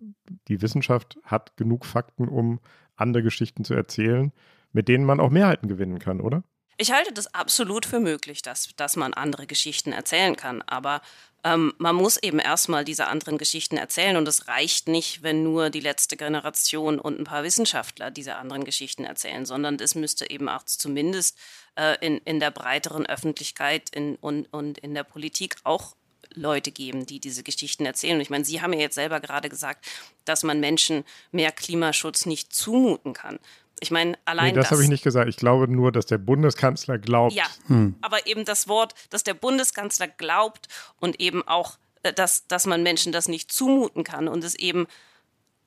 die 0.48 0.62
Wissenschaft 0.62 1.20
hat 1.24 1.58
genug 1.58 1.86
Fakten, 1.86 2.30
um 2.30 2.62
andere 2.96 3.24
Geschichten 3.24 3.66
zu 3.66 3.74
erzählen, 3.74 4.32
mit 4.72 4.88
denen 4.88 5.04
man 5.04 5.20
auch 5.20 5.30
Mehrheiten 5.30 5.68
gewinnen 5.68 6.00
kann, 6.00 6.22
oder? 6.22 6.44
Ich 6.78 6.94
halte 6.94 7.12
das 7.14 7.34
absolut 7.34 7.86
für 7.86 8.00
möglich, 8.00 8.42
dass, 8.42 8.70
dass 8.78 8.96
man 8.96 9.14
andere 9.14 9.48
Geschichten 9.48 9.92
erzählen 9.92 10.38
kann. 10.38 10.62
Aber 10.64 11.02
ähm, 11.44 11.74
man 11.78 11.96
muss 11.96 12.18
eben 12.18 12.40
erstmal 12.40 12.86
diese 12.86 13.08
anderen 13.08 13.38
Geschichten 13.38 13.76
erzählen. 13.76 14.16
Und 14.16 14.28
es 14.30 14.48
reicht 14.48 14.88
nicht, 14.88 15.22
wenn 15.22 15.44
nur 15.44 15.70
die 15.70 15.82
letzte 15.82 16.16
Generation 16.16 17.00
und 17.00 17.20
ein 17.20 17.26
paar 17.26 17.44
Wissenschaftler 17.44 18.12
diese 18.12 18.38
anderen 18.38 18.64
Geschichten 18.64 19.04
erzählen, 19.04 19.46
sondern 19.46 19.76
es 19.76 19.94
müsste 19.94 20.30
eben 20.30 20.48
auch 20.48 20.64
zumindest 20.64 21.38
äh, 21.76 21.98
in, 22.00 22.18
in 22.20 22.40
der 22.40 22.52
breiteren 22.52 23.06
Öffentlichkeit 23.06 23.90
in, 23.94 24.16
und, 24.16 24.52
und 24.54 24.78
in 24.78 24.94
der 24.94 25.04
Politik 25.04 25.58
auch 25.64 25.96
Leute 26.34 26.72
geben, 26.72 27.06
die 27.06 27.20
diese 27.20 27.44
Geschichten 27.44 27.86
erzählen. 27.86 28.16
Und 28.16 28.22
ich 28.22 28.30
meine, 28.30 28.46
Sie 28.46 28.62
haben 28.62 28.74
ja 28.74 28.80
jetzt 28.80 28.96
selber 28.96 29.20
gerade 29.20 29.50
gesagt, 29.50 29.86
dass 30.26 30.44
man 30.44 30.60
Menschen 30.60 31.04
mehr 31.32 31.52
Klimaschutz 31.52 32.26
nicht 32.26 32.54
zumuten 32.54 33.14
kann. 33.14 33.40
Ich 33.80 33.90
meine, 33.90 34.18
allein 34.26 34.50
nee, 34.50 34.54
das. 34.54 34.66
Das 34.66 34.72
habe 34.72 34.84
ich 34.84 34.90
nicht 34.90 35.04
gesagt. 35.04 35.28
Ich 35.28 35.38
glaube 35.38 35.68
nur, 35.68 35.92
dass 35.92 36.06
der 36.06 36.20
Bundeskanzler 36.20 37.00
glaubt. 37.00 37.34
Ja, 37.34 37.46
hm. 37.68 37.96
aber 38.02 38.28
eben 38.28 38.46
das 38.46 38.68
Wort, 38.68 38.94
dass 39.10 39.24
der 39.24 39.34
Bundeskanzler 39.34 40.08
glaubt 40.08 40.68
und 41.00 41.20
eben 41.20 41.48
auch, 41.48 41.78
äh, 42.04 42.14
dass, 42.14 42.48
dass 42.48 42.68
man 42.68 42.84
Menschen 42.84 43.12
das 43.12 43.28
nicht 43.28 43.52
zumuten 43.52 44.04
kann 44.04 44.28
und 44.28 44.44
es 44.44 44.56
eben 44.56 44.86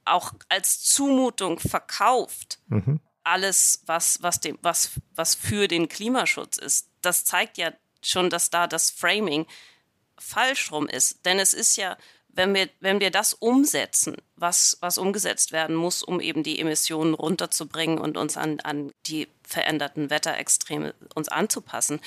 auch 0.04 0.32
als 0.48 0.82
Zumutung 0.82 1.58
verkauft. 1.58 2.60
Mhm. 2.68 3.00
Alles, 3.24 3.82
was, 3.86 4.22
was, 4.22 4.38
dem, 4.40 4.58
was, 4.62 4.90
was 5.14 5.34
für 5.34 5.66
den 5.66 5.88
Klimaschutz 5.88 6.58
ist. 6.58 6.90
Das 7.00 7.24
zeigt 7.24 7.58
ja 7.58 7.72
schon, 8.02 8.30
dass 8.30 8.50
da 8.50 8.66
das 8.66 8.90
Framing 8.90 9.46
falsch 10.18 10.72
rum 10.72 10.88
ist. 10.88 11.24
Denn 11.24 11.38
es 11.38 11.54
ist 11.54 11.76
ja, 11.76 11.96
wenn 12.28 12.54
wir, 12.54 12.68
wenn 12.80 13.00
wir 13.00 13.10
das 13.10 13.34
umsetzen, 13.34 14.16
was, 14.36 14.78
was 14.80 14.98
umgesetzt 14.98 15.52
werden 15.52 15.76
muss, 15.76 16.02
um 16.02 16.20
eben 16.20 16.42
die 16.42 16.58
Emissionen 16.58 17.14
runterzubringen 17.14 17.98
und 17.98 18.16
uns 18.16 18.36
an, 18.36 18.60
an 18.60 18.92
die 19.06 19.28
veränderten 19.42 20.10
Wetterextreme 20.10 20.94
uns 21.14 21.28
anzupassen, 21.28 22.00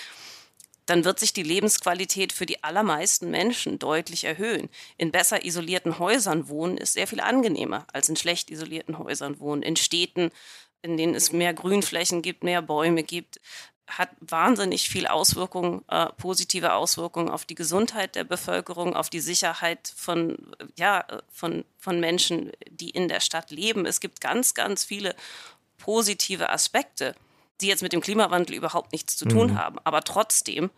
dann 0.88 1.04
wird 1.04 1.20
sich 1.20 1.34
die 1.34 1.44
Lebensqualität 1.44 2.32
für 2.32 2.46
die 2.46 2.64
allermeisten 2.64 3.30
Menschen 3.30 3.78
deutlich 3.78 4.24
erhöhen. 4.24 4.70
In 4.98 5.12
besser 5.12 5.46
isolierten 5.46 6.00
Häusern 6.00 6.48
wohnen 6.48 6.78
ist 6.78 6.94
sehr 6.94 7.08
viel 7.08 7.20
angenehmer 7.20 7.86
als 7.92 8.08
in 8.10 8.16
schlecht 8.16 8.50
isolierten 8.50 8.98
Häusern 8.98 9.40
wohnen. 9.40 9.64
In 9.64 9.76
Städten, 9.76 10.32
in 10.82 10.96
denen 10.96 11.14
es 11.14 11.34
mehr 11.34 11.54
Grünflächen 11.54 12.22
gibt, 12.22 12.44
mehr 12.44 12.62
Bäume 12.62 13.04
gibt, 13.04 13.42
hat 13.88 14.10
wahnsinnig 14.20 14.90
viel 14.90 15.08
Auswirkungen, 15.08 15.82
äh, 15.88 16.08
positive 16.18 16.74
Auswirkungen 16.74 17.30
auf 17.30 17.46
die 17.46 17.56
Gesundheit 17.56 18.16
der 18.16 18.26
Bevölkerung, 18.26 18.96
auf 18.96 19.10
die 19.10 19.22
Sicherheit 19.22 19.92
von, 19.96 20.38
ja, 20.78 21.06
von, 21.32 21.64
von 21.78 22.00
Menschen, 22.00 22.52
die 22.70 22.90
in 22.90 23.08
der 23.08 23.22
Stadt 23.22 23.50
leben. 23.50 23.86
Es 23.86 24.00
gibt 24.02 24.20
ganz, 24.20 24.54
ganz 24.54 24.84
viele 24.84 25.16
positive 25.78 26.50
Aspekte, 26.50 27.16
die 27.62 27.68
jetzt 27.68 27.82
mit 27.82 27.94
dem 27.94 28.02
Klimawandel 28.02 28.56
überhaupt 28.56 28.92
nichts 28.92 29.16
zu 29.16 29.26
tun 29.26 29.52
mhm. 29.52 29.58
haben. 29.58 29.78
Aber 29.84 30.02
trotzdem 30.02 30.70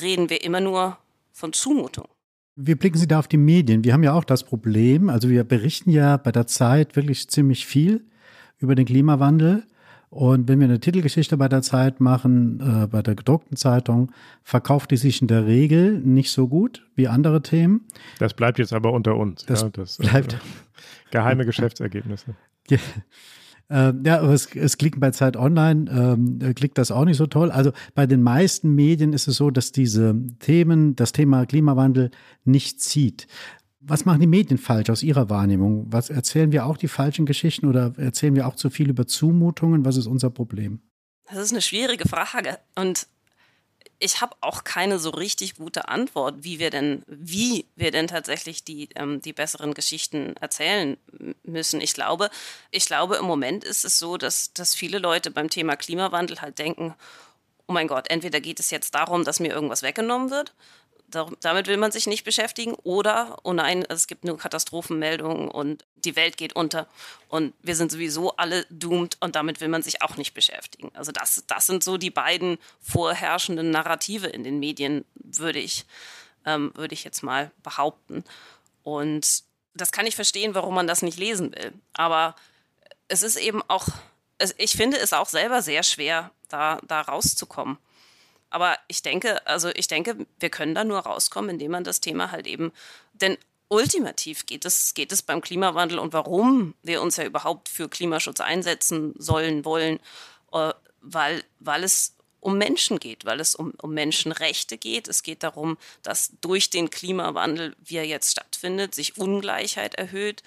reden 0.00 0.30
wir 0.30 0.44
immer 0.44 0.60
nur 0.60 0.98
von 1.32 1.52
Zumutung. 1.52 2.08
Wie 2.54 2.74
blicken 2.74 2.98
Sie 2.98 3.08
da 3.08 3.18
auf 3.18 3.28
die 3.28 3.38
Medien? 3.38 3.84
Wir 3.84 3.92
haben 3.92 4.02
ja 4.02 4.12
auch 4.12 4.24
das 4.24 4.44
Problem, 4.44 5.08
also 5.08 5.28
wir 5.28 5.44
berichten 5.44 5.90
ja 5.90 6.16
bei 6.16 6.30
der 6.30 6.46
Zeit 6.46 6.94
wirklich 6.94 7.28
ziemlich 7.28 7.66
viel 7.66 8.04
über 8.58 8.74
den 8.74 8.84
Klimawandel. 8.84 9.66
Und 10.10 10.48
wenn 10.48 10.58
wir 10.58 10.64
eine 10.64 10.80
Titelgeschichte 10.80 11.36
bei 11.36 11.48
der 11.48 11.62
Zeit 11.62 12.00
machen, 12.00 12.60
äh, 12.60 12.86
bei 12.88 13.00
der 13.00 13.14
gedruckten 13.14 13.56
Zeitung, 13.56 14.10
verkauft 14.42 14.90
die 14.90 14.96
sich 14.96 15.22
in 15.22 15.28
der 15.28 15.46
Regel 15.46 16.00
nicht 16.00 16.32
so 16.32 16.48
gut 16.48 16.84
wie 16.96 17.06
andere 17.06 17.42
Themen. 17.42 17.86
Das 18.18 18.34
bleibt 18.34 18.58
jetzt 18.58 18.72
aber 18.72 18.92
unter 18.92 19.16
uns. 19.16 19.46
Das, 19.46 19.62
ja, 19.62 19.68
das 19.68 20.00
äh, 20.00 20.02
bleibt. 20.02 20.34
Äh, 20.34 20.38
geheime 21.12 21.46
Geschäftsergebnisse. 21.46 22.34
Ja. 22.68 22.78
Äh, 23.70 23.92
ja, 24.04 24.18
aber 24.18 24.32
es, 24.32 24.54
es 24.56 24.78
klickt 24.78 24.98
bei 24.98 25.12
Zeit 25.12 25.36
Online, 25.36 25.88
ähm, 25.88 26.40
äh, 26.42 26.54
klickt 26.54 26.76
das 26.76 26.90
auch 26.90 27.04
nicht 27.04 27.16
so 27.16 27.26
toll. 27.26 27.52
Also 27.52 27.70
bei 27.94 28.04
den 28.06 28.20
meisten 28.20 28.74
Medien 28.74 29.12
ist 29.12 29.28
es 29.28 29.36
so, 29.36 29.52
dass 29.52 29.70
diese 29.70 30.16
Themen, 30.40 30.96
das 30.96 31.12
Thema 31.12 31.46
Klimawandel 31.46 32.10
nicht 32.44 32.80
zieht. 32.80 33.28
Was 33.80 34.04
machen 34.04 34.20
die 34.20 34.26
Medien 34.26 34.58
falsch 34.58 34.90
aus 34.90 35.02
Ihrer 35.02 35.30
Wahrnehmung? 35.30 35.86
Was 35.90 36.10
erzählen 36.10 36.52
wir 36.52 36.66
auch 36.66 36.76
die 36.76 36.88
falschen 36.88 37.24
Geschichten 37.24 37.66
oder 37.66 37.94
erzählen 37.96 38.34
wir 38.34 38.46
auch 38.46 38.54
zu 38.54 38.68
viel 38.68 38.90
über 38.90 39.06
Zumutungen? 39.06 39.84
Was 39.86 39.96
ist 39.96 40.06
unser 40.06 40.28
Problem? 40.28 40.80
Das 41.24 41.38
ist 41.38 41.52
eine 41.52 41.62
schwierige 41.62 42.08
Frage 42.08 42.58
und 42.74 43.06
ich 44.00 44.20
habe 44.20 44.34
auch 44.40 44.64
keine 44.64 44.98
so 44.98 45.10
richtig 45.10 45.56
gute 45.56 45.88
Antwort, 45.88 46.36
wie 46.40 46.58
wir 46.58 46.70
denn, 46.70 47.02
wie 47.06 47.66
wir 47.76 47.90
denn 47.90 48.08
tatsächlich 48.08 48.64
die, 48.64 48.88
ähm, 48.96 49.20
die 49.20 49.32
besseren 49.32 49.74
Geschichten 49.74 50.34
erzählen 50.36 50.96
müssen. 51.42 51.80
Ich 51.80 51.92
glaube, 51.92 52.30
ich 52.70 52.86
glaube, 52.86 53.16
im 53.16 53.26
Moment 53.26 53.62
ist 53.62 53.84
es 53.84 53.98
so, 53.98 54.16
dass, 54.16 54.52
dass 54.54 54.74
viele 54.74 54.98
Leute 54.98 55.30
beim 55.30 55.50
Thema 55.50 55.76
Klimawandel 55.76 56.40
halt 56.40 56.58
denken, 56.58 56.94
oh 57.66 57.72
mein 57.72 57.88
Gott, 57.88 58.10
entweder 58.10 58.40
geht 58.40 58.58
es 58.58 58.70
jetzt 58.70 58.94
darum, 58.94 59.24
dass 59.24 59.38
mir 59.38 59.52
irgendwas 59.52 59.82
weggenommen 59.82 60.30
wird, 60.30 60.54
damit 61.10 61.66
will 61.66 61.76
man 61.76 61.92
sich 61.92 62.06
nicht 62.06 62.24
beschäftigen. 62.24 62.74
Oder, 62.82 63.38
oh 63.42 63.52
nein, 63.52 63.84
es 63.88 64.06
gibt 64.06 64.24
nur 64.24 64.38
Katastrophenmeldungen 64.38 65.48
und 65.48 65.84
die 65.96 66.16
Welt 66.16 66.36
geht 66.36 66.54
unter 66.54 66.86
und 67.28 67.52
wir 67.62 67.76
sind 67.76 67.92
sowieso 67.92 68.36
alle 68.36 68.66
doomed 68.70 69.16
und 69.20 69.36
damit 69.36 69.60
will 69.60 69.68
man 69.68 69.82
sich 69.82 70.02
auch 70.02 70.16
nicht 70.16 70.34
beschäftigen. 70.34 70.90
Also 70.94 71.12
das, 71.12 71.44
das 71.46 71.66
sind 71.66 71.84
so 71.84 71.96
die 71.96 72.10
beiden 72.10 72.58
vorherrschenden 72.80 73.70
Narrative 73.70 74.28
in 74.28 74.44
den 74.44 74.58
Medien, 74.58 75.04
würde 75.14 75.58
ich, 75.58 75.84
ähm, 76.46 76.72
würde 76.74 76.94
ich 76.94 77.04
jetzt 77.04 77.22
mal 77.22 77.50
behaupten. 77.62 78.24
Und 78.82 79.42
das 79.74 79.92
kann 79.92 80.06
ich 80.06 80.16
verstehen, 80.16 80.54
warum 80.54 80.74
man 80.74 80.86
das 80.86 81.02
nicht 81.02 81.18
lesen 81.18 81.54
will. 81.54 81.72
Aber 81.92 82.34
es 83.08 83.22
ist 83.22 83.36
eben 83.36 83.62
auch, 83.68 83.88
ich 84.56 84.72
finde 84.72 84.98
es 84.98 85.12
auch 85.12 85.28
selber 85.28 85.62
sehr 85.62 85.82
schwer, 85.82 86.30
da, 86.48 86.80
da 86.86 87.00
rauszukommen. 87.02 87.78
Aber 88.50 88.76
ich 88.88 89.02
denke, 89.02 89.46
also 89.46 89.70
ich 89.74 89.88
denke, 89.88 90.26
wir 90.38 90.50
können 90.50 90.74
da 90.74 90.84
nur 90.84 90.98
rauskommen, 90.98 91.50
indem 91.50 91.70
man 91.70 91.84
das 91.84 92.00
Thema 92.00 92.30
halt 92.32 92.46
eben, 92.46 92.72
denn 93.12 93.38
ultimativ 93.68 94.46
geht 94.46 94.64
es, 94.64 94.94
geht 94.94 95.12
es 95.12 95.22
beim 95.22 95.40
Klimawandel 95.40 95.98
und 95.98 96.12
warum 96.12 96.74
wir 96.82 97.00
uns 97.00 97.16
ja 97.16 97.24
überhaupt 97.24 97.68
für 97.68 97.88
Klimaschutz 97.88 98.40
einsetzen 98.40 99.14
sollen, 99.16 99.64
wollen, 99.64 100.00
äh, 100.52 100.72
weil, 101.00 101.44
weil 101.60 101.84
es 101.84 102.16
um 102.40 102.58
Menschen 102.58 102.98
geht, 102.98 103.24
weil 103.24 103.38
es 103.38 103.54
um, 103.54 103.72
um 103.80 103.94
Menschenrechte 103.94 104.78
geht. 104.78 105.08
Es 105.08 105.22
geht 105.22 105.42
darum, 105.42 105.78
dass 106.02 106.32
durch 106.40 106.70
den 106.70 106.90
Klimawandel, 106.90 107.76
wie 107.84 107.96
er 107.96 108.06
jetzt 108.06 108.32
stattfindet, 108.32 108.94
sich 108.94 109.18
Ungleichheit 109.18 109.94
erhöht, 109.94 110.42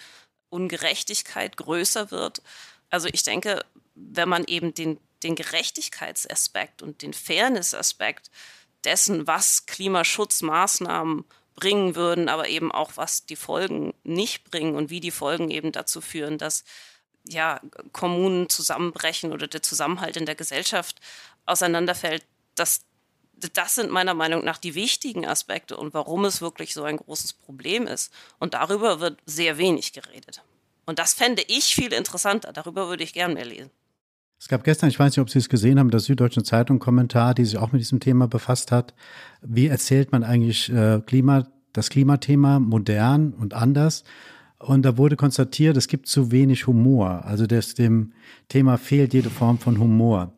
Ungerechtigkeit 0.49 1.55
größer 1.57 2.11
wird. 2.11 2.41
Also 2.89 3.07
ich 3.11 3.23
denke, 3.23 3.63
wenn 3.95 4.29
man 4.29 4.43
eben 4.45 4.73
den, 4.73 4.99
den 5.23 5.35
Gerechtigkeitsaspekt 5.35 6.81
und 6.81 7.01
den 7.01 7.13
Fairness-Aspekt 7.13 8.29
dessen, 8.83 9.27
was 9.27 9.65
Klimaschutzmaßnahmen 9.65 11.25
bringen 11.55 11.95
würden, 11.95 12.29
aber 12.29 12.49
eben 12.49 12.71
auch, 12.71 12.91
was 12.95 13.25
die 13.25 13.35
Folgen 13.35 13.93
nicht 14.03 14.49
bringen 14.49 14.75
und 14.75 14.89
wie 14.89 14.99
die 14.99 15.11
Folgen 15.11 15.51
eben 15.51 15.71
dazu 15.71 16.01
führen, 16.01 16.37
dass 16.37 16.63
ja, 17.27 17.61
Kommunen 17.91 18.49
zusammenbrechen 18.49 19.31
oder 19.31 19.47
der 19.47 19.61
Zusammenhalt 19.61 20.17
in 20.17 20.25
der 20.25 20.35
Gesellschaft 20.35 20.99
auseinanderfällt, 21.45 22.25
das, 22.55 22.81
das 23.53 23.75
sind 23.75 23.91
meiner 23.91 24.13
Meinung 24.13 24.43
nach 24.43 24.57
die 24.57 24.75
wichtigen 24.75 25.25
Aspekte 25.25 25.77
und 25.77 25.93
warum 25.93 26.25
es 26.25 26.41
wirklich 26.41 26.73
so 26.73 26.83
ein 26.83 26.97
großes 26.97 27.33
Problem 27.33 27.87
ist. 27.87 28.11
Und 28.39 28.53
darüber 28.55 28.99
wird 28.99 29.19
sehr 29.25 29.57
wenig 29.57 29.93
geredet. 29.93 30.41
Und 30.85 30.99
das 30.99 31.13
fände 31.13 31.43
ich 31.47 31.75
viel 31.75 31.93
interessanter. 31.93 32.51
Darüber 32.51 32.89
würde 32.89 33.03
ich 33.03 33.13
gern 33.13 33.35
mehr 33.35 33.45
lesen. 33.45 33.71
Es 34.43 34.49
gab 34.49 34.65
gestern, 34.65 34.89
ich 34.89 34.99
weiß 34.99 35.13
nicht, 35.13 35.21
ob 35.21 35.29
Sie 35.29 35.39
es 35.39 35.47
gesehen 35.47 35.79
haben, 35.79 35.89
der 35.89 36.01
Süddeutschen 36.01 36.43
Zeitung 36.43 36.77
Kommentar, 36.77 37.33
die 37.33 37.45
sich 37.45 37.57
auch 37.57 37.71
mit 37.71 37.79
diesem 37.79 38.01
Thema 38.01 38.27
befasst 38.27 38.73
hat. 38.73 38.93
Wie 39.41 39.67
erzählt 39.67 40.11
man 40.11 40.25
eigentlich 40.25 40.69
äh, 40.69 40.99
Klima, 41.05 41.47
das 41.71 41.89
Klimathema 41.89 42.59
modern 42.59 43.31
und 43.31 43.53
anders? 43.53 44.03
Und 44.59 44.83
da 44.83 44.97
wurde 44.97 45.15
konstatiert, 45.15 45.77
es 45.77 45.87
gibt 45.87 46.07
zu 46.07 46.33
wenig 46.33 46.67
Humor. 46.67 47.23
Also 47.23 47.47
das, 47.47 47.73
dem 47.73 48.11
Thema 48.49 48.77
fehlt 48.77 49.13
jede 49.13 49.29
Form 49.29 49.59
von 49.59 49.79
Humor. 49.79 50.33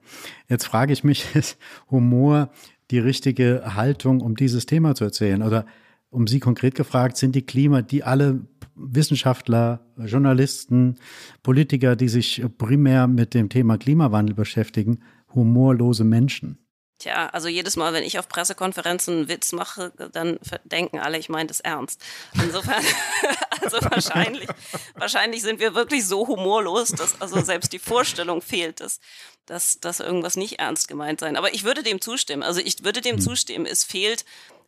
Jetzt 0.47 0.67
frage 0.67 0.93
ich 0.93 1.03
mich, 1.03 1.25
ist 1.35 1.57
Humor 1.89 2.51
die 2.91 2.99
richtige 2.99 3.73
Haltung, 3.73 4.21
um 4.21 4.35
dieses 4.35 4.67
Thema 4.67 4.93
zu 4.93 5.03
erzählen? 5.03 5.41
Oder 5.41 5.65
um 6.11 6.27
Sie 6.27 6.39
konkret 6.39 6.75
gefragt, 6.75 7.17
sind 7.17 7.33
die 7.33 7.47
Klima, 7.47 7.81
die 7.81 8.03
alle 8.03 8.41
Wissenschaftler, 8.75 9.79
Journalisten, 9.97 10.95
Politiker, 11.43 11.95
die 11.95 12.09
sich 12.09 12.43
primär 12.57 13.07
mit 13.07 13.33
dem 13.33 13.49
Thema 13.49 13.77
Klimawandel 13.77 14.35
beschäftigen, 14.35 14.99
humorlose 15.33 16.03
Menschen. 16.03 16.59
Tja, 16.97 17.27
also 17.33 17.49
jedes 17.49 17.75
Mal, 17.75 17.91
wenn 17.93 18.03
ich 18.03 18.19
auf 18.19 18.29
Pressekonferenzen 18.29 19.17
einen 19.17 19.27
Witz 19.27 19.51
mache, 19.51 19.91
dann 20.13 20.39
denken 20.63 20.99
alle, 20.99 21.17
ich 21.17 21.27
meine 21.27 21.47
das 21.47 21.59
ernst. 21.59 22.01
Insofern, 22.41 22.83
also 23.61 23.77
wahrscheinlich, 23.81 24.47
wahrscheinlich 24.93 25.41
sind 25.41 25.59
wir 25.59 25.75
wirklich 25.75 26.07
so 26.07 26.25
humorlos, 26.25 26.89
dass 26.89 27.19
also 27.21 27.41
selbst 27.41 27.73
die 27.73 27.79
Vorstellung 27.79 28.41
fehlt, 28.41 28.79
dass, 28.79 29.01
dass, 29.45 29.81
dass 29.81 29.99
irgendwas 29.99 30.37
nicht 30.37 30.59
ernst 30.59 30.87
gemeint 30.87 31.19
sein. 31.19 31.35
Aber 31.35 31.53
ich 31.53 31.65
würde 31.65 31.83
dem 31.83 31.99
zustimmen. 31.99 32.43
Also 32.43 32.61
ich 32.61 32.85
würde 32.85 33.01
dem 33.01 33.17
hm. 33.17 33.21
zustimmen. 33.21 33.65
Es 33.65 33.83
fehlt, 33.83 34.23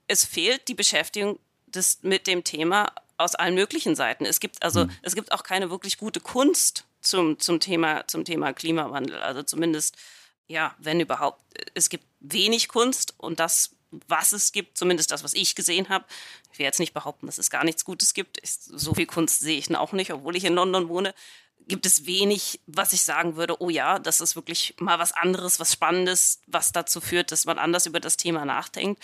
es 0.08 0.26
fehlt 0.26 0.68
die 0.68 0.76
Beschäftigung 0.76 1.40
des, 1.66 2.00
mit 2.04 2.28
dem 2.28 2.44
Thema 2.44 2.92
aus 3.18 3.36
allen 3.36 3.56
möglichen 3.56 3.96
Seiten. 3.96 4.26
Es 4.26 4.40
gibt 4.40 4.64
also, 4.64 4.86
mhm. 4.86 4.92
es 5.02 5.16
gibt 5.16 5.32
auch 5.32 5.44
keine 5.44 5.70
wirklich 5.70 5.98
gute 5.98 6.20
Kunst 6.20 6.86
zum, 7.02 7.40
zum, 7.40 7.60
Thema, 7.60 8.08
zum 8.08 8.26
Thema 8.26 8.54
Klimawandel. 8.54 9.20
Also 9.22 9.44
zumindest, 9.44 9.96
ja, 10.48 10.76
wenn 10.78 11.00
überhaupt. 11.00 11.42
Es 11.74 11.90
gibt 11.90 12.06
wenig 12.20 12.68
Kunst 12.68 13.14
und 13.18 13.40
das, 13.40 13.72
was 14.08 14.34
es 14.34 14.52
gibt, 14.52 14.78
zumindest 14.78 15.12
das, 15.12 15.24
was 15.24 15.34
ich 15.34 15.56
gesehen 15.56 15.90
habe, 15.90 16.06
ich 16.52 16.60
will 16.60 16.66
jetzt 16.66 16.80
nicht 16.80 16.94
behaupten, 16.94 17.26
dass 17.26 17.38
es 17.38 17.50
gar 17.50 17.64
nichts 17.64 17.86
Gutes 17.86 18.14
gibt. 18.14 18.38
Ich, 18.44 18.52
so 18.52 18.94
viel 18.94 19.06
Kunst 19.06 19.40
sehe 19.42 19.58
ich 19.58 19.76
auch 19.76 19.94
nicht, 19.94 20.12
obwohl 20.12 20.36
ich 20.36 20.44
in 20.44 20.56
London 20.56 20.90
wohne. 20.90 21.14
Gibt 21.68 21.86
es 21.86 22.06
wenig, 22.06 22.62
was 22.66 22.94
ich 22.94 23.02
sagen 23.04 23.36
würde, 23.36 23.62
oh 23.62 23.70
ja, 23.70 24.00
das 24.00 24.22
ist 24.22 24.36
wirklich 24.36 24.76
mal 24.80 25.00
was 25.00 25.12
anderes, 25.12 25.60
was 25.60 25.74
Spannendes, 25.74 26.42
was 26.48 26.72
dazu 26.72 27.02
führt, 27.02 27.32
dass 27.32 27.46
man 27.46 27.60
anders 27.60 27.86
über 27.86 28.00
das 28.00 28.16
Thema 28.16 28.46
nachdenkt. 28.46 29.04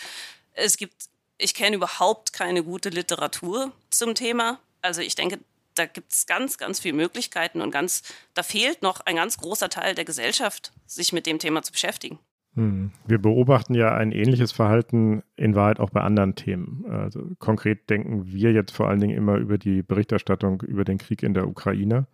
Es 0.53 0.78
gibt 0.78 1.09
ich 1.44 1.54
kenne 1.54 1.76
überhaupt 1.76 2.34
keine 2.34 2.64
gute 2.64 2.89
Literatur 2.89 3.72
zum 3.89 4.16
Thema. 4.16 4.60
Also 4.82 5.02
ich 5.02 5.16
denke, 5.16 5.39
da 5.76 5.86
gibt 5.86 6.14
es 6.14 6.26
ganz, 6.26 6.58
ganz 6.58 6.80
viele 6.80 6.96
Möglichkeiten 6.96 7.62
und 7.62 7.72
ganz, 7.72 8.04
da 8.34 8.44
fehlt 8.44 8.82
noch 8.82 9.02
ein 9.02 9.16
ganz 9.16 9.38
großer 9.38 9.70
Teil 9.70 9.96
der 9.96 10.06
Gesellschaft, 10.06 10.72
sich 10.86 11.14
mit 11.14 11.26
dem 11.26 11.39
Thema 11.39 11.62
zu 11.64 11.72
beschäftigen. 11.72 12.20
Hm. 12.56 12.91
Wir 13.06 13.18
beobachten 13.18 13.74
ja 13.74 13.94
ein 13.96 14.12
ähnliches 14.12 14.52
Verhalten 14.52 15.24
in 15.36 15.56
Wahrheit 15.56 15.80
auch 15.80 15.89
bei 15.89 16.02
anderen 16.02 16.36
Themen. 16.36 16.86
Also 16.88 17.24
konkret 17.39 17.89
denken 17.89 18.32
wir 18.32 18.52
jetzt 18.52 18.72
vor 18.72 18.88
allen 18.88 19.00
Dingen 19.00 19.18
immer 19.18 19.38
über 19.38 19.58
die 19.58 19.82
Berichterstattung 19.82 20.62
über 20.62 20.86
den 20.86 21.00
Krieg 21.00 21.24
in 21.24 21.34
der 21.34 21.48
Ukraine. 21.48 22.06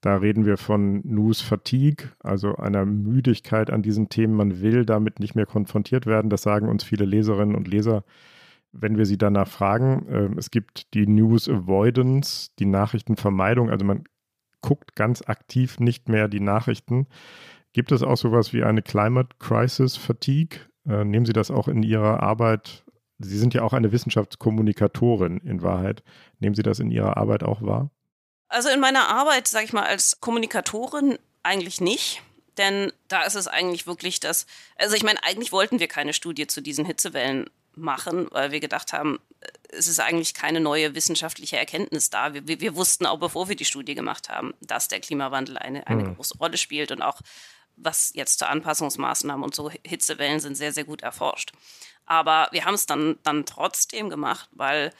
Da 0.00 0.16
reden 0.16 0.46
wir 0.46 0.56
von 0.56 1.02
News 1.04 1.40
Fatigue, 1.40 2.08
also 2.20 2.56
einer 2.56 2.84
Müdigkeit 2.84 3.70
an 3.70 3.82
diesen 3.82 4.08
Themen. 4.08 4.34
Man 4.34 4.60
will 4.60 4.84
damit 4.84 5.20
nicht 5.20 5.36
mehr 5.36 5.46
konfrontiert 5.46 6.06
werden. 6.06 6.30
Das 6.30 6.42
sagen 6.42 6.68
uns 6.68 6.82
viele 6.82 7.04
Leserinnen 7.04 7.54
und 7.54 7.68
Leser 7.68 8.02
wenn 8.72 8.96
wir 8.96 9.06
sie 9.06 9.18
danach 9.18 9.48
fragen, 9.48 10.08
äh, 10.08 10.38
es 10.38 10.50
gibt 10.50 10.94
die 10.94 11.06
News 11.06 11.48
Avoidance, 11.48 12.50
die 12.58 12.66
Nachrichtenvermeidung, 12.66 13.70
also 13.70 13.84
man 13.84 14.04
guckt 14.62 14.94
ganz 14.94 15.22
aktiv 15.22 15.78
nicht 15.78 16.08
mehr 16.08 16.28
die 16.28 16.40
Nachrichten. 16.40 17.06
Gibt 17.72 17.92
es 17.92 18.02
auch 18.02 18.16
sowas 18.16 18.52
wie 18.52 18.62
eine 18.62 18.82
Climate 18.82 19.36
Crisis 19.38 19.96
Fatigue? 19.96 20.60
Äh, 20.86 21.04
nehmen 21.04 21.26
Sie 21.26 21.32
das 21.32 21.50
auch 21.50 21.68
in 21.68 21.82
Ihrer 21.82 22.22
Arbeit? 22.22 22.84
Sie 23.18 23.38
sind 23.38 23.54
ja 23.54 23.62
auch 23.62 23.72
eine 23.72 23.92
Wissenschaftskommunikatorin 23.92 25.38
in 25.38 25.62
Wahrheit. 25.62 26.02
Nehmen 26.38 26.54
Sie 26.54 26.62
das 26.62 26.80
in 26.80 26.90
Ihrer 26.90 27.16
Arbeit 27.16 27.42
auch 27.44 27.62
wahr? 27.62 27.90
Also 28.48 28.68
in 28.68 28.80
meiner 28.80 29.08
Arbeit, 29.08 29.48
sage 29.48 29.64
ich 29.64 29.72
mal, 29.72 29.84
als 29.84 30.20
Kommunikatorin 30.20 31.18
eigentlich 31.42 31.80
nicht. 31.80 32.22
Denn 32.58 32.92
da 33.08 33.22
ist 33.22 33.34
es 33.34 33.48
eigentlich 33.48 33.86
wirklich 33.86 34.20
das, 34.20 34.46
also 34.76 34.94
ich 34.94 35.02
meine, 35.02 35.22
eigentlich 35.24 35.52
wollten 35.52 35.80
wir 35.80 35.88
keine 35.88 36.12
Studie 36.12 36.46
zu 36.46 36.60
diesen 36.60 36.84
Hitzewellen 36.84 37.48
machen, 37.74 38.28
weil 38.30 38.52
wir 38.52 38.60
gedacht 38.60 38.92
haben, 38.92 39.18
es 39.70 39.88
ist 39.88 40.00
eigentlich 40.00 40.34
keine 40.34 40.60
neue 40.60 40.94
wissenschaftliche 40.94 41.56
Erkenntnis 41.56 42.10
da. 42.10 42.34
Wir, 42.34 42.60
wir, 42.60 42.76
wussten 42.76 43.06
auch, 43.06 43.18
bevor 43.18 43.48
wir 43.48 43.56
die 43.56 43.64
Studie 43.64 43.94
gemacht 43.94 44.28
haben, 44.28 44.52
dass 44.60 44.88
der 44.88 45.00
Klimawandel 45.00 45.58
eine, 45.58 45.86
eine 45.86 46.04
mhm. 46.04 46.16
große 46.16 46.36
Rolle 46.38 46.58
spielt 46.58 46.92
und 46.92 47.02
auch 47.02 47.20
was 47.76 48.12
jetzt 48.14 48.38
zu 48.38 48.46
Anpassungsmaßnahmen 48.46 49.42
und 49.42 49.54
so 49.54 49.70
Hitzewellen 49.84 50.40
sind 50.40 50.56
sehr, 50.56 50.72
sehr 50.72 50.84
gut 50.84 51.02
erforscht. 51.02 51.52
Aber 52.04 52.48
wir 52.52 52.64
haben 52.64 52.74
es 52.74 52.86
dann, 52.86 53.18
dann 53.22 53.46
trotzdem 53.46 54.10
gemacht, 54.10 54.48
weil 54.52 54.92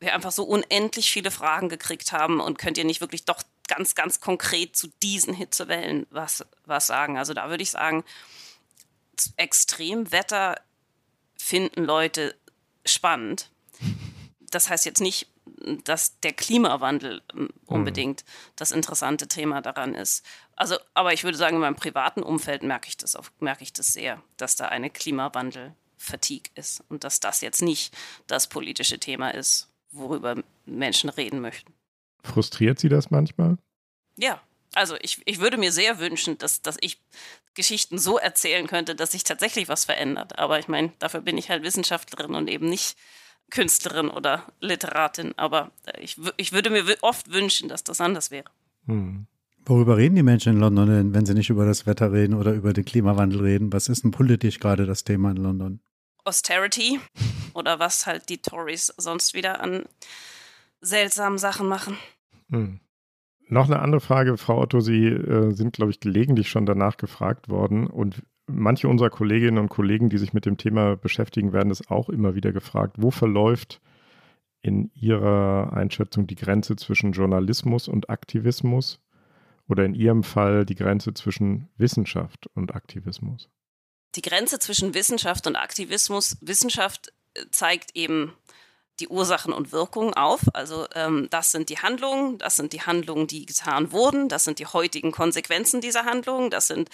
wir 0.00 0.14
einfach 0.14 0.32
so 0.32 0.44
unendlich 0.44 1.10
viele 1.10 1.30
Fragen 1.30 1.68
gekriegt 1.68 2.12
haben 2.12 2.40
und 2.40 2.58
könnt 2.58 2.76
ihr 2.76 2.84
nicht 2.84 3.00
wirklich 3.00 3.24
doch 3.24 3.42
ganz, 3.68 3.94
ganz 3.94 4.20
konkret 4.20 4.76
zu 4.76 4.88
diesen 5.02 5.32
Hitzewellen 5.32 6.06
was, 6.10 6.44
was 6.66 6.86
sagen. 6.86 7.16
Also 7.16 7.32
da 7.32 7.48
würde 7.48 7.62
ich 7.62 7.70
sagen, 7.70 8.04
Extremwetter 9.36 10.56
finden 11.42 11.84
Leute 11.84 12.36
spannend. 12.86 13.50
Das 14.50 14.70
heißt 14.70 14.86
jetzt 14.86 15.00
nicht, 15.00 15.26
dass 15.84 16.20
der 16.20 16.32
Klimawandel 16.32 17.20
ähm, 17.34 17.48
unbedingt 17.66 18.22
mhm. 18.22 18.52
das 18.56 18.70
interessante 18.70 19.26
Thema 19.26 19.60
daran 19.60 19.94
ist. 19.94 20.24
Also, 20.54 20.76
aber 20.94 21.12
ich 21.12 21.24
würde 21.24 21.36
sagen, 21.36 21.56
in 21.56 21.60
meinem 21.60 21.76
privaten 21.76 22.22
Umfeld 22.22 22.62
merke 22.62 22.88
ich 22.88 22.96
das, 22.96 23.16
auf, 23.16 23.32
merke 23.40 23.64
ich 23.64 23.72
das 23.72 23.88
sehr, 23.88 24.22
dass 24.36 24.54
da 24.54 24.66
eine 24.66 24.88
Klimawandel-Fatigue 24.88 26.52
ist 26.54 26.84
und 26.88 27.02
dass 27.02 27.18
das 27.18 27.40
jetzt 27.40 27.60
nicht 27.60 27.94
das 28.28 28.46
politische 28.46 28.98
Thema 28.98 29.34
ist, 29.34 29.68
worüber 29.90 30.36
Menschen 30.64 31.10
reden 31.10 31.40
möchten. 31.40 31.72
Frustriert 32.22 32.78
Sie 32.78 32.88
das 32.88 33.10
manchmal? 33.10 33.58
Ja, 34.16 34.40
also 34.74 34.96
ich, 35.00 35.20
ich 35.24 35.40
würde 35.40 35.56
mir 35.56 35.72
sehr 35.72 35.98
wünschen, 35.98 36.38
dass, 36.38 36.62
dass 36.62 36.76
ich 36.80 36.98
Geschichten 37.54 37.98
so 37.98 38.18
erzählen 38.18 38.66
könnte, 38.66 38.94
dass 38.94 39.12
sich 39.12 39.24
tatsächlich 39.24 39.68
was 39.68 39.84
verändert. 39.84 40.38
Aber 40.38 40.58
ich 40.58 40.68
meine, 40.68 40.92
dafür 40.98 41.20
bin 41.20 41.38
ich 41.38 41.50
halt 41.50 41.62
Wissenschaftlerin 41.62 42.34
und 42.34 42.48
eben 42.48 42.68
nicht 42.68 42.96
Künstlerin 43.50 44.08
oder 44.08 44.46
Literatin. 44.60 45.32
Aber 45.36 45.70
äh, 45.86 46.00
ich, 46.00 46.16
ich 46.36 46.52
würde 46.52 46.70
mir 46.70 46.84
oft 47.02 47.32
wünschen, 47.32 47.68
dass 47.68 47.84
das 47.84 48.00
anders 48.00 48.30
wäre. 48.30 48.50
Hm. 48.86 49.26
Worüber 49.64 49.96
reden 49.96 50.16
die 50.16 50.24
Menschen 50.24 50.54
in 50.54 50.60
London 50.60 50.88
denn, 50.88 51.14
wenn 51.14 51.26
sie 51.26 51.34
nicht 51.34 51.50
über 51.50 51.64
das 51.64 51.86
Wetter 51.86 52.12
reden 52.12 52.34
oder 52.34 52.52
über 52.52 52.72
den 52.72 52.84
Klimawandel 52.84 53.42
reden? 53.42 53.72
Was 53.72 53.88
ist 53.88 54.02
denn 54.02 54.10
politisch 54.10 54.58
gerade 54.58 54.86
das 54.86 55.04
Thema 55.04 55.30
in 55.30 55.36
London? 55.36 55.80
Austerity. 56.24 56.98
oder 57.54 57.78
was 57.78 58.06
halt 58.06 58.28
die 58.28 58.38
Tories 58.38 58.92
sonst 58.96 59.34
wieder 59.34 59.60
an 59.60 59.84
seltsamen 60.80 61.38
Sachen 61.38 61.68
machen. 61.68 61.96
Hm. 62.50 62.80
Noch 63.52 63.66
eine 63.66 63.80
andere 63.80 64.00
Frage, 64.00 64.38
Frau 64.38 64.62
Otto. 64.62 64.80
Sie 64.80 65.08
äh, 65.08 65.52
sind, 65.52 65.74
glaube 65.74 65.90
ich, 65.90 66.00
gelegentlich 66.00 66.48
schon 66.48 66.64
danach 66.64 66.96
gefragt 66.96 67.50
worden. 67.50 67.86
Und 67.86 68.22
manche 68.46 68.88
unserer 68.88 69.10
Kolleginnen 69.10 69.58
und 69.58 69.68
Kollegen, 69.68 70.08
die 70.08 70.16
sich 70.16 70.32
mit 70.32 70.46
dem 70.46 70.56
Thema 70.56 70.96
beschäftigen, 70.96 71.52
werden 71.52 71.70
es 71.70 71.90
auch 71.90 72.08
immer 72.08 72.34
wieder 72.34 72.52
gefragt. 72.52 72.96
Wo 72.96 73.10
verläuft 73.10 73.82
in 74.62 74.90
Ihrer 74.94 75.70
Einschätzung 75.74 76.26
die 76.26 76.34
Grenze 76.34 76.76
zwischen 76.76 77.12
Journalismus 77.12 77.88
und 77.88 78.08
Aktivismus? 78.08 79.00
Oder 79.68 79.84
in 79.84 79.94
Ihrem 79.94 80.22
Fall 80.22 80.64
die 80.64 80.74
Grenze 80.74 81.12
zwischen 81.12 81.68
Wissenschaft 81.76 82.46
und 82.54 82.74
Aktivismus? 82.74 83.50
Die 84.14 84.22
Grenze 84.22 84.60
zwischen 84.60 84.94
Wissenschaft 84.94 85.46
und 85.46 85.56
Aktivismus, 85.56 86.38
Wissenschaft 86.40 87.12
äh, 87.34 87.42
zeigt 87.50 87.94
eben 87.96 88.32
die 89.00 89.08
Ursachen 89.08 89.52
und 89.52 89.72
Wirkungen 89.72 90.14
auf. 90.14 90.40
Also 90.52 90.86
ähm, 90.94 91.28
das 91.30 91.50
sind 91.50 91.68
die 91.68 91.78
Handlungen, 91.78 92.38
das 92.38 92.56
sind 92.56 92.72
die 92.72 92.82
Handlungen, 92.82 93.26
die 93.26 93.46
getan 93.46 93.92
wurden, 93.92 94.28
das 94.28 94.44
sind 94.44 94.58
die 94.58 94.66
heutigen 94.66 95.12
Konsequenzen 95.12 95.80
dieser 95.80 96.04
Handlungen, 96.04 96.50
das 96.50 96.68
sind 96.68 96.88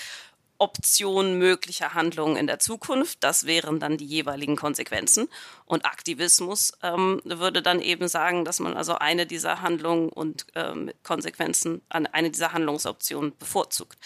Optionen 0.58 1.38
möglicher 1.38 1.94
Handlungen 1.94 2.36
in 2.36 2.48
der 2.48 2.58
Zukunft. 2.58 3.18
Das 3.22 3.46
wären 3.46 3.78
dann 3.78 3.96
die 3.96 4.04
jeweiligen 4.04 4.56
Konsequenzen. 4.56 5.28
Und 5.64 5.84
Aktivismus 5.84 6.72
ähm, 6.82 7.20
würde 7.24 7.62
dann 7.62 7.80
eben 7.80 8.08
sagen, 8.08 8.44
dass 8.44 8.58
man 8.58 8.76
also 8.76 8.96
eine 8.96 9.26
dieser 9.26 9.62
Handlungen 9.62 10.08
und 10.08 10.46
ähm, 10.56 10.90
Konsequenzen, 11.04 11.80
eine 11.88 12.30
dieser 12.30 12.52
Handlungsoptionen 12.52 13.36
bevorzugt. 13.38 13.98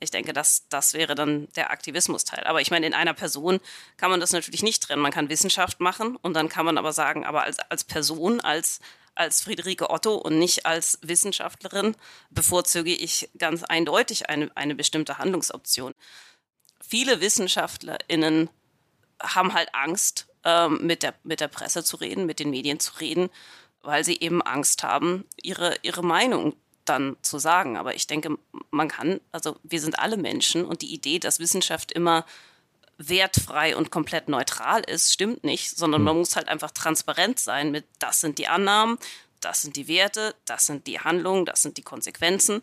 Ich 0.00 0.10
denke, 0.10 0.32
das, 0.32 0.68
das 0.68 0.94
wäre 0.94 1.14
dann 1.14 1.48
der 1.56 1.70
Aktivismusteil. 1.70 2.44
Aber 2.44 2.60
ich 2.60 2.70
meine, 2.70 2.86
in 2.86 2.94
einer 2.94 3.14
Person 3.14 3.60
kann 3.96 4.10
man 4.10 4.20
das 4.20 4.32
natürlich 4.32 4.62
nicht 4.62 4.82
trennen. 4.82 5.02
Man 5.02 5.12
kann 5.12 5.28
Wissenschaft 5.28 5.80
machen 5.80 6.16
und 6.16 6.34
dann 6.34 6.48
kann 6.48 6.64
man 6.64 6.78
aber 6.78 6.92
sagen, 6.92 7.24
aber 7.26 7.42
als, 7.42 7.58
als 7.58 7.84
Person, 7.84 8.40
als, 8.40 8.78
als 9.14 9.42
Friederike 9.42 9.90
Otto 9.90 10.14
und 10.14 10.38
nicht 10.38 10.66
als 10.66 10.98
Wissenschaftlerin 11.02 11.96
bevorzuge 12.30 12.94
ich 12.94 13.28
ganz 13.38 13.64
eindeutig 13.64 14.28
eine, 14.28 14.50
eine 14.54 14.76
bestimmte 14.76 15.18
Handlungsoption. 15.18 15.94
Viele 16.80 17.20
WissenschaftlerInnen 17.20 18.50
haben 19.20 19.52
halt 19.52 19.74
Angst, 19.74 20.28
ähm, 20.44 20.78
mit, 20.86 21.02
der, 21.02 21.14
mit 21.24 21.40
der 21.40 21.48
Presse 21.48 21.82
zu 21.82 21.96
reden, 21.96 22.24
mit 22.24 22.38
den 22.38 22.50
Medien 22.50 22.78
zu 22.78 22.94
reden, 23.00 23.30
weil 23.82 24.04
sie 24.04 24.18
eben 24.20 24.42
Angst 24.42 24.82
haben, 24.82 25.24
ihre, 25.42 25.76
ihre 25.82 26.04
Meinung 26.04 26.54
dann 26.88 27.16
zu 27.22 27.38
sagen. 27.38 27.76
Aber 27.76 27.94
ich 27.94 28.06
denke, 28.06 28.38
man 28.70 28.88
kann, 28.88 29.20
also 29.32 29.56
wir 29.62 29.80
sind 29.80 29.98
alle 29.98 30.16
Menschen 30.16 30.64
und 30.64 30.82
die 30.82 30.92
Idee, 30.92 31.18
dass 31.18 31.38
Wissenschaft 31.38 31.92
immer 31.92 32.24
wertfrei 32.98 33.76
und 33.76 33.90
komplett 33.90 34.28
neutral 34.28 34.82
ist, 34.82 35.12
stimmt 35.12 35.44
nicht, 35.44 35.76
sondern 35.76 36.02
man 36.02 36.14
hm. 36.14 36.18
muss 36.18 36.36
halt 36.36 36.48
einfach 36.48 36.72
transparent 36.72 37.38
sein 37.38 37.70
mit, 37.70 37.86
das 38.00 38.20
sind 38.20 38.38
die 38.38 38.48
Annahmen, 38.48 38.98
das 39.40 39.62
sind 39.62 39.76
die 39.76 39.86
Werte, 39.86 40.34
das 40.44 40.66
sind 40.66 40.86
die 40.86 40.98
Handlungen, 40.98 41.46
das 41.46 41.62
sind 41.62 41.76
die 41.76 41.82
Konsequenzen 41.82 42.62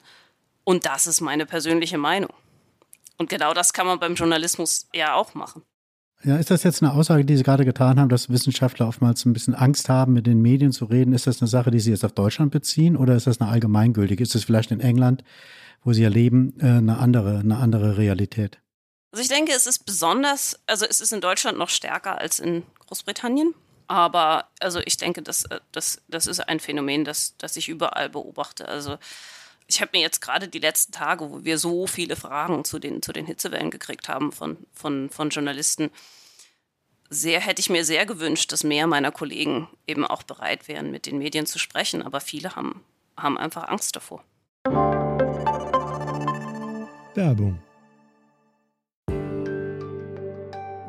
und 0.66 0.86
das 0.86 1.08
ist 1.08 1.22
meine 1.22 1.46
persönliche 1.46 1.98
Meinung. 1.98 2.34
Und 3.18 3.30
genau 3.30 3.54
das 3.54 3.72
kann 3.72 3.88
man 3.88 4.00
beim 4.00 4.16
Journalismus 4.16 4.88
ja 4.94 5.14
auch 5.14 5.34
machen. 5.36 5.64
Ja, 6.26 6.38
ist 6.38 6.50
das 6.50 6.64
jetzt 6.64 6.82
eine 6.82 6.92
Aussage, 6.92 7.24
die 7.24 7.38
Sie 7.38 7.44
gerade 7.44 7.66
getan 7.66 8.00
haben, 8.00 8.10
dass 8.10 8.30
Wissenschaftler 8.30 8.88
oftmals 8.88 9.24
ein 9.26 9.34
bisschen 9.34 9.54
Angst 9.54 9.90
haben, 9.90 10.14
mit 10.14 10.26
den 10.26 10.42
Medien 10.42 10.72
zu 10.72 10.86
reden? 10.86 11.14
Ist 11.14 11.28
das 11.28 11.40
eine 11.40 11.48
Sache, 11.48 11.70
die 11.70 11.80
Sie 11.80 11.92
jetzt 11.92 12.04
auf 12.04 12.14
Deutschland 12.14 12.52
beziehen 12.52 12.98
oder 12.98 13.16
ist 13.16 13.28
das 13.28 13.40
eine 13.40 13.52
allgemeingültige? 13.52 14.24
Ist 14.24 14.34
das 14.34 14.44
vielleicht 14.44 14.72
in 14.72 14.80
England, 14.80 15.24
wo 15.84 15.94
Sie 15.94 16.02
ja 16.02 16.10
leben, 16.10 16.60
äh, 16.60 16.66
eine 16.66 16.98
andere, 16.98 17.38
eine 17.40 17.58
andere 17.58 17.98
Realität? 17.98 18.60
Also 19.12 19.22
ich 19.22 19.30
denke, 19.30 19.52
es 19.56 19.68
ist 19.68 19.86
besonders, 19.86 20.60
also 20.66 20.88
es 20.90 21.00
ist 21.00 21.14
in 21.14 21.22
Deutschland 21.22 21.60
noch 21.60 21.70
stärker 21.70 22.18
als 22.18 22.40
in 22.40 22.64
Großbritannien. 22.88 23.54
Aber 23.86 24.46
also 24.60 24.80
ich 24.84 24.98
denke, 24.98 25.22
das, 25.22 25.44
äh, 25.46 25.60
das, 25.72 26.02
das 26.08 26.26
ist 26.26 26.40
ein 26.40 26.60
Phänomen, 26.60 27.06
das, 27.06 27.36
das 27.38 27.56
ich 27.56 27.70
überall 27.70 28.10
beobachte. 28.10 28.68
Also 28.68 28.98
ich 29.68 29.82
habe 29.82 29.92
mir 29.94 30.02
jetzt 30.02 30.22
gerade 30.22 30.48
die 30.48 30.60
letzten 30.60 30.92
Tage, 30.92 31.32
wo 31.32 31.44
wir 31.44 31.58
so 31.58 31.88
viele 31.88 32.16
Fragen 32.16 32.64
zu 32.64 32.80
den, 32.80 33.02
zu 33.02 33.14
den 33.14 33.26
Hitzewellen 33.26 33.72
gekriegt 33.72 34.10
haben 34.10 34.32
von, 34.32 34.58
von, 34.74 35.10
von 35.10 35.30
Journalisten, 35.30 35.90
sehr 37.10 37.40
hätte 37.40 37.60
ich 37.60 37.70
mir 37.70 37.86
sehr 37.86 38.06
gewünscht, 38.06 38.52
dass 38.52 38.64
mehr 38.64 38.88
meiner 38.88 39.12
Kollegen 39.12 39.68
eben 39.88 40.06
auch 40.06 40.24
bereit 40.24 40.68
wären, 40.68 40.92
mit 40.92 41.06
den 41.06 41.18
Medien 41.18 41.46
zu 41.46 41.60
sprechen. 41.60 42.02
Aber 42.02 42.20
viele 42.20 42.56
haben, 42.56 42.84
haben 43.18 43.38
einfach 43.38 43.68
Angst 43.68 43.96
davor. 43.96 44.24
Werbung. 47.16 47.60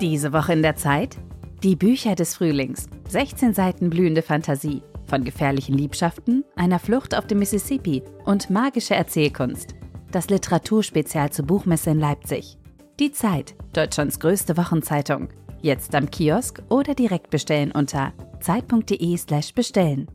Diese 0.01 0.33
Woche 0.33 0.53
in 0.53 0.63
der 0.63 0.77
Zeit? 0.77 1.17
Die 1.63 1.77
Bücher 1.77 2.15
des 2.15 2.35
Frühlings. 2.35 2.87
16 3.09 3.55
Seiten 3.55 3.91
blühende 3.91 4.23
Fantasie 4.23 4.83
von 5.07 5.25
gefährlichen 5.25 5.77
Liebschaften, 5.77 6.45
einer 6.57 6.79
Flucht 6.79 7.17
auf 7.17 7.27
dem 7.27 7.39
Mississippi 7.39 8.03
und 8.25 8.51
magische 8.51 8.95
Erzählkunst. 8.95 9.75
Das 10.11 10.29
Literaturspezial 10.29 11.31
zur 11.31 11.47
Buchmesse 11.47 11.91
in 11.91 12.01
Leipzig. 12.01 12.59
Die 12.99 13.13
Zeit, 13.13 13.55
Deutschlands 13.73 14.21
größte 14.21 14.57
Wochenzeitung. 14.57 15.29
Jetzt 15.61 15.95
am 15.95 16.11
Kiosk 16.11 16.63
oder 16.69 16.95
direkt 16.95 17.31
bestellen 17.31 17.73
unter 17.73 18.13
zeit.de/slash 18.41 19.55
bestellen. 19.55 20.07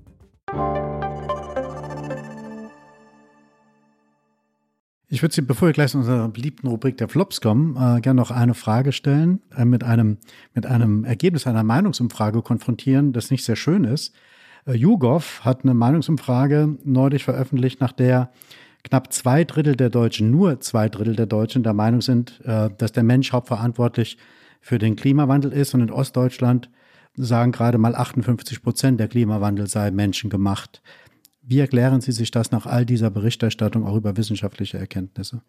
Ich 5.13 5.21
würde 5.21 5.35
Sie, 5.35 5.41
bevor 5.41 5.67
wir 5.67 5.73
gleich 5.73 5.91
zu 5.91 5.97
unserer 5.97 6.29
beliebten 6.29 6.67
Rubrik 6.67 6.95
der 6.95 7.09
Flops 7.09 7.41
kommen, 7.41 7.75
äh, 7.75 7.99
gerne 7.99 8.21
noch 8.21 8.31
eine 8.31 8.53
Frage 8.53 8.93
stellen, 8.93 9.41
äh, 9.53 9.65
mit, 9.65 9.83
einem, 9.83 10.19
mit 10.53 10.65
einem 10.65 11.03
Ergebnis 11.03 11.45
einer 11.47 11.63
Meinungsumfrage 11.63 12.41
konfrontieren, 12.41 13.11
das 13.11 13.29
nicht 13.29 13.43
sehr 13.43 13.57
schön 13.57 13.83
ist. 13.83 14.15
Äh, 14.65 14.73
YouGov 14.73 15.41
hat 15.43 15.63
eine 15.63 15.73
Meinungsumfrage 15.73 16.77
neulich 16.83 17.23
veröffentlicht, 17.23 17.81
nach 17.81 17.91
der 17.91 18.31
knapp 18.83 19.13
zwei 19.13 19.43
Drittel 19.43 19.75
der 19.75 19.89
Deutschen, 19.89 20.31
nur 20.31 20.59
zwei 20.59 20.89
Drittel 20.89 21.15
der 21.15 21.27
Deutschen 21.27 21.63
der 21.63 21.73
Meinung 21.73 22.01
sind, 22.01 22.41
äh, 22.45 22.69
dass 22.77 22.91
der 22.91 23.03
Mensch 23.03 23.31
hauptverantwortlich 23.31 24.17
für 24.59 24.77
den 24.77 24.95
Klimawandel 24.95 25.51
ist. 25.51 25.73
Und 25.73 25.81
in 25.81 25.91
Ostdeutschland 25.91 26.69
sagen 27.15 27.51
gerade 27.51 27.77
mal 27.77 27.95
58 27.95 28.61
Prozent, 28.61 28.99
der 28.99 29.07
Klimawandel 29.07 29.67
sei 29.67 29.91
menschengemacht. 29.91 30.81
Wie 31.41 31.59
erklären 31.59 32.01
Sie 32.01 32.11
sich 32.11 32.31
das 32.31 32.51
nach 32.51 32.65
all 32.65 32.85
dieser 32.85 33.09
Berichterstattung 33.09 33.85
auch 33.85 33.95
über 33.95 34.15
wissenschaftliche 34.15 34.77
Erkenntnisse? 34.77 35.41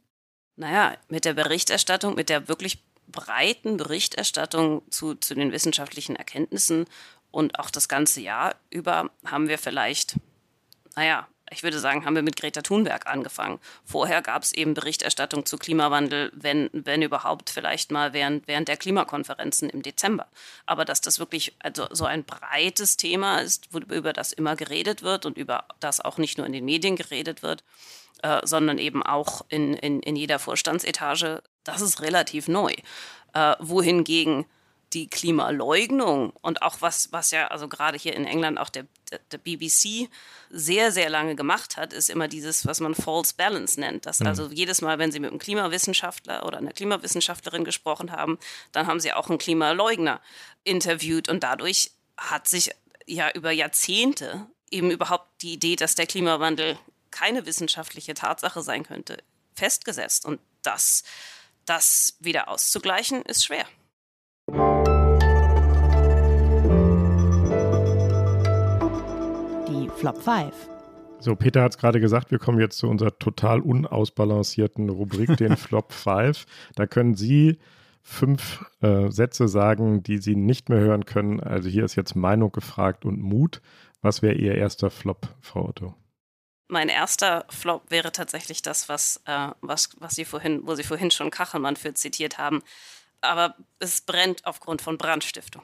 Naja, 0.57 0.95
mit 1.09 1.25
der 1.25 1.35
Berichterstattung, 1.35 2.15
mit 2.15 2.29
der 2.29 2.49
wirklich 2.49 2.83
breiten 3.09 3.77
Berichterstattung 3.77 4.83
zu, 4.91 5.15
zu 5.15 5.35
den 5.35 5.53
wissenschaftlichen 5.53 6.17
Erkenntnissen 6.17 6.87
und 7.33 7.59
auch 7.59 7.71
das 7.71 7.89
ganze 7.89 8.21
Jahr 8.21 8.55
über 8.71 9.11
haben 9.27 9.49
wir 9.49 9.59
vielleicht, 9.59 10.15
naja, 10.95 11.27
ich 11.53 11.63
würde 11.63 11.79
sagen, 11.79 12.05
haben 12.05 12.15
wir 12.15 12.23
mit 12.23 12.37
Greta 12.37 12.63
Thunberg 12.63 13.07
angefangen. 13.07 13.61
Vorher 13.85 14.23
gab 14.23 14.43
es 14.43 14.53
eben 14.53 14.75
Berichterstattung 14.75 15.45
zu 15.45 15.59
Klimawandel, 15.59 16.33
wenn, 16.35 16.71
wenn 16.73 17.03
überhaupt 17.03 17.51
vielleicht 17.51 17.91
mal 17.91 18.13
während, 18.13 18.49
während 18.49 18.69
der 18.69 18.77
Klimakonferenzen 18.77 19.69
im 19.69 19.83
Dezember. 19.83 20.29
Aber 20.67 20.85
dass 20.85 21.01
das 21.01 21.19
wirklich 21.19 21.55
also 21.59 21.87
so 21.91 22.05
ein 22.07 22.25
breites 22.25 22.97
Thema 22.97 23.41
ist, 23.41 23.69
über 23.75 24.13
das 24.13 24.33
immer 24.33 24.57
geredet 24.57 25.03
wird 25.03 25.27
und 25.27 25.37
über 25.37 25.65
das 25.81 26.01
auch 26.01 26.19
nicht 26.19 26.39
nur 26.39 26.47
in 26.47 26.53
den 26.53 26.65
Medien 26.65 26.97
geredet 26.97 27.43
wird, 27.43 27.65
äh, 28.23 28.41
sondern 28.45 28.79
eben 28.79 29.03
auch 29.03 29.45
in, 29.49 29.75
in, 29.75 30.01
in 30.01 30.17
jeder 30.17 30.39
Vorstandsetage, 30.39 31.43
das 31.65 31.83
ist 31.83 32.01
relativ 32.01 32.49
neu. 32.49 32.73
Äh, 33.35 33.57
wohingegen 33.61 34.47
die 34.93 35.09
Klimaleugnung 35.09 36.31
und 36.43 36.63
auch 36.63 36.77
was, 36.81 37.13
was 37.13 37.31
ja 37.31 37.49
also 37.49 37.69
gerade 37.69 37.97
hier 37.97 38.15
in 38.15 38.27
England 38.27 38.59
auch 38.59 38.69
der, 38.69 38.87
der, 39.31 39.39
BBC 39.39 40.09
sehr, 40.51 40.93
sehr 40.93 41.09
lange 41.09 41.35
gemacht 41.35 41.77
hat, 41.77 41.93
ist 41.93 42.11
immer 42.11 42.29
dieses, 42.29 42.67
was 42.67 42.81
man 42.81 42.95
False 42.95 43.35
Balance 43.37 43.81
nennt. 43.81 44.07
Dass 44.07 44.21
mhm. 44.21 44.27
also 44.27 44.51
jedes 44.51 44.83
Mal, 44.83 44.99
wenn 44.99 45.11
Sie 45.11 45.21
mit 45.21 45.31
einem 45.31 45.39
Klimawissenschaftler 45.39 46.45
oder 46.47 46.59
einer 46.59 46.73
Klimawissenschaftlerin 46.73 47.65
gesprochen 47.65 48.13
haben, 48.13 48.39
dann 48.73 48.87
haben 48.87 49.01
Sie 49.01 49.13
auch 49.13 49.29
einen 49.29 49.39
Klimaleugner 49.39 50.21
interviewt 50.65 51.29
und 51.29 51.43
dadurch 51.43 51.93
hat 52.17 52.47
sich 52.47 52.71
ja 53.07 53.31
über 53.33 53.51
Jahrzehnte 53.51 54.47
eben 54.71 54.91
überhaupt 54.91 55.43
die 55.43 55.55
Idee, 55.55 55.77
dass 55.77 55.95
der 55.95 56.07
Klimawandel 56.07 56.79
keine 57.11 57.47
wissenschaftliche 57.47 58.15
Tatsache 58.15 58.63
sein 58.63 58.85
könnte, 58.85 59.19
festgesetzt. 59.55 60.25
Und 60.25 60.41
das, 60.63 61.03
das 61.67 62.17
wieder 62.21 62.49
auszugleichen, 62.49 63.23
ist 63.23 63.45
schwer. 63.45 63.67
Flop 70.03 70.21
5. 70.21 70.53
So, 71.21 71.37
Peter 71.37 71.63
hat 71.63 71.71
es 71.71 71.79
gerade 71.79 72.01
gesagt, 72.01 72.33
wir 72.33 72.41
kommen 72.41 72.59
jetzt 72.59 72.77
zu 72.77 72.89
unserer 72.89 73.17
total 73.19 73.61
unausbalancierten 73.61 74.89
Rubrik, 74.91 75.37
den 75.37 75.57
Flop 75.57 75.93
5. 75.93 76.45
Da 76.75 76.89
können 76.89 77.15
Sie 77.15 77.61
fünf 78.03 78.65
äh, 78.81 79.11
Sätze 79.11 79.47
sagen, 79.47 80.03
die 80.03 80.19
Sie 80.19 80.35
nicht 80.35 80.69
mehr 80.69 80.81
hören 80.81 81.05
können. 81.05 81.39
Also 81.39 81.69
hier 81.69 81.85
ist 81.85 81.95
jetzt 81.95 82.17
Meinung 82.17 82.51
gefragt 82.51 83.05
und 83.05 83.23
Mut. 83.23 83.63
Was 84.01 84.23
wäre 84.23 84.35
Ihr 84.35 84.57
erster 84.57 84.91
Flop, 84.91 85.29
Frau 85.41 85.69
Otto? 85.69 85.95
Mein 86.67 86.89
erster 86.89 87.45
Flop 87.49 87.89
wäre 87.89 88.11
tatsächlich 88.11 88.61
das, 88.61 88.89
was, 88.89 89.23
äh, 89.27 89.49
was, 89.61 89.91
was 90.01 90.17
Sie 90.17 90.25
vorhin, 90.25 90.67
wo 90.67 90.75
Sie 90.75 90.83
vorhin 90.83 91.13
schon 91.13 91.31
Kachelmann 91.31 91.77
für 91.77 91.95
zitiert 91.95 92.39
haben 92.39 92.61
aber 93.23 93.55
es 93.79 94.01
brennt 94.01 94.45
aufgrund 94.45 94.83
von 94.83 94.99
Brandstiftung. 94.99 95.63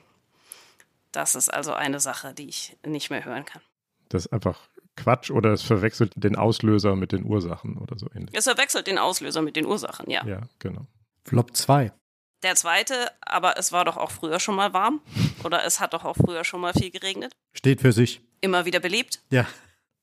Das 1.13 1.35
ist 1.35 1.53
also 1.53 1.73
eine 1.73 2.01
Sache, 2.01 2.33
die 2.33 2.49
ich 2.49 2.77
nicht 2.87 3.11
mehr 3.11 3.25
hören 3.25 3.45
kann. 3.45 3.63
Das 4.09 4.27
ist 4.27 4.33
einfach 4.33 4.69
Quatsch 4.97 5.31
oder 5.31 5.53
es 5.53 5.63
verwechselt 5.63 6.13
den 6.17 6.37
Auslöser 6.37 6.97
mit 6.97 7.13
den 7.13 7.25
Ursachen 7.25 7.79
oder 7.79 7.99
so 7.99 8.09
ähnlich. 8.15 8.31
Es 8.33 8.45
verwechselt 8.45 8.87
den 8.87 8.99
Auslöser 8.99 9.43
mit 9.43 9.57
den 9.57 9.67
Ursachen, 9.67 10.11
ja. 10.11 10.27
Ja, 10.27 10.41
genau. 10.59 10.87
Flop 11.25 11.57
2. 11.57 11.93
Der 12.43 12.55
zweite, 12.55 13.11
aber 13.21 13.59
es 13.59 13.73
war 13.73 13.85
doch 13.85 13.97
auch 13.97 14.11
früher 14.11 14.41
schon 14.41 14.55
mal 14.55 14.73
warm 14.73 15.01
oder 15.45 15.65
es 15.65 15.81
hat 15.81 15.95
doch 15.95 16.05
auch 16.05 16.17
früher 16.17 16.45
schon 16.45 16.61
mal 16.61 16.73
viel 16.73 16.91
geregnet. 16.91 17.33
Steht 17.53 17.81
für 17.81 17.93
sich. 17.93 18.21
Immer 18.41 18.65
wieder 18.65 18.81
beliebt. 18.81 19.21
Ja. 19.31 19.47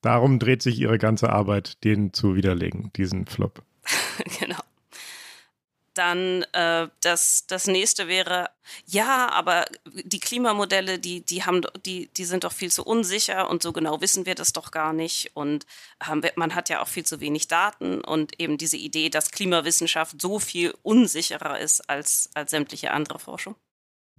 Darum 0.02 0.40
dreht 0.40 0.62
sich 0.62 0.80
ihre 0.80 0.98
ganze 1.00 1.30
Arbeit, 1.30 1.84
den 1.84 2.14
zu 2.14 2.36
widerlegen, 2.36 2.92
diesen 2.96 3.26
Flop. 3.26 3.64
genau. 4.40 4.60
Dann 5.96 6.44
äh, 6.52 6.90
das, 7.02 7.48
das 7.48 7.68
nächste 7.68 8.08
wäre, 8.08 8.50
ja, 8.86 9.30
aber 9.32 9.66
die 10.04 10.20
Klimamodelle, 10.20 11.00
die, 11.00 11.22
die, 11.22 11.44
haben, 11.44 11.62
die, 11.86 12.10
die 12.16 12.26
sind 12.26 12.44
doch 12.44 12.52
viel 12.52 12.72
zu 12.72 12.84
unsicher 12.84 13.50
und 13.50 13.64
so 13.64 13.72
genau 13.72 14.02
wissen 14.02 14.26
wir 14.26 14.36
das 14.36 14.52
doch 14.52 14.72
gar 14.72 14.92
nicht. 14.92 15.32
Und 15.34 15.66
ähm, 16.08 16.22
man 16.36 16.54
hat 16.54 16.70
ja 16.70 16.82
auch 16.82 16.90
viel 16.90 17.06
zu 17.06 17.22
wenig 17.22 17.48
Daten 17.48 18.02
und 18.02 18.40
eben 18.40 18.58
diese 18.58 18.78
Idee, 18.78 19.10
dass 19.10 19.32
Klimawissenschaft 19.32 20.22
so 20.22 20.38
viel 20.38 20.74
unsicherer 20.84 21.60
ist 21.60 21.90
als, 21.90 22.30
als 22.34 22.52
sämtliche 22.52 22.92
andere 22.92 23.18
Forschung. 23.18 23.56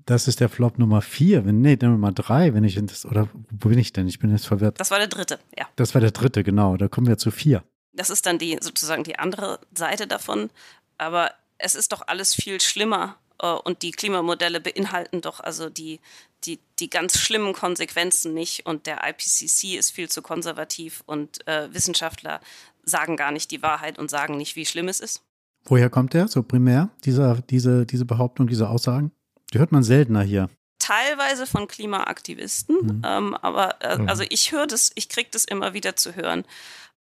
Das 0.07 0.29
ist 0.29 0.41
der 0.41 0.49
Flop 0.49 0.79
Nummer 0.79 1.03
vier, 1.03 1.45
wenn, 1.45 1.61
nee, 1.61 1.77
der 1.77 1.91
Nummer 1.91 2.12
drei, 2.12 2.55
wenn 2.55 2.64
ich 2.64 2.79
in 2.79 2.87
das, 2.87 3.05
oder 3.05 3.29
wo 3.51 3.68
bin 3.68 3.79
ich 3.79 3.93
denn? 3.93 4.09
Ich 4.09 4.18
bin 4.18 4.31
jetzt 4.31 4.47
verwirrt. 4.47 4.81
Das 4.81 4.91
war 4.91 4.99
der 4.99 5.09
dritte, 5.09 5.39
ja. 5.59 5.66
Das 5.77 5.95
war 5.95 6.01
der 6.01 6.12
dritte, 6.12 6.43
genau. 6.43 6.77
Da 6.79 6.89
kommen 6.89 7.07
wir 7.07 7.18
zu 7.18 7.31
vier. 7.31 7.64
Das 7.93 8.09
ist 8.09 8.24
dann 8.24 8.39
die 8.39 8.57
sozusagen 8.61 9.05
die 9.05 9.18
andere 9.18 9.59
Seite 9.74 10.07
davon. 10.07 10.51
Aber 10.99 11.33
es 11.59 11.75
ist 11.75 11.93
doch 11.93 12.03
alles 12.07 12.35
viel 12.35 12.61
schlimmer 12.61 13.17
äh, 13.41 13.49
und 13.49 13.83
die 13.83 13.91
Klimamodelle 13.91 14.61
beinhalten 14.61 15.21
doch 15.21 15.41
also 15.41 15.69
die, 15.69 16.01
die, 16.45 16.61
die 16.79 16.91
ganz 16.91 17.19
schlimmen 17.19 17.53
Konsequenzen 17.53 18.35
nicht 18.35 18.67
und 18.67 18.87
der 18.87 19.01
IPCC 19.07 19.77
ist 19.77 19.91
viel 19.91 20.09
zu 20.09 20.23
konservativ 20.23 21.03
und 21.07 21.47
äh, 21.47 21.73
Wissenschaftler 21.73 22.41
sagen 22.83 23.17
gar 23.17 23.33
nicht 23.33 23.51
die 23.51 23.63
Wahrheit 23.63 23.99
und 23.99 24.11
sagen 24.11 24.37
nicht, 24.37 24.57
wie 24.57 24.67
schlimm 24.67 24.89
es 24.89 25.01
ist. 25.01 25.23
Woher 25.65 25.91
kommt 25.91 26.15
der 26.15 26.29
so 26.29 26.45
primär, 26.45 26.91
dieser, 27.05 27.43
diese, 27.51 27.85
diese 27.85 28.05
Behauptung, 28.05 28.47
diese 28.47 28.69
Aussagen? 28.69 29.11
Die 29.53 29.59
hört 29.59 29.73
man 29.73 29.83
seltener 29.83 30.23
hier. 30.23 30.49
Teilweise 30.79 31.47
von 31.47 31.67
Klimaaktivisten, 31.67 32.77
mhm. 32.77 33.03
ähm, 33.05 33.35
aber 33.35 33.83
äh, 33.83 33.99
also 34.07 34.23
ich 34.29 34.53
höre 34.53 34.69
das, 34.69 34.93
ich 34.95 35.09
kriege 35.09 35.29
das 35.33 35.45
immer 35.45 35.75
wieder 35.75 35.97
zu 35.97 36.15
hören 36.15 36.45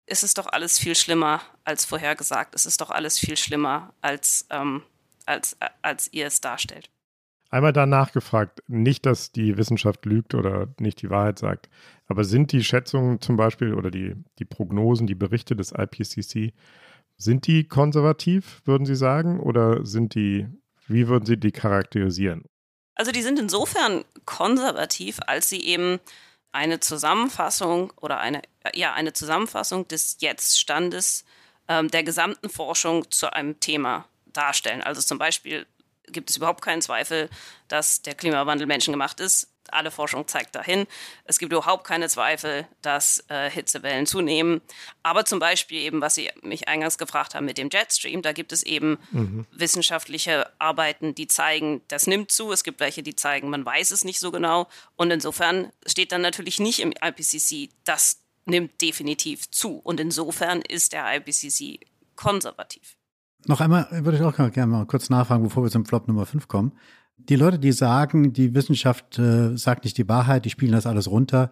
es 0.06 0.22
ist 0.22 0.38
doch 0.38 0.46
alles 0.46 0.78
viel 0.78 0.94
schlimmer 0.94 1.40
als 1.64 1.84
vorhergesagt. 1.84 2.54
Es 2.54 2.66
ist 2.66 2.80
doch 2.80 2.90
alles 2.90 3.18
viel 3.18 3.36
schlimmer, 3.36 3.94
als, 4.00 4.46
ähm, 4.50 4.82
als, 5.26 5.54
äh, 5.60 5.68
als 5.82 6.12
ihr 6.12 6.26
es 6.26 6.40
darstellt. 6.40 6.90
Einmal 7.50 7.72
danach 7.72 8.12
gefragt, 8.12 8.62
nicht, 8.66 9.06
dass 9.06 9.30
die 9.30 9.56
Wissenschaft 9.56 10.06
lügt 10.06 10.34
oder 10.34 10.74
nicht 10.80 11.02
die 11.02 11.10
Wahrheit 11.10 11.38
sagt, 11.38 11.68
aber 12.06 12.24
sind 12.24 12.50
die 12.50 12.64
Schätzungen 12.64 13.20
zum 13.20 13.36
Beispiel 13.36 13.74
oder 13.74 13.90
die, 13.90 14.16
die 14.40 14.44
Prognosen, 14.44 15.06
die 15.06 15.14
Berichte 15.14 15.54
des 15.54 15.72
IPCC, 15.72 16.52
sind 17.16 17.46
die 17.46 17.68
konservativ, 17.68 18.60
würden 18.64 18.86
Sie 18.86 18.96
sagen, 18.96 19.38
oder 19.38 19.86
sind 19.86 20.16
die, 20.16 20.48
wie 20.88 21.06
würden 21.06 21.26
Sie 21.26 21.36
die 21.36 21.52
charakterisieren? 21.52 22.44
Also 22.96 23.12
die 23.12 23.22
sind 23.22 23.38
insofern 23.38 24.04
konservativ, 24.24 25.20
als 25.26 25.48
sie 25.48 25.60
eben 25.60 25.98
eine 26.54 26.80
Zusammenfassung 26.80 27.92
oder 28.00 28.18
eine, 28.20 28.42
ja, 28.74 28.92
eine 28.94 29.12
Zusammenfassung 29.12 29.88
des 29.88 30.18
Jetzt-Standes 30.20 31.24
ähm, 31.68 31.90
der 31.90 32.04
gesamten 32.04 32.48
Forschung 32.48 33.10
zu 33.10 33.32
einem 33.32 33.58
Thema 33.60 34.06
darstellen. 34.26 34.82
Also 34.82 35.00
zum 35.02 35.18
Beispiel 35.18 35.66
gibt 36.08 36.30
es 36.30 36.36
überhaupt 36.36 36.62
keinen 36.62 36.82
Zweifel, 36.82 37.28
dass 37.68 38.02
der 38.02 38.14
Klimawandel 38.14 38.66
menschengemacht 38.66 39.20
ist 39.20 39.53
alle 39.72 39.90
Forschung 39.90 40.26
zeigt 40.28 40.54
dahin. 40.54 40.86
Es 41.24 41.38
gibt 41.38 41.52
überhaupt 41.52 41.84
keine 41.86 42.08
Zweifel, 42.08 42.66
dass 42.82 43.24
äh, 43.28 43.50
Hitzewellen 43.50 44.06
zunehmen. 44.06 44.60
Aber 45.02 45.24
zum 45.24 45.38
Beispiel 45.38 45.80
eben, 45.80 46.00
was 46.00 46.14
Sie 46.14 46.30
mich 46.42 46.68
eingangs 46.68 46.98
gefragt 46.98 47.34
haben 47.34 47.46
mit 47.46 47.58
dem 47.58 47.70
Jetstream, 47.70 48.22
da 48.22 48.32
gibt 48.32 48.52
es 48.52 48.62
eben 48.62 48.98
mhm. 49.10 49.46
wissenschaftliche 49.52 50.50
Arbeiten, 50.58 51.14
die 51.14 51.26
zeigen, 51.26 51.82
das 51.88 52.06
nimmt 52.06 52.30
zu. 52.30 52.52
Es 52.52 52.64
gibt 52.64 52.80
welche, 52.80 53.02
die 53.02 53.16
zeigen, 53.16 53.50
man 53.50 53.64
weiß 53.64 53.90
es 53.90 54.04
nicht 54.04 54.20
so 54.20 54.30
genau. 54.30 54.68
Und 54.96 55.10
insofern 55.10 55.70
steht 55.86 56.12
dann 56.12 56.22
natürlich 56.22 56.60
nicht 56.60 56.80
im 56.80 56.92
IPCC, 56.92 57.70
das 57.84 58.20
nimmt 58.46 58.80
definitiv 58.82 59.50
zu. 59.50 59.78
Und 59.78 60.00
insofern 60.00 60.60
ist 60.60 60.92
der 60.92 61.16
IPCC 61.16 61.80
konservativ. 62.16 62.96
Noch 63.46 63.60
einmal 63.60 63.86
würde 63.90 64.18
ich 64.18 64.22
auch 64.22 64.34
gerne 64.34 64.66
mal 64.66 64.86
kurz 64.86 65.10
nachfragen, 65.10 65.42
bevor 65.42 65.64
wir 65.64 65.70
zum 65.70 65.84
Flop 65.84 66.08
Nummer 66.08 66.26
5 66.26 66.48
kommen 66.48 66.72
die 67.16 67.36
Leute, 67.36 67.58
die 67.58 67.72
sagen, 67.72 68.32
die 68.32 68.54
Wissenschaft 68.54 69.18
äh, 69.18 69.56
sagt 69.56 69.84
nicht 69.84 69.98
die 69.98 70.08
Wahrheit, 70.08 70.44
die 70.44 70.50
spielen 70.50 70.72
das 70.72 70.86
alles 70.86 71.10
runter, 71.10 71.50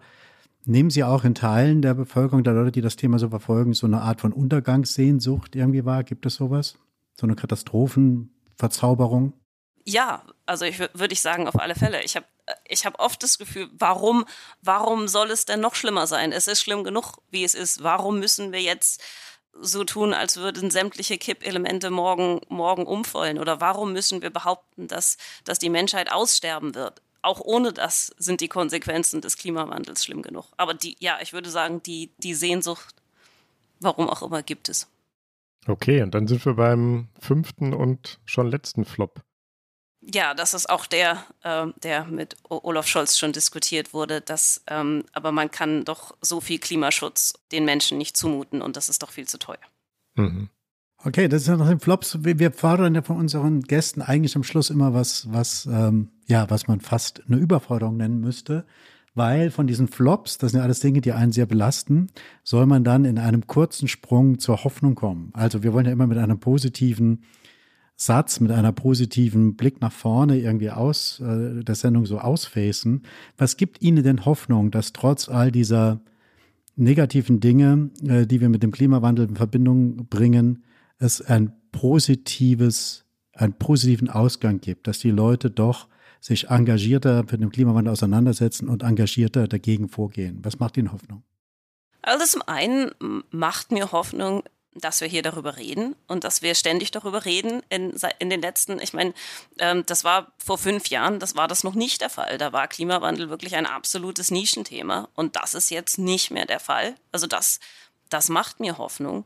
nehmen 0.65 0.89
sie 0.89 1.03
auch 1.03 1.23
in 1.23 1.35
Teilen 1.35 1.81
der 1.81 1.93
Bevölkerung, 1.93 2.43
der 2.43 2.53
Leute, 2.53 2.71
die 2.71 2.81
das 2.81 2.95
Thema 2.95 3.19
so 3.19 3.29
verfolgen, 3.29 3.73
so 3.73 3.87
eine 3.87 4.01
Art 4.01 4.21
von 4.21 4.33
Untergangssehnsucht 4.33 5.55
irgendwie 5.55 5.85
wahr? 5.85 6.03
Gibt 6.03 6.25
es 6.25 6.35
sowas? 6.35 6.75
So 7.15 7.25
eine 7.25 7.35
Katastrophenverzauberung? 7.35 9.33
Ja, 9.85 10.23
also 10.45 10.65
ich 10.65 10.79
würde 10.79 11.13
ich 11.13 11.21
sagen, 11.21 11.47
auf 11.47 11.59
alle 11.59 11.75
Fälle. 11.75 12.03
Ich 12.03 12.15
habe 12.15 12.25
ich 12.67 12.85
hab 12.85 12.99
oft 12.99 13.23
das 13.23 13.37
Gefühl, 13.37 13.69
warum, 13.77 14.25
warum 14.61 15.07
soll 15.07 15.31
es 15.31 15.45
denn 15.45 15.61
noch 15.61 15.75
schlimmer 15.75 16.07
sein? 16.07 16.31
Es 16.31 16.47
ist 16.47 16.61
schlimm 16.61 16.83
genug, 16.83 17.21
wie 17.29 17.43
es 17.43 17.55
ist. 17.55 17.83
Warum 17.83 18.19
müssen 18.19 18.51
wir 18.51 18.61
jetzt 18.61 19.01
so 19.59 19.83
tun, 19.83 20.13
als 20.13 20.37
würden 20.37 20.71
sämtliche 20.71 21.17
Kippelemente 21.17 21.89
morgen, 21.89 22.41
morgen 22.49 22.85
umfallen? 22.85 23.39
Oder 23.39 23.61
warum 23.61 23.93
müssen 23.93 24.21
wir 24.21 24.29
behaupten, 24.29 24.87
dass, 24.87 25.17
dass 25.43 25.59
die 25.59 25.69
Menschheit 25.69 26.11
aussterben 26.11 26.75
wird? 26.75 27.01
Auch 27.21 27.39
ohne 27.39 27.71
das 27.71 28.13
sind 28.17 28.41
die 28.41 28.49
Konsequenzen 28.49 29.21
des 29.21 29.37
Klimawandels 29.37 30.03
schlimm 30.03 30.21
genug. 30.21 30.45
Aber 30.57 30.73
die, 30.73 30.97
ja, 30.99 31.19
ich 31.21 31.31
würde 31.31 31.49
sagen, 31.49 31.81
die, 31.83 32.11
die 32.17 32.33
Sehnsucht, 32.33 32.95
warum 33.79 34.09
auch 34.09 34.21
immer, 34.21 34.43
gibt 34.43 34.67
es. 34.67 34.89
Okay, 35.65 36.01
und 36.01 36.13
dann 36.13 36.27
sind 36.27 36.45
wir 36.45 36.55
beim 36.55 37.07
fünften 37.19 37.73
und 37.73 38.19
schon 38.25 38.49
letzten 38.49 38.83
Flop. 38.83 39.21
Ja, 40.11 40.33
das 40.33 40.53
ist 40.53 40.69
auch 40.69 40.85
der, 40.85 41.23
äh, 41.43 41.67
der 41.81 42.05
mit 42.05 42.35
Olaf 42.49 42.87
Scholz 42.87 43.17
schon 43.17 43.31
diskutiert 43.31 43.93
wurde. 43.93 44.21
Dass, 44.21 44.63
ähm, 44.67 45.05
aber 45.13 45.31
man 45.31 45.49
kann 45.51 45.85
doch 45.85 46.15
so 46.21 46.41
viel 46.41 46.59
Klimaschutz 46.59 47.33
den 47.51 47.65
Menschen 47.65 47.97
nicht 47.97 48.17
zumuten 48.17 48.61
und 48.61 48.75
das 48.75 48.89
ist 48.89 49.03
doch 49.03 49.11
viel 49.11 49.27
zu 49.27 49.37
teuer. 49.37 49.59
Mhm. 50.15 50.49
Okay, 51.05 51.27
das 51.27 51.41
ist 51.43 51.47
ja 51.49 51.57
noch 51.57 51.67
ein 51.67 51.79
Flops. 51.79 52.17
Wir 52.21 52.51
fordern 52.51 52.95
ja 52.95 53.01
von 53.01 53.17
unseren 53.17 53.61
Gästen 53.61 54.01
eigentlich 54.01 54.35
am 54.35 54.43
Schluss 54.43 54.69
immer 54.69 54.93
was, 54.93 55.31
was, 55.31 55.65
ähm, 55.65 56.09
ja, 56.27 56.49
was 56.49 56.67
man 56.67 56.79
fast 56.79 57.21
eine 57.27 57.37
Überforderung 57.37 57.97
nennen 57.97 58.21
müsste. 58.21 58.65
Weil 59.15 59.51
von 59.51 59.67
diesen 59.67 59.87
Flops, 59.87 60.37
das 60.37 60.51
sind 60.51 60.59
ja 60.59 60.63
alles 60.63 60.79
Dinge, 60.79 61.01
die 61.01 61.11
einen 61.11 61.31
sehr 61.31 61.45
belasten, 61.45 62.07
soll 62.43 62.65
man 62.65 62.83
dann 62.83 63.05
in 63.05 63.19
einem 63.19 63.45
kurzen 63.47 63.87
Sprung 63.87 64.39
zur 64.39 64.63
Hoffnung 64.63 64.95
kommen. 64.95 65.31
Also 65.33 65.61
wir 65.61 65.73
wollen 65.73 65.85
ja 65.85 65.91
immer 65.91 66.07
mit 66.07 66.17
einem 66.17 66.39
positiven 66.39 67.23
Satz 68.05 68.39
mit 68.39 68.51
einer 68.51 68.71
positiven 68.71 69.55
Blick 69.55 69.79
nach 69.81 69.91
vorne 69.91 70.39
irgendwie 70.39 70.71
aus 70.71 71.19
äh, 71.21 71.63
der 71.63 71.75
Sendung 71.75 72.05
so 72.05 72.19
ausfacen. 72.19 73.03
Was 73.37 73.55
gibt 73.55 73.81
Ihnen 73.81 74.03
denn 74.03 74.25
Hoffnung, 74.25 74.71
dass 74.71 74.93
trotz 74.93 75.29
all 75.29 75.51
dieser 75.51 76.01
negativen 76.75 77.39
Dinge, 77.39 77.91
äh, 78.05 78.25
die 78.25 78.41
wir 78.41 78.49
mit 78.49 78.61
dem 78.63 78.71
Klimawandel 78.71 79.29
in 79.29 79.35
Verbindung 79.35 80.07
bringen, 80.07 80.63
es 80.97 81.21
ein 81.21 81.53
positives, 81.71 83.05
einen 83.33 83.53
positiven 83.53 84.09
Ausgang 84.09 84.59
gibt, 84.59 84.87
dass 84.87 84.99
die 84.99 85.11
Leute 85.11 85.49
doch 85.49 85.87
sich 86.19 86.49
engagierter 86.49 87.23
mit 87.23 87.41
dem 87.41 87.51
Klimawandel 87.51 87.91
auseinandersetzen 87.91 88.69
und 88.69 88.83
engagierter 88.83 89.47
dagegen 89.47 89.89
vorgehen. 89.89 90.39
Was 90.43 90.59
macht 90.59 90.77
Ihnen 90.77 90.91
Hoffnung? 90.91 91.23
Also 92.01 92.25
zum 92.25 92.41
einen 92.47 92.91
macht 93.31 93.71
mir 93.71 93.93
Hoffnung, 93.93 94.43
dass 94.75 95.01
wir 95.01 95.07
hier 95.07 95.21
darüber 95.21 95.57
reden 95.57 95.95
und 96.07 96.23
dass 96.23 96.41
wir 96.41 96.55
ständig 96.55 96.91
darüber 96.91 97.25
reden. 97.25 97.61
In, 97.69 97.93
in 98.19 98.29
den 98.29 98.41
letzten, 98.41 98.79
ich 98.79 98.93
meine, 98.93 99.13
ähm, 99.59 99.85
das 99.85 100.03
war 100.03 100.31
vor 100.37 100.57
fünf 100.57 100.87
Jahren, 100.87 101.19
das 101.19 101.35
war 101.35 101.47
das 101.47 101.63
noch 101.63 101.75
nicht 101.75 102.01
der 102.01 102.09
Fall. 102.09 102.37
Da 102.37 102.53
war 102.53 102.67
Klimawandel 102.67 103.29
wirklich 103.29 103.55
ein 103.55 103.65
absolutes 103.65 104.31
Nischenthema 104.31 105.09
und 105.15 105.35
das 105.35 105.53
ist 105.53 105.69
jetzt 105.69 105.97
nicht 105.97 106.31
mehr 106.31 106.45
der 106.45 106.59
Fall. 106.59 106.95
Also 107.11 107.27
das, 107.27 107.59
das 108.09 108.29
macht 108.29 108.59
mir 108.59 108.77
Hoffnung. 108.77 109.25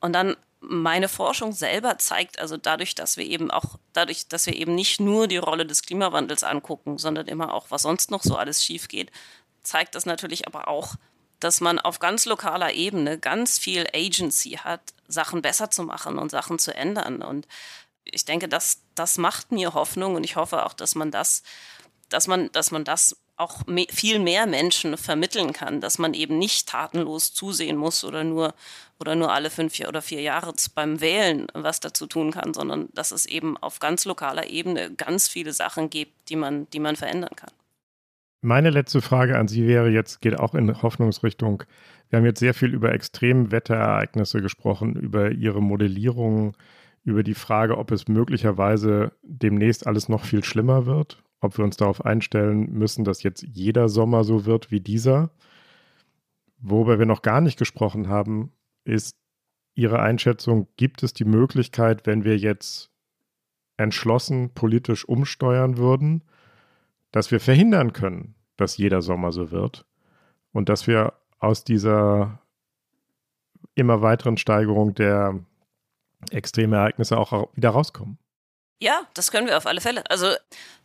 Und 0.00 0.12
dann 0.12 0.36
meine 0.60 1.08
Forschung 1.08 1.52
selber 1.52 1.98
zeigt, 1.98 2.38
also 2.40 2.56
dadurch, 2.56 2.94
dass 2.94 3.16
wir 3.16 3.24
eben 3.24 3.50
auch, 3.50 3.76
dadurch, 3.92 4.26
dass 4.28 4.46
wir 4.46 4.56
eben 4.56 4.74
nicht 4.74 5.00
nur 5.00 5.28
die 5.28 5.36
Rolle 5.36 5.66
des 5.66 5.82
Klimawandels 5.82 6.42
angucken, 6.42 6.98
sondern 6.98 7.28
immer 7.28 7.54
auch, 7.54 7.70
was 7.70 7.82
sonst 7.82 8.10
noch 8.10 8.22
so 8.22 8.36
alles 8.36 8.64
schief 8.64 8.88
geht, 8.88 9.12
zeigt 9.62 9.94
das 9.94 10.06
natürlich 10.06 10.46
aber 10.46 10.68
auch, 10.68 10.94
dass 11.40 11.60
man 11.60 11.78
auf 11.78 11.98
ganz 11.98 12.24
lokaler 12.24 12.72
Ebene 12.74 13.18
ganz 13.18 13.58
viel 13.58 13.86
Agency 13.94 14.58
hat, 14.62 14.80
Sachen 15.06 15.42
besser 15.42 15.70
zu 15.70 15.82
machen 15.82 16.18
und 16.18 16.30
Sachen 16.30 16.58
zu 16.58 16.74
ändern. 16.74 17.22
Und 17.22 17.46
ich 18.04 18.24
denke, 18.24 18.48
das, 18.48 18.82
das 18.94 19.18
macht 19.18 19.52
mir 19.52 19.74
Hoffnung 19.74 20.14
und 20.14 20.24
ich 20.24 20.36
hoffe 20.36 20.64
auch, 20.64 20.72
dass 20.72 20.94
man 20.94 21.10
das, 21.10 21.42
dass 22.08 22.26
man, 22.26 22.50
dass 22.52 22.70
man 22.70 22.84
das 22.84 23.16
auch 23.36 23.66
me 23.66 23.86
viel 23.88 24.18
mehr 24.18 24.46
Menschen 24.46 24.96
vermitteln 24.96 25.52
kann, 25.52 25.80
dass 25.80 25.98
man 25.98 26.12
eben 26.12 26.38
nicht 26.38 26.68
tatenlos 26.68 27.32
zusehen 27.32 27.76
muss 27.76 28.02
oder 28.02 28.24
nur, 28.24 28.52
oder 28.98 29.14
nur 29.14 29.32
alle 29.32 29.50
fünf 29.50 29.78
oder 29.80 30.02
vier 30.02 30.20
Jahre 30.20 30.52
beim 30.74 31.00
Wählen 31.00 31.46
was 31.54 31.78
dazu 31.78 32.06
tun 32.06 32.32
kann, 32.32 32.52
sondern 32.52 32.88
dass 32.94 33.12
es 33.12 33.26
eben 33.26 33.56
auf 33.56 33.78
ganz 33.78 34.04
lokaler 34.04 34.48
Ebene 34.48 34.92
ganz 34.92 35.28
viele 35.28 35.52
Sachen 35.52 35.88
gibt, 35.88 36.28
die 36.28 36.36
man, 36.36 36.68
die 36.70 36.80
man 36.80 36.96
verändern 36.96 37.36
kann. 37.36 37.52
Meine 38.40 38.70
letzte 38.70 39.00
Frage 39.00 39.36
an 39.36 39.48
Sie 39.48 39.66
wäre 39.66 39.90
jetzt, 39.90 40.20
geht 40.20 40.38
auch 40.38 40.54
in 40.54 40.82
Hoffnungsrichtung. 40.82 41.64
Wir 42.08 42.18
haben 42.18 42.26
jetzt 42.26 42.38
sehr 42.38 42.54
viel 42.54 42.72
über 42.72 42.92
Extremwetterereignisse 42.92 44.40
gesprochen, 44.40 44.94
über 44.94 45.32
Ihre 45.32 45.60
Modellierung, 45.60 46.56
über 47.02 47.24
die 47.24 47.34
Frage, 47.34 47.76
ob 47.76 47.90
es 47.90 48.06
möglicherweise 48.06 49.12
demnächst 49.22 49.86
alles 49.86 50.08
noch 50.08 50.24
viel 50.24 50.44
schlimmer 50.44 50.86
wird, 50.86 51.22
ob 51.40 51.58
wir 51.58 51.64
uns 51.64 51.76
darauf 51.76 52.04
einstellen 52.04 52.72
müssen, 52.72 53.04
dass 53.04 53.24
jetzt 53.24 53.42
jeder 53.42 53.88
Sommer 53.88 54.22
so 54.22 54.46
wird 54.46 54.70
wie 54.70 54.80
dieser. 54.80 55.30
Worüber 56.58 57.00
wir 57.00 57.06
noch 57.06 57.22
gar 57.22 57.40
nicht 57.40 57.58
gesprochen 57.58 58.08
haben, 58.08 58.52
ist 58.84 59.16
Ihre 59.74 60.00
Einschätzung, 60.00 60.68
gibt 60.76 61.02
es 61.02 61.12
die 61.12 61.24
Möglichkeit, 61.24 62.06
wenn 62.06 62.24
wir 62.24 62.36
jetzt 62.36 62.90
entschlossen 63.76 64.50
politisch 64.54 65.08
umsteuern 65.08 65.76
würden, 65.76 66.22
dass 67.12 67.30
wir 67.30 67.40
verhindern 67.40 67.92
können, 67.92 68.34
dass 68.56 68.76
jeder 68.76 69.02
Sommer 69.02 69.32
so 69.32 69.50
wird 69.50 69.84
und 70.52 70.68
dass 70.68 70.86
wir 70.86 71.14
aus 71.38 71.64
dieser 71.64 72.40
immer 73.74 74.02
weiteren 74.02 74.36
Steigerung 74.36 74.94
der 74.94 75.38
Extremereignisse 76.30 77.16
auch 77.16 77.48
wieder 77.54 77.70
rauskommen. 77.70 78.18
Ja, 78.80 79.06
das 79.14 79.30
können 79.30 79.46
wir 79.46 79.56
auf 79.56 79.66
alle 79.66 79.80
Fälle. 79.80 80.08
Also 80.10 80.28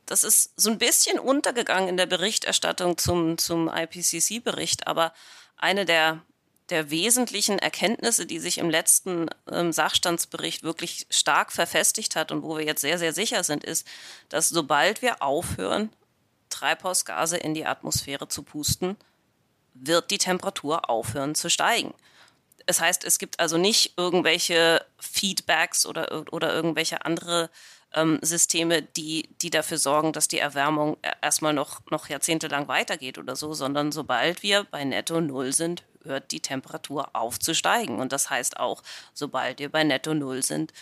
das 0.05 0.23
ist 0.23 0.59
so 0.59 0.69
ein 0.69 0.77
bisschen 0.77 1.19
untergegangen 1.19 1.89
in 1.89 1.97
der 1.97 2.05
Berichterstattung 2.05 2.97
zum, 2.97 3.37
zum 3.37 3.69
IPCC-Bericht, 3.69 4.87
aber 4.87 5.13
eine 5.55 5.85
der, 5.85 6.21
der 6.69 6.89
wesentlichen 6.89 7.59
Erkenntnisse, 7.59 8.25
die 8.25 8.39
sich 8.39 8.57
im 8.57 8.69
letzten 8.69 9.27
ähm, 9.49 9.71
Sachstandsbericht 9.71 10.63
wirklich 10.63 11.07
stark 11.09 11.51
verfestigt 11.51 12.15
hat 12.15 12.31
und 12.31 12.43
wo 12.43 12.57
wir 12.57 12.65
jetzt 12.65 12.81
sehr, 12.81 12.97
sehr 12.97 13.13
sicher 13.13 13.43
sind, 13.43 13.63
ist, 13.63 13.87
dass 14.29 14.49
sobald 14.49 15.01
wir 15.01 15.21
aufhören, 15.21 15.89
Treibhausgase 16.53 17.37
in 17.37 17.53
die 17.53 17.65
Atmosphäre 17.65 18.27
zu 18.27 18.43
pusten, 18.43 18.95
wird 19.73 20.11
die 20.11 20.17
Temperatur 20.17 20.89
aufhören 20.89 21.35
zu 21.35 21.49
steigen. 21.49 21.93
Das 22.65 22.79
heißt, 22.79 23.03
es 23.03 23.19
gibt 23.19 23.39
also 23.39 23.57
nicht 23.57 23.93
irgendwelche 23.97 24.85
Feedbacks 24.99 25.85
oder, 25.85 26.23
oder 26.31 26.53
irgendwelche 26.53 27.05
andere 27.05 27.49
ähm, 27.93 28.19
Systeme, 28.21 28.81
die, 28.81 29.29
die 29.41 29.49
dafür 29.49 29.77
sorgen, 29.77 30.13
dass 30.13 30.27
die 30.27 30.39
Erwärmung 30.39 30.97
erstmal 31.21 31.53
noch, 31.53 31.81
noch 31.89 32.07
jahrzehntelang 32.07 32.67
weitergeht 32.67 33.17
oder 33.17 33.35
so, 33.35 33.53
sondern 33.53 33.91
sobald 33.91 34.43
wir 34.43 34.63
bei 34.63 34.83
Netto 34.83 35.19
Null 35.21 35.51
sind, 35.53 35.83
hört 36.03 36.31
die 36.31 36.39
Temperatur 36.39 37.09
auf 37.13 37.39
zu 37.39 37.53
steigen. 37.53 37.99
Und 37.99 38.13
das 38.13 38.29
heißt 38.29 38.59
auch, 38.59 38.81
sobald 39.13 39.59
wir 39.59 39.69
bei 39.69 39.83
Netto 39.83 40.13
Null 40.13 40.43
sind, 40.43 40.73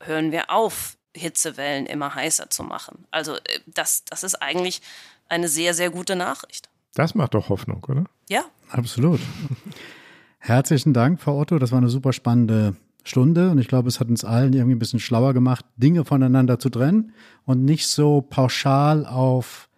hören 0.00 0.32
wir 0.32 0.50
auf, 0.50 0.95
Hitzewellen 1.16 1.86
immer 1.86 2.14
heißer 2.14 2.50
zu 2.50 2.62
machen. 2.62 3.06
Also 3.10 3.34
äh, 3.34 3.60
das, 3.66 4.04
das 4.04 4.22
ist 4.22 4.36
eigentlich 4.36 4.82
eine 5.28 5.48
sehr, 5.48 5.74
sehr 5.74 5.90
gute 5.90 6.16
Nachricht. 6.16 6.68
Das 6.94 7.14
macht 7.14 7.34
doch 7.34 7.48
Hoffnung, 7.48 7.84
oder? 7.88 8.04
Ja. 8.28 8.44
Absolut. 8.70 9.20
Herzlichen 10.38 10.92
Dank, 10.92 11.20
Frau 11.20 11.38
Otto. 11.38 11.58
Das 11.58 11.72
war 11.72 11.78
eine 11.78 11.88
super 11.88 12.12
spannende 12.12 12.76
Stunde 13.04 13.50
und 13.50 13.58
ich 13.58 13.68
glaube, 13.68 13.88
es 13.88 14.00
hat 14.00 14.08
uns 14.08 14.24
allen 14.24 14.52
irgendwie 14.52 14.74
ein 14.74 14.80
bisschen 14.80 14.98
schlauer 14.98 15.32
gemacht, 15.32 15.64
Dinge 15.76 16.04
voneinander 16.04 16.58
zu 16.58 16.70
trennen 16.70 17.12
und 17.44 17.64
nicht 17.64 17.86
so 17.86 18.20
pauschal 18.20 19.06
auf 19.06 19.68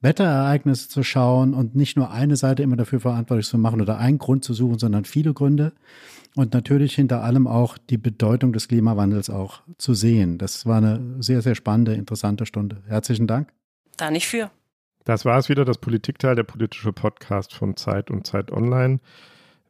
Wetterereignisse 0.00 0.88
zu 0.88 1.02
schauen 1.02 1.54
und 1.54 1.74
nicht 1.74 1.96
nur 1.96 2.10
eine 2.10 2.36
Seite 2.36 2.62
immer 2.62 2.76
dafür 2.76 3.00
verantwortlich 3.00 3.48
zu 3.48 3.58
machen 3.58 3.80
oder 3.80 3.98
einen 3.98 4.18
Grund 4.18 4.44
zu 4.44 4.54
suchen, 4.54 4.78
sondern 4.78 5.04
viele 5.04 5.32
Gründe 5.32 5.72
und 6.36 6.52
natürlich 6.52 6.94
hinter 6.94 7.22
allem 7.22 7.46
auch 7.46 7.78
die 7.78 7.98
Bedeutung 7.98 8.52
des 8.52 8.68
Klimawandels 8.68 9.30
auch 9.30 9.62
zu 9.78 9.94
sehen. 9.94 10.38
Das 10.38 10.66
war 10.66 10.78
eine 10.78 11.22
sehr, 11.22 11.42
sehr 11.42 11.54
spannende, 11.54 11.94
interessante 11.94 12.46
Stunde. 12.46 12.82
Herzlichen 12.86 13.26
Dank. 13.26 13.52
Da 13.96 14.10
nicht 14.10 14.26
für. 14.26 14.50
Das 15.04 15.24
war 15.24 15.38
es 15.38 15.48
wieder, 15.48 15.64
das 15.64 15.78
Politikteil, 15.78 16.34
der 16.34 16.44
politische 16.44 16.92
Podcast 16.92 17.54
von 17.54 17.76
Zeit 17.76 18.10
und 18.10 18.26
Zeit 18.26 18.50
Online. 18.50 19.00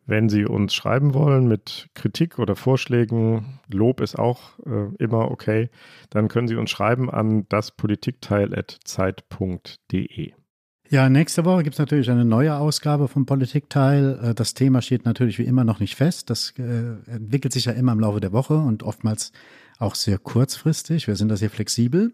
Wenn 0.06 0.28
Sie 0.28 0.44
uns 0.44 0.74
schreiben 0.74 1.14
wollen 1.14 1.48
mit 1.48 1.88
Kritik 1.94 2.38
oder 2.38 2.56
Vorschlägen, 2.56 3.60
Lob 3.72 4.00
ist 4.00 4.18
auch 4.18 4.58
äh, 4.66 4.94
immer 4.98 5.30
okay, 5.30 5.70
dann 6.10 6.28
können 6.28 6.46
Sie 6.46 6.56
uns 6.56 6.70
schreiben 6.70 7.10
an 7.10 7.48
daspolitikteil.zeit.de. 7.48 10.34
Ja, 10.94 11.08
nächste 11.08 11.44
Woche 11.44 11.64
gibt 11.64 11.74
es 11.74 11.80
natürlich 11.80 12.08
eine 12.08 12.24
neue 12.24 12.54
Ausgabe 12.54 13.08
vom 13.08 13.26
Politikteil. 13.26 14.16
Äh, 14.22 14.34
das 14.36 14.54
Thema 14.54 14.80
steht 14.80 15.04
natürlich 15.04 15.40
wie 15.40 15.44
immer 15.44 15.64
noch 15.64 15.80
nicht 15.80 15.96
fest. 15.96 16.30
Das 16.30 16.54
äh, 16.56 16.62
entwickelt 17.10 17.52
sich 17.52 17.64
ja 17.64 17.72
immer 17.72 17.90
im 17.90 17.98
Laufe 17.98 18.20
der 18.20 18.32
Woche 18.32 18.56
und 18.56 18.84
oftmals 18.84 19.32
auch 19.80 19.96
sehr 19.96 20.18
kurzfristig. 20.18 21.08
Wir 21.08 21.16
sind 21.16 21.30
da 21.30 21.36
sehr 21.36 21.50
flexibel. 21.50 22.12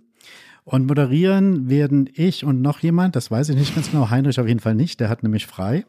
Und 0.65 0.87
moderieren 0.87 1.69
werden 1.69 2.09
ich 2.15 2.43
und 2.43 2.63
noch 2.63 2.79
jemand, 2.79 3.17
das 3.17 3.31
weiß 3.31 3.51
ich 3.51 3.57
nicht 3.57 3.75
ganz 3.75 3.91
genau, 3.91 4.09
Heinrich 4.09 4.41
auf 4.41 4.49
jeden 4.49 4.61
Fall 4.61 4.75
nicht, 4.75 4.99
der 4.99 5.11
hat 5.11 5.23
nämlich 5.23 5.47
frei. 5.47 5.85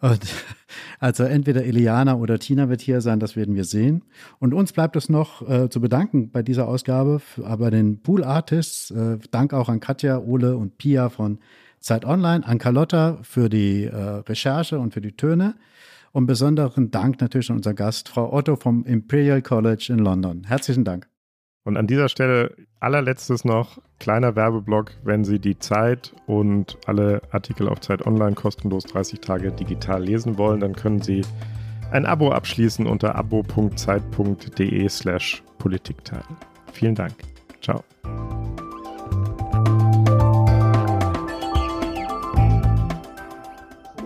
Und 0.00 0.20
also 1.00 1.24
entweder 1.24 1.64
Eliana 1.64 2.14
oder 2.14 2.38
Tina 2.38 2.68
wird 2.68 2.82
hier 2.82 3.00
sein, 3.00 3.18
das 3.18 3.34
werden 3.34 3.56
wir 3.56 3.64
sehen. 3.64 4.04
Und 4.38 4.54
uns 4.54 4.72
bleibt 4.72 4.94
es 4.94 5.08
noch 5.08 5.48
äh, 5.50 5.68
zu 5.70 5.80
bedanken 5.80 6.30
bei 6.30 6.44
dieser 6.44 6.68
Ausgabe, 6.68 7.20
aber 7.42 7.72
den 7.72 8.00
Pool 8.00 8.22
Artists. 8.22 8.92
Äh, 8.92 9.18
Dank 9.32 9.52
auch 9.52 9.68
an 9.68 9.80
Katja, 9.80 10.20
Ole 10.20 10.56
und 10.56 10.78
Pia 10.78 11.08
von 11.08 11.40
Zeit 11.82 12.04
Online, 12.04 12.46
an 12.46 12.58
Carlotta 12.58 13.18
für 13.22 13.48
die 13.48 13.84
äh, 13.84 13.94
Recherche 13.94 14.78
und 14.78 14.94
für 14.94 15.00
die 15.00 15.12
Töne. 15.12 15.54
Und 16.12 16.26
besonderen 16.26 16.90
Dank 16.90 17.20
natürlich 17.20 17.50
an 17.50 17.56
unser 17.56 17.74
Gast, 17.74 18.08
Frau 18.08 18.32
Otto 18.32 18.56
vom 18.56 18.84
Imperial 18.84 19.42
College 19.42 19.88
in 19.90 19.98
London. 19.98 20.44
Herzlichen 20.44 20.84
Dank. 20.84 21.08
Und 21.64 21.76
an 21.76 21.86
dieser 21.86 22.08
Stelle 22.08 22.54
allerletztes 22.80 23.44
noch, 23.44 23.78
kleiner 24.00 24.34
Werbeblock, 24.34 24.92
wenn 25.04 25.24
Sie 25.24 25.38
die 25.38 25.58
Zeit 25.58 26.12
und 26.26 26.76
alle 26.86 27.22
Artikel 27.30 27.68
auf 27.68 27.80
Zeit 27.80 28.04
Online 28.04 28.34
kostenlos 28.34 28.84
30 28.84 29.20
Tage 29.20 29.52
digital 29.52 30.02
lesen 30.02 30.38
wollen, 30.38 30.60
dann 30.60 30.74
können 30.74 31.00
Sie 31.00 31.22
ein 31.92 32.04
Abo 32.04 32.32
abschließen 32.32 32.86
unter 32.86 33.14
abo.zeit.de 33.14 34.88
slash 34.88 35.42
Politikteil. 35.58 36.24
Vielen 36.72 36.94
Dank. 36.94 37.14
Ciao. 37.60 37.84